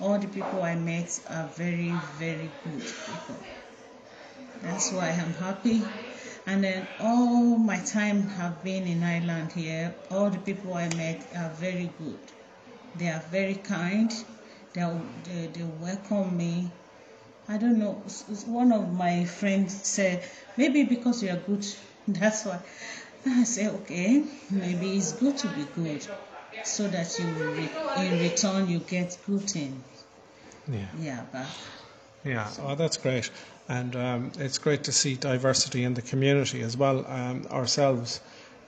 All 0.00 0.18
the 0.18 0.28
people 0.28 0.62
I 0.62 0.76
met 0.76 1.20
are 1.28 1.48
very, 1.56 1.90
very 2.18 2.50
good 2.62 2.82
people. 2.82 3.53
That's 4.64 4.92
why 4.92 5.10
I'm 5.10 5.34
happy. 5.34 5.82
And 6.46 6.64
then 6.64 6.86
all 7.00 7.58
my 7.58 7.78
time 7.78 8.22
have 8.22 8.62
been 8.64 8.86
in 8.86 9.02
Ireland 9.02 9.52
here. 9.52 9.94
All 10.10 10.30
the 10.30 10.38
people 10.38 10.74
I 10.74 10.88
met 10.94 11.26
are 11.36 11.50
very 11.50 11.90
good. 11.98 12.18
They 12.96 13.08
are 13.08 13.22
very 13.30 13.54
kind. 13.54 14.12
They, 14.72 15.00
they, 15.24 15.46
they 15.46 15.62
welcome 15.62 16.36
me. 16.36 16.70
I 17.48 17.58
don't 17.58 17.78
know. 17.78 18.02
One 18.46 18.72
of 18.72 18.92
my 18.92 19.24
friends 19.24 19.86
said, 19.86 20.24
maybe 20.56 20.84
because 20.84 21.22
you 21.22 21.30
are 21.30 21.36
good, 21.36 21.66
that's 22.08 22.44
why. 22.44 22.58
I 23.26 23.44
say, 23.44 23.68
okay, 23.68 24.24
maybe 24.50 24.96
it's 24.96 25.12
good 25.12 25.36
to 25.38 25.46
be 25.48 25.64
good, 25.74 26.06
so 26.62 26.88
that 26.88 27.18
you 27.18 27.68
in 27.96 28.18
return 28.20 28.68
you 28.68 28.80
get 28.80 29.16
good 29.26 29.48
things. 29.48 30.04
Yeah. 30.68 30.86
Yeah, 30.98 31.24
but. 31.32 31.46
Yeah, 32.24 32.50
oh, 32.60 32.74
that's 32.74 32.96
great. 32.98 33.30
And 33.68 33.96
um, 33.96 34.32
it's 34.38 34.58
great 34.58 34.84
to 34.84 34.92
see 34.92 35.14
diversity 35.14 35.84
in 35.84 35.94
the 35.94 36.02
community 36.02 36.60
as 36.62 36.76
well 36.76 37.06
um, 37.08 37.46
ourselves. 37.50 38.20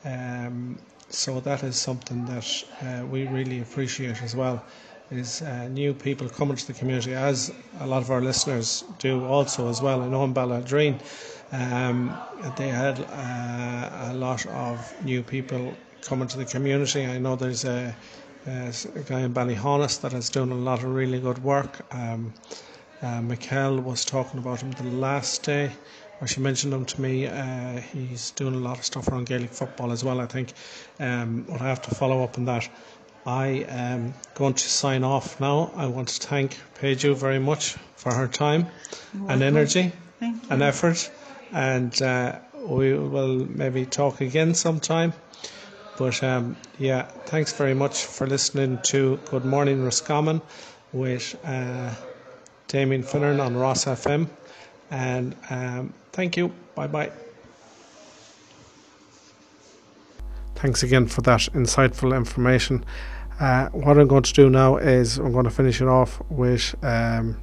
Um, 0.04 0.78
so 1.08 1.40
that 1.40 1.62
is 1.62 1.76
something 1.76 2.24
that 2.26 2.64
uh, 2.82 3.06
we 3.06 3.26
really 3.26 3.60
appreciate 3.60 4.22
as 4.22 4.34
well. 4.34 4.64
Is 5.10 5.40
uh, 5.42 5.68
new 5.68 5.94
people 5.94 6.28
coming 6.28 6.56
to 6.56 6.66
the 6.66 6.72
community, 6.72 7.14
as 7.14 7.52
a 7.78 7.86
lot 7.86 8.02
of 8.02 8.10
our 8.10 8.20
listeners 8.20 8.82
do 8.98 9.24
also 9.24 9.68
as 9.68 9.80
well. 9.80 10.02
I 10.02 10.08
know 10.08 10.24
in 10.24 10.34
Ballaghaderreen, 10.34 10.98
um, 11.52 12.16
they 12.56 12.68
had 12.68 12.98
uh, 13.00 14.10
a 14.10 14.14
lot 14.14 14.44
of 14.46 14.94
new 15.04 15.22
people 15.22 15.74
coming 16.02 16.26
to 16.26 16.38
the 16.38 16.44
community. 16.44 17.06
I 17.06 17.18
know 17.18 17.36
there's 17.36 17.64
a, 17.64 17.94
a, 18.46 18.72
guy 19.06 19.20
in 19.20 19.32
Ballyhaunis 19.32 20.00
that 20.00 20.12
is 20.12 20.28
doing 20.28 20.50
a 20.50 20.56
lot 20.56 20.80
of 20.80 20.86
really 20.86 21.20
good 21.20 21.38
work. 21.44 21.86
Uh, 23.02 23.22
was 23.82 24.04
talking 24.04 24.38
about 24.38 24.62
him 24.62 24.70
the 24.72 24.84
last 24.84 25.42
day, 25.42 25.70
or 26.20 26.26
she 26.26 26.40
mentioned 26.40 26.72
him 26.72 26.84
to 26.84 27.00
me. 27.00 27.26
Uh, 27.26 27.78
he's 27.78 28.30
doing 28.32 28.54
a 28.54 28.58
lot 28.58 28.78
of 28.78 28.84
stuff 28.84 29.08
around 29.08 29.26
Gaelic 29.26 29.50
football 29.50 29.92
as 29.92 30.02
well, 30.02 30.20
I 30.20 30.26
think. 30.26 30.52
Um, 30.98 31.44
but 31.48 31.60
I 31.60 31.68
have 31.68 31.82
to 31.82 31.94
follow 31.94 32.22
up 32.24 32.38
on 32.38 32.46
that. 32.46 32.68
I 33.26 33.66
am 33.68 34.14
going 34.34 34.54
to 34.54 34.68
sign 34.68 35.04
off 35.04 35.40
now. 35.40 35.72
I 35.74 35.86
want 35.86 36.08
to 36.08 36.26
thank 36.26 36.58
Peju 36.80 37.16
very 37.16 37.38
much 37.38 37.76
for 37.96 38.14
her 38.14 38.28
time 38.28 38.68
and 39.28 39.42
energy 39.42 39.92
and 40.20 40.62
effort. 40.62 41.10
And 41.52 42.00
uh, 42.00 42.38
we 42.54 42.94
will 42.94 43.46
maybe 43.46 43.84
talk 43.84 44.20
again 44.20 44.54
sometime. 44.54 45.12
But 45.98 46.22
um, 46.22 46.56
yeah, 46.78 47.02
thanks 47.26 47.52
very 47.52 47.74
much 47.74 48.04
for 48.04 48.26
listening 48.26 48.78
to 48.84 49.18
Good 49.26 49.44
Morning 49.44 49.84
Roscommon 49.84 50.40
with. 50.92 51.36
Uh, 51.44 51.94
Damien 52.68 53.02
Finneran 53.02 53.40
on 53.40 53.56
Ros 53.56 53.84
FM. 53.84 54.28
And 54.90 55.34
um, 55.50 55.92
thank 56.12 56.36
you. 56.36 56.52
Bye 56.74 56.86
bye. 56.86 57.10
Thanks 60.56 60.82
again 60.82 61.06
for 61.06 61.20
that 61.22 61.40
insightful 61.52 62.16
information. 62.16 62.84
Uh, 63.38 63.68
what 63.68 63.98
I'm 63.98 64.08
going 64.08 64.22
to 64.22 64.32
do 64.32 64.48
now 64.48 64.78
is 64.78 65.18
I'm 65.18 65.32
going 65.32 65.44
to 65.44 65.50
finish 65.50 65.82
it 65.82 65.88
off 65.88 66.22
with 66.30 66.74
um, 66.82 67.36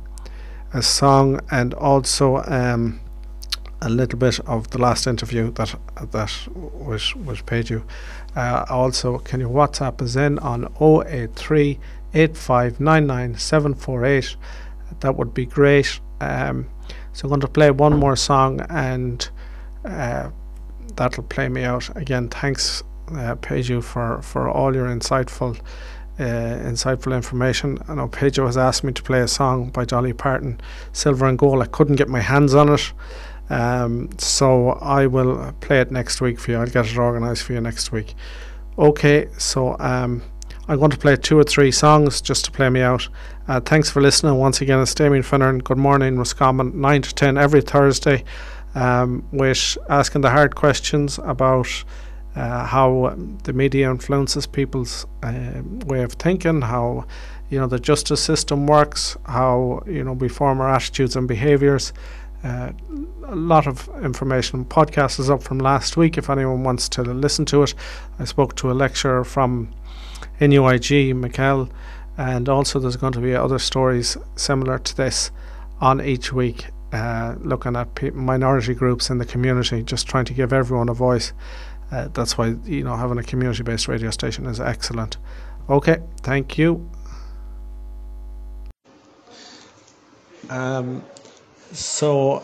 a 0.73 0.81
song 0.81 1.39
and 1.51 1.75
also 1.75 2.37
um, 2.47 2.99
a 3.83 3.89
little 3.89 4.17
bit 4.17 4.39
of 4.47 4.71
the 4.71 4.79
last 4.79 5.05
interview 5.05 5.51
that 5.51 5.75
that 6.11 6.47
was 6.55 7.15
was 7.15 7.41
Peju. 7.43 7.83
Uh, 8.35 8.65
also, 8.69 9.19
can 9.19 9.39
you 9.39 9.47
WhatsApp 9.49 10.01
us 10.01 10.15
in 10.15 10.39
on 10.39 10.73
083 10.81 11.79
8599 12.15 13.37
748 13.37 14.35
that 15.01 15.15
would 15.15 15.33
be 15.33 15.45
great. 15.45 15.99
Um, 16.21 16.69
so 17.13 17.25
I'm 17.25 17.29
going 17.29 17.41
to 17.41 17.47
play 17.47 17.71
one 17.71 17.97
more 17.97 18.15
song 18.15 18.61
and 18.69 19.27
uh, 19.85 20.29
that'll 20.95 21.23
play 21.23 21.49
me 21.49 21.63
out. 21.63 21.95
Again, 21.95 22.29
thanks, 22.29 22.83
uh, 23.09 23.35
Peju, 23.35 23.83
for, 23.83 24.21
for 24.21 24.49
all 24.49 24.73
your 24.73 24.87
insightful 24.87 25.59
uh, 26.19 26.59
insightful 26.61 27.15
information. 27.15 27.79
I 27.87 27.95
know 27.95 28.07
Peju 28.07 28.45
has 28.45 28.57
asked 28.57 28.83
me 28.83 28.93
to 28.93 29.01
play 29.01 29.21
a 29.21 29.27
song 29.27 29.69
by 29.69 29.85
Dolly 29.85 30.13
Parton, 30.13 30.61
Silver 30.91 31.25
and 31.25 31.37
Gold. 31.39 31.61
I 31.61 31.65
couldn't 31.65 31.95
get 31.95 32.07
my 32.07 32.21
hands 32.21 32.53
on 32.53 32.69
it. 32.69 32.93
Um, 33.49 34.09
so 34.17 34.71
I 34.71 35.07
will 35.07 35.53
play 35.59 35.81
it 35.81 35.91
next 35.91 36.21
week 36.21 36.39
for 36.39 36.51
you. 36.51 36.57
I'll 36.57 36.67
get 36.67 36.85
it 36.85 36.97
organised 36.97 37.43
for 37.43 37.53
you 37.53 37.61
next 37.61 37.91
week. 37.91 38.15
Okay, 38.77 39.27
so 39.37 39.75
um, 39.79 40.21
I'm 40.67 40.79
going 40.79 40.91
to 40.91 40.97
play 40.97 41.15
two 41.15 41.37
or 41.37 41.43
three 41.43 41.71
songs 41.71 42.21
just 42.21 42.45
to 42.45 42.51
play 42.51 42.69
me 42.69 42.81
out. 42.81 43.07
Uh, 43.45 43.59
thanks 43.59 43.89
for 43.89 43.99
listening 43.99 44.35
once 44.35 44.61
again. 44.61 44.79
It's 44.79 44.95
Damien 44.95 45.21
Finneran. 45.21 45.61
Good 45.61 45.77
morning, 45.77 46.17
Roscommon, 46.17 46.79
9 46.79 47.01
to 47.01 47.13
10 47.13 47.37
every 47.37 47.59
Thursday, 47.59 48.23
um, 48.73 49.27
with 49.33 49.77
asking 49.89 50.21
the 50.21 50.29
hard 50.29 50.55
questions 50.55 51.19
about 51.21 51.67
uh, 52.37 52.65
how 52.65 53.13
the 53.43 53.51
media 53.51 53.91
influences 53.91 54.47
people's 54.47 55.05
uh, 55.23 55.61
way 55.87 56.03
of 56.03 56.13
thinking, 56.13 56.61
how 56.61 57.05
you 57.49 57.59
know 57.59 57.67
the 57.67 57.79
justice 57.79 58.23
system 58.23 58.65
works, 58.65 59.17
how 59.25 59.83
you 59.85 60.05
know 60.05 60.13
we 60.13 60.29
form 60.29 60.61
our 60.61 60.69
attitudes 60.69 61.17
and 61.17 61.27
behaviours. 61.27 61.91
Uh, 62.45 62.71
a 63.27 63.35
lot 63.35 63.67
of 63.67 63.89
information. 64.01 64.63
Podcast 64.63 65.19
is 65.19 65.29
up 65.29 65.43
from 65.43 65.59
last 65.59 65.97
week. 65.97 66.17
If 66.17 66.29
anyone 66.29 66.63
wants 66.63 66.87
to 66.89 67.01
listen 67.01 67.43
to 67.47 67.63
it, 67.63 67.73
I 68.19 68.23
spoke 68.23 68.55
to 68.55 68.71
a 68.71 68.73
lecturer 68.73 69.25
from 69.25 69.69
NUIG, 70.39 71.13
Mikkel, 71.13 71.69
and 72.17 72.47
also 72.47 72.79
there's 72.79 72.95
going 72.95 73.13
to 73.13 73.19
be 73.19 73.35
other 73.35 73.59
stories 73.59 74.17
similar 74.35 74.79
to 74.79 74.95
this 74.95 75.31
on 75.81 76.01
each 76.01 76.31
week, 76.31 76.67
uh, 76.91 77.35
looking 77.39 77.75
at 77.75 77.95
pe- 77.95 78.11
minority 78.11 78.73
groups 78.73 79.09
in 79.09 79.17
the 79.17 79.25
community, 79.25 79.83
just 79.83 80.07
trying 80.07 80.25
to 80.25 80.33
give 80.33 80.53
everyone 80.53 80.89
a 80.89 80.93
voice. 80.93 81.33
Uh, 81.91 82.07
that's 82.13 82.37
why 82.37 82.55
you 82.65 82.83
know 82.83 82.95
having 82.95 83.17
a 83.17 83.23
community-based 83.23 83.87
radio 83.87 84.09
station 84.09 84.45
is 84.45 84.59
excellent. 84.59 85.17
Okay, 85.69 85.97
thank 86.21 86.57
you. 86.57 86.89
Um, 90.49 91.03
so 91.71 92.43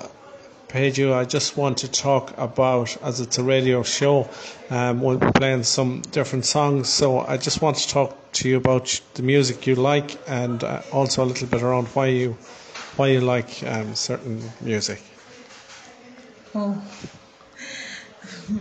Peju, 0.69 1.15
I 1.15 1.25
just 1.25 1.57
want 1.57 1.79
to 1.79 1.87
talk 1.87 2.37
about, 2.37 2.95
as 3.01 3.19
it's 3.19 3.39
a 3.39 3.43
radio 3.43 3.81
show, 3.81 4.29
um, 4.69 5.01
we'll 5.01 5.17
be 5.17 5.31
playing 5.31 5.63
some 5.63 6.03
different 6.11 6.45
songs. 6.45 6.89
So 6.89 7.21
I 7.21 7.37
just 7.37 7.59
want 7.63 7.77
to 7.77 7.87
talk 7.87 8.31
to 8.33 8.47
you 8.47 8.57
about 8.57 9.01
the 9.15 9.23
music 9.23 9.65
you 9.65 9.73
like, 9.73 10.19
and 10.29 10.63
uh, 10.63 10.83
also 10.91 11.23
a 11.23 11.25
little 11.25 11.47
bit 11.47 11.63
around 11.63 11.87
why 11.87 12.07
you 12.07 12.33
why 12.97 13.07
you 13.07 13.21
like 13.21 13.63
um, 13.63 13.95
certain 13.95 14.43
music. 14.61 15.01
Oh, 16.53 16.79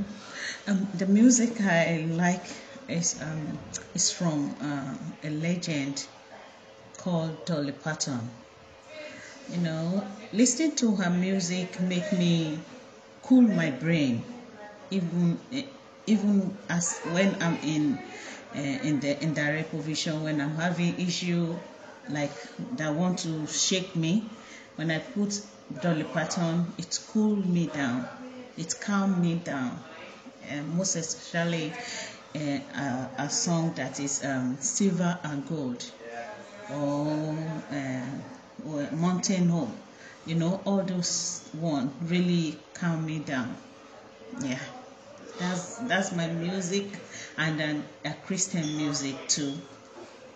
um, 0.66 0.88
the 0.94 1.06
music 1.06 1.60
I 1.60 2.06
like 2.08 2.46
is 2.88 3.20
um, 3.20 3.58
is 3.94 4.10
from 4.10 4.56
uh, 4.62 4.94
a 5.24 5.30
legend 5.30 6.06
called 6.96 7.44
Dolly 7.44 7.72
Parton 7.72 8.30
you 9.52 9.58
know 9.58 10.04
listening 10.32 10.74
to 10.76 10.94
her 10.96 11.10
music 11.10 11.80
make 11.80 12.10
me 12.12 12.58
cool 13.22 13.42
my 13.42 13.70
brain. 13.70 14.22
Even 14.90 15.38
even 16.06 16.56
as 16.70 16.98
when 17.12 17.36
i'm 17.42 17.56
in 17.62 17.98
uh, 18.56 18.58
in 18.58 19.00
the 19.00 19.22
indirect 19.22 19.70
provision 19.70 20.22
when 20.22 20.40
i'm 20.40 20.56
having 20.56 20.98
issue 20.98 21.54
like 22.08 22.30
that 22.76 22.94
want 22.94 23.18
to 23.18 23.46
shake 23.46 23.94
me 23.94 24.24
when 24.76 24.90
i 24.90 24.98
put 24.98 25.38
dolly 25.80 26.04
parton 26.04 26.66
it 26.78 26.98
cool 27.12 27.36
me 27.36 27.66
down. 27.66 28.08
It 28.56 28.74
calm 28.80 29.20
me 29.20 29.36
down. 29.36 29.78
And 30.48 30.74
most 30.76 30.96
especially 30.96 31.70
uh, 32.34 32.38
a, 32.38 33.10
a, 33.18 33.30
song 33.30 33.74
that 33.74 34.00
is 34.00 34.24
um, 34.24 34.56
silver 34.60 35.18
and 35.22 35.46
gold. 35.46 35.84
Or 36.74 37.36
uh, 37.70 38.06
mountain 38.64 39.48
home. 39.48 39.74
You 40.26 40.34
know 40.34 40.60
all 40.64 40.82
those 40.82 41.48
one 41.52 41.90
really 42.02 42.58
calm 42.74 43.06
me 43.06 43.18
down. 43.18 43.56
Yeah. 44.40 44.58
That's 45.38 45.76
that's 45.88 46.12
my 46.12 46.26
music 46.26 46.84
and 47.36 47.58
then 47.58 47.84
a 48.04 48.12
christian 48.26 48.76
music 48.76 49.14
too. 49.28 49.54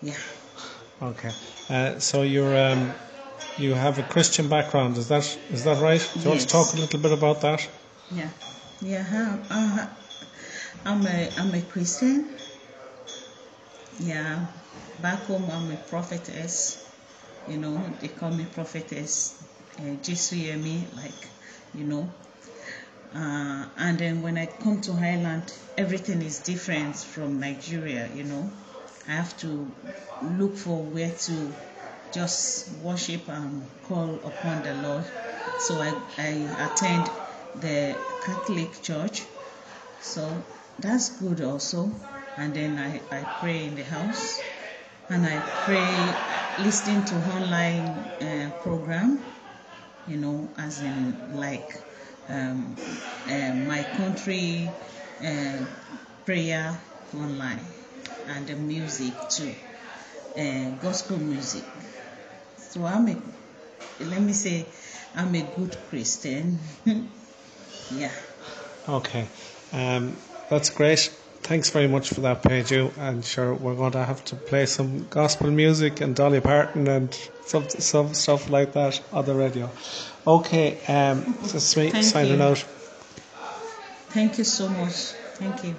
Yeah. 0.01 0.15
Okay. 1.01 1.31
Uh, 1.69 1.99
so 1.99 2.23
you're 2.23 2.57
um 2.57 2.93
you 3.57 3.73
have 3.73 3.99
a 3.99 4.03
christian 4.03 4.47
background 4.47 4.97
is 4.97 5.09
that 5.09 5.37
is 5.51 5.63
that 5.65 5.81
right? 5.81 6.01
Do 6.13 6.19
you 6.21 6.25
yes. 6.25 6.25
want 6.29 6.41
to 6.41 6.47
talk 6.47 6.73
a 6.73 6.77
little 6.77 6.99
bit 6.99 7.11
about 7.11 7.41
that? 7.41 7.67
Yeah. 8.11 8.29
Yeah 8.81 9.37
uh, 9.49 9.87
i'm 10.85 11.05
a 11.05 11.29
i'm 11.37 11.53
a 11.53 11.61
christian. 11.61 12.35
Yeah. 13.99 14.45
Back 15.01 15.19
home 15.25 15.49
i'm 15.51 15.69
a 15.71 15.77
prophetess 15.89 16.79
you 17.47 17.57
know, 17.57 17.77
they 17.99 18.07
call 18.07 18.31
me 18.31 18.45
prophetess 18.45 19.43
uh, 19.79 19.83
Jesuyemi, 20.01 20.95
like, 20.95 21.27
you 21.73 21.83
know. 21.85 22.09
Uh, 23.15 23.65
and 23.77 23.99
then 23.99 24.21
when 24.21 24.37
I 24.37 24.45
come 24.45 24.81
to 24.81 24.93
Highland, 24.93 25.53
everything 25.77 26.21
is 26.21 26.39
different 26.39 26.95
from 26.95 27.39
Nigeria, 27.39 28.09
you 28.13 28.23
know. 28.23 28.49
I 29.07 29.11
have 29.11 29.37
to 29.39 29.71
look 30.21 30.55
for 30.57 30.83
where 30.83 31.11
to 31.11 31.53
just 32.11 32.71
worship 32.81 33.27
and 33.27 33.63
call 33.83 34.15
upon 34.25 34.61
the 34.63 34.73
Lord. 34.73 35.03
So 35.57 35.81
I, 35.81 35.93
I 36.17 36.47
attend 36.57 37.09
the 37.55 37.97
Catholic 38.21 38.81
Church. 38.81 39.23
So 39.99 40.43
that's 40.79 41.19
good 41.19 41.41
also. 41.41 41.91
And 42.37 42.53
then 42.55 42.79
I, 42.79 43.01
I 43.15 43.25
pray 43.39 43.65
in 43.65 43.75
the 43.75 43.83
house 43.83 44.52
and 45.09 45.25
I 45.25 45.39
pray 45.65 45.87
listening 46.59 47.05
to 47.05 47.15
online 47.15 47.87
uh, 48.21 48.49
program, 48.61 49.23
you 50.07 50.17
know, 50.17 50.49
as 50.57 50.81
in 50.81 51.37
like 51.39 51.77
um, 52.29 52.75
uh, 53.29 53.53
my 53.53 53.83
country 53.95 54.69
uh, 55.23 55.65
prayer 56.25 56.79
online 57.13 57.59
and 58.27 58.47
the 58.47 58.55
music 58.55 59.13
too, 59.29 59.53
uh, 60.37 60.69
gospel 60.81 61.17
music. 61.17 61.63
So 62.57 62.85
I'm 62.85 63.07
a, 63.07 63.15
let 64.05 64.21
me 64.21 64.33
say, 64.33 64.65
I'm 65.15 65.35
a 65.35 65.41
good 65.41 65.75
Christian. 65.89 66.59
yeah. 67.95 68.11
Okay, 68.87 69.27
um, 69.71 70.17
that's 70.49 70.69
great. 70.69 71.11
Thanks 71.43 71.69
very 71.71 71.87
much 71.87 72.09
for 72.09 72.21
that, 72.21 72.41
Peju. 72.41 72.97
And 72.97 73.23
sure, 73.23 73.53
we're 73.53 73.75
going 73.75 73.91
to 73.91 74.05
have 74.05 74.23
to 74.25 74.35
play 74.37 74.65
some 74.65 75.07
gospel 75.09 75.51
music 75.51 75.99
and 75.99 76.15
Dolly 76.15 76.39
Parton 76.39 76.87
and 76.87 77.13
some, 77.45 77.67
some 77.67 78.13
stuff 78.13 78.49
like 78.49 78.71
that 78.73 79.01
on 79.11 79.25
the 79.25 79.35
radio. 79.35 79.69
Okay, 80.25 80.79
um, 80.87 81.35
this 81.41 81.53
is 81.53 81.77
me 81.77 81.89
Thank 81.89 82.05
signing 82.05 82.37
you. 82.37 82.43
out. 82.43 82.59
Thank 84.09 84.37
you 84.37 84.45
so 84.45 84.69
much. 84.69 85.13
Thank 85.35 85.65
you. 85.65 85.75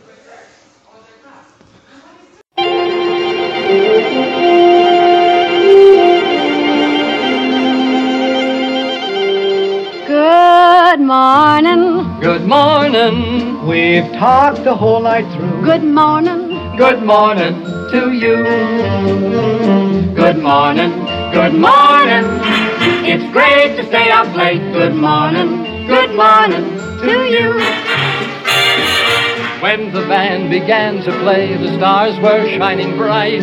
Good 10.07 11.01
morning. 11.01 12.21
Good 12.21 12.45
morning. 12.45 13.34
We've 13.67 14.13
talked 14.13 14.63
the 14.63 14.75
whole 14.75 15.01
night 15.01 15.25
through. 15.35 15.65
Good 15.65 15.83
morning. 15.83 16.77
Good 16.77 17.03
morning 17.03 17.63
to 17.93 18.13
you. 18.13 18.45
Good 20.15 20.37
morning. 20.37 20.91
Good 21.33 21.55
morning. 21.55 22.25
It's 23.09 23.33
great 23.33 23.77
to 23.79 23.87
stay 23.87 24.11
up 24.11 24.37
late. 24.37 24.61
Good 24.75 24.95
morning. 24.95 25.87
Good 25.87 26.15
morning 26.15 26.77
to 27.01 27.25
you. 27.25 27.55
When 29.63 29.95
the 29.95 30.07
band 30.09 30.51
began 30.51 31.03
to 31.03 31.11
play, 31.23 31.57
the 31.57 31.75
stars 31.79 32.19
were 32.21 32.47
shining 32.59 32.99
bright. 32.99 33.41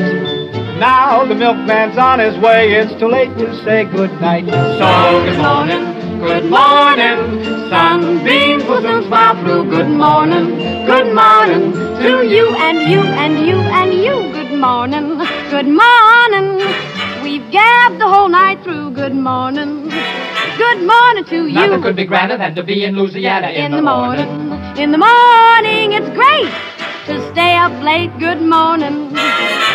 Now 0.78 1.26
the 1.26 1.34
milkman's 1.34 1.98
on 1.98 2.20
his 2.20 2.38
way. 2.38 2.74
It's 2.74 2.94
too 3.00 3.08
late 3.08 3.36
to 3.40 3.56
say 3.64 3.86
good 3.86 4.12
night. 4.22 4.46
So 4.46 5.26
good 5.26 5.40
morning. 5.40 5.91
Good 6.22 6.46
morning. 6.50 7.44
Sunbeams 7.70 8.64
will 8.66 8.82
soon 8.82 9.04
smile 9.08 9.36
through. 9.44 9.70
Good 9.72 9.90
morning. 9.90 10.56
Good 10.86 11.14
morning 11.16 11.74
To 11.74 12.12
you 12.34 12.46
and 12.56 12.78
you 12.92 13.02
and 13.02 13.46
you 13.48 13.58
and 13.58 13.92
you. 13.92 14.16
Good 14.32 14.54
morning. 14.60 15.18
Good 15.50 15.68
morning. 15.68 16.58
We've 17.24 17.50
gabbed 17.52 18.00
the 18.00 18.08
whole 18.08 18.30
night 18.30 18.64
through. 18.64 18.92
Good 18.92 19.16
morning. 19.16 19.90
Good 20.58 20.82
morning 20.86 21.26
to 21.26 21.48
you. 21.48 21.54
Nothing 21.54 21.82
could 21.82 21.96
be 21.96 22.06
grander 22.06 22.38
than 22.38 22.54
to 22.56 22.64
be 22.64 22.84
in 22.84 22.96
Louisiana 22.96 23.48
in, 23.50 23.66
in 23.66 23.72
the 23.72 23.82
morning. 23.82 24.30
In 24.78 24.92
the 24.92 25.00
morning, 25.00 25.94
it's 25.94 26.10
great 26.16 26.54
to 27.12 27.32
stay 27.34 27.56
up 27.58 27.74
late. 27.84 28.12
Good 28.20 28.42
morning. 28.42 29.10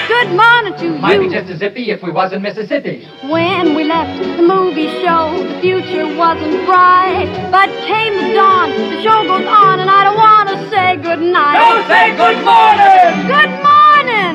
Good 0.09 0.30
morning 0.32 0.72
to 0.80 0.99
Might 0.99 1.18
be 1.18 1.24
you. 1.26 1.30
just 1.32 1.51
as 1.51 1.59
zippy 1.59 1.91
if 1.91 2.03
we 2.03 2.11
was 2.11 2.32
in 2.32 2.41
Mississippi. 2.41 3.07
When 3.28 3.74
we 3.74 3.84
left 3.84 4.16
the 4.22 4.43
movie 4.43 4.89
show, 5.05 5.37
the 5.37 5.61
future 5.61 6.07
wasn't 6.16 6.64
bright. 6.64 7.28
But 7.51 7.68
came 7.84 8.14
the 8.14 8.32
dawn, 8.34 8.70
the 8.70 9.03
show 9.03 9.20
goes 9.28 9.45
on, 9.47 9.80
and 9.80 9.91
I 9.91 10.05
don't 10.05 10.16
want 10.16 10.49
to 10.49 10.57
say 10.70 10.97
good 10.97 11.20
night. 11.20 11.59
Don't 11.61 11.84
say 11.93 12.16
good 12.16 12.41
morning! 12.41 13.28
Good 13.28 13.53
morning. 13.68 14.34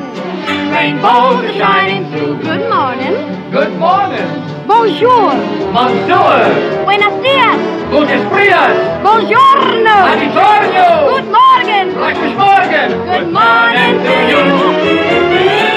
Rainbows 0.70 1.42
are 1.50 1.54
shining 1.58 2.04
through. 2.12 2.38
Good 2.44 2.70
morning. 2.70 3.16
Good 3.52 3.74
morning! 3.80 4.30
Bonjour. 4.68 5.34
Monsieur! 5.74 6.86
Buenos 6.86 7.16
dias. 7.24 7.81
Gutes 7.92 8.22
Frias! 8.32 9.02
Buongiorno. 9.02 9.96
Buongiorno! 10.08 11.10
Good 11.10 11.28
morning. 11.28 11.94
Gleiches 11.94 12.34
Morgen! 12.38 12.90
Good 13.06 13.32
morning 13.34 14.00
to 14.06 14.14
you. 14.32 15.71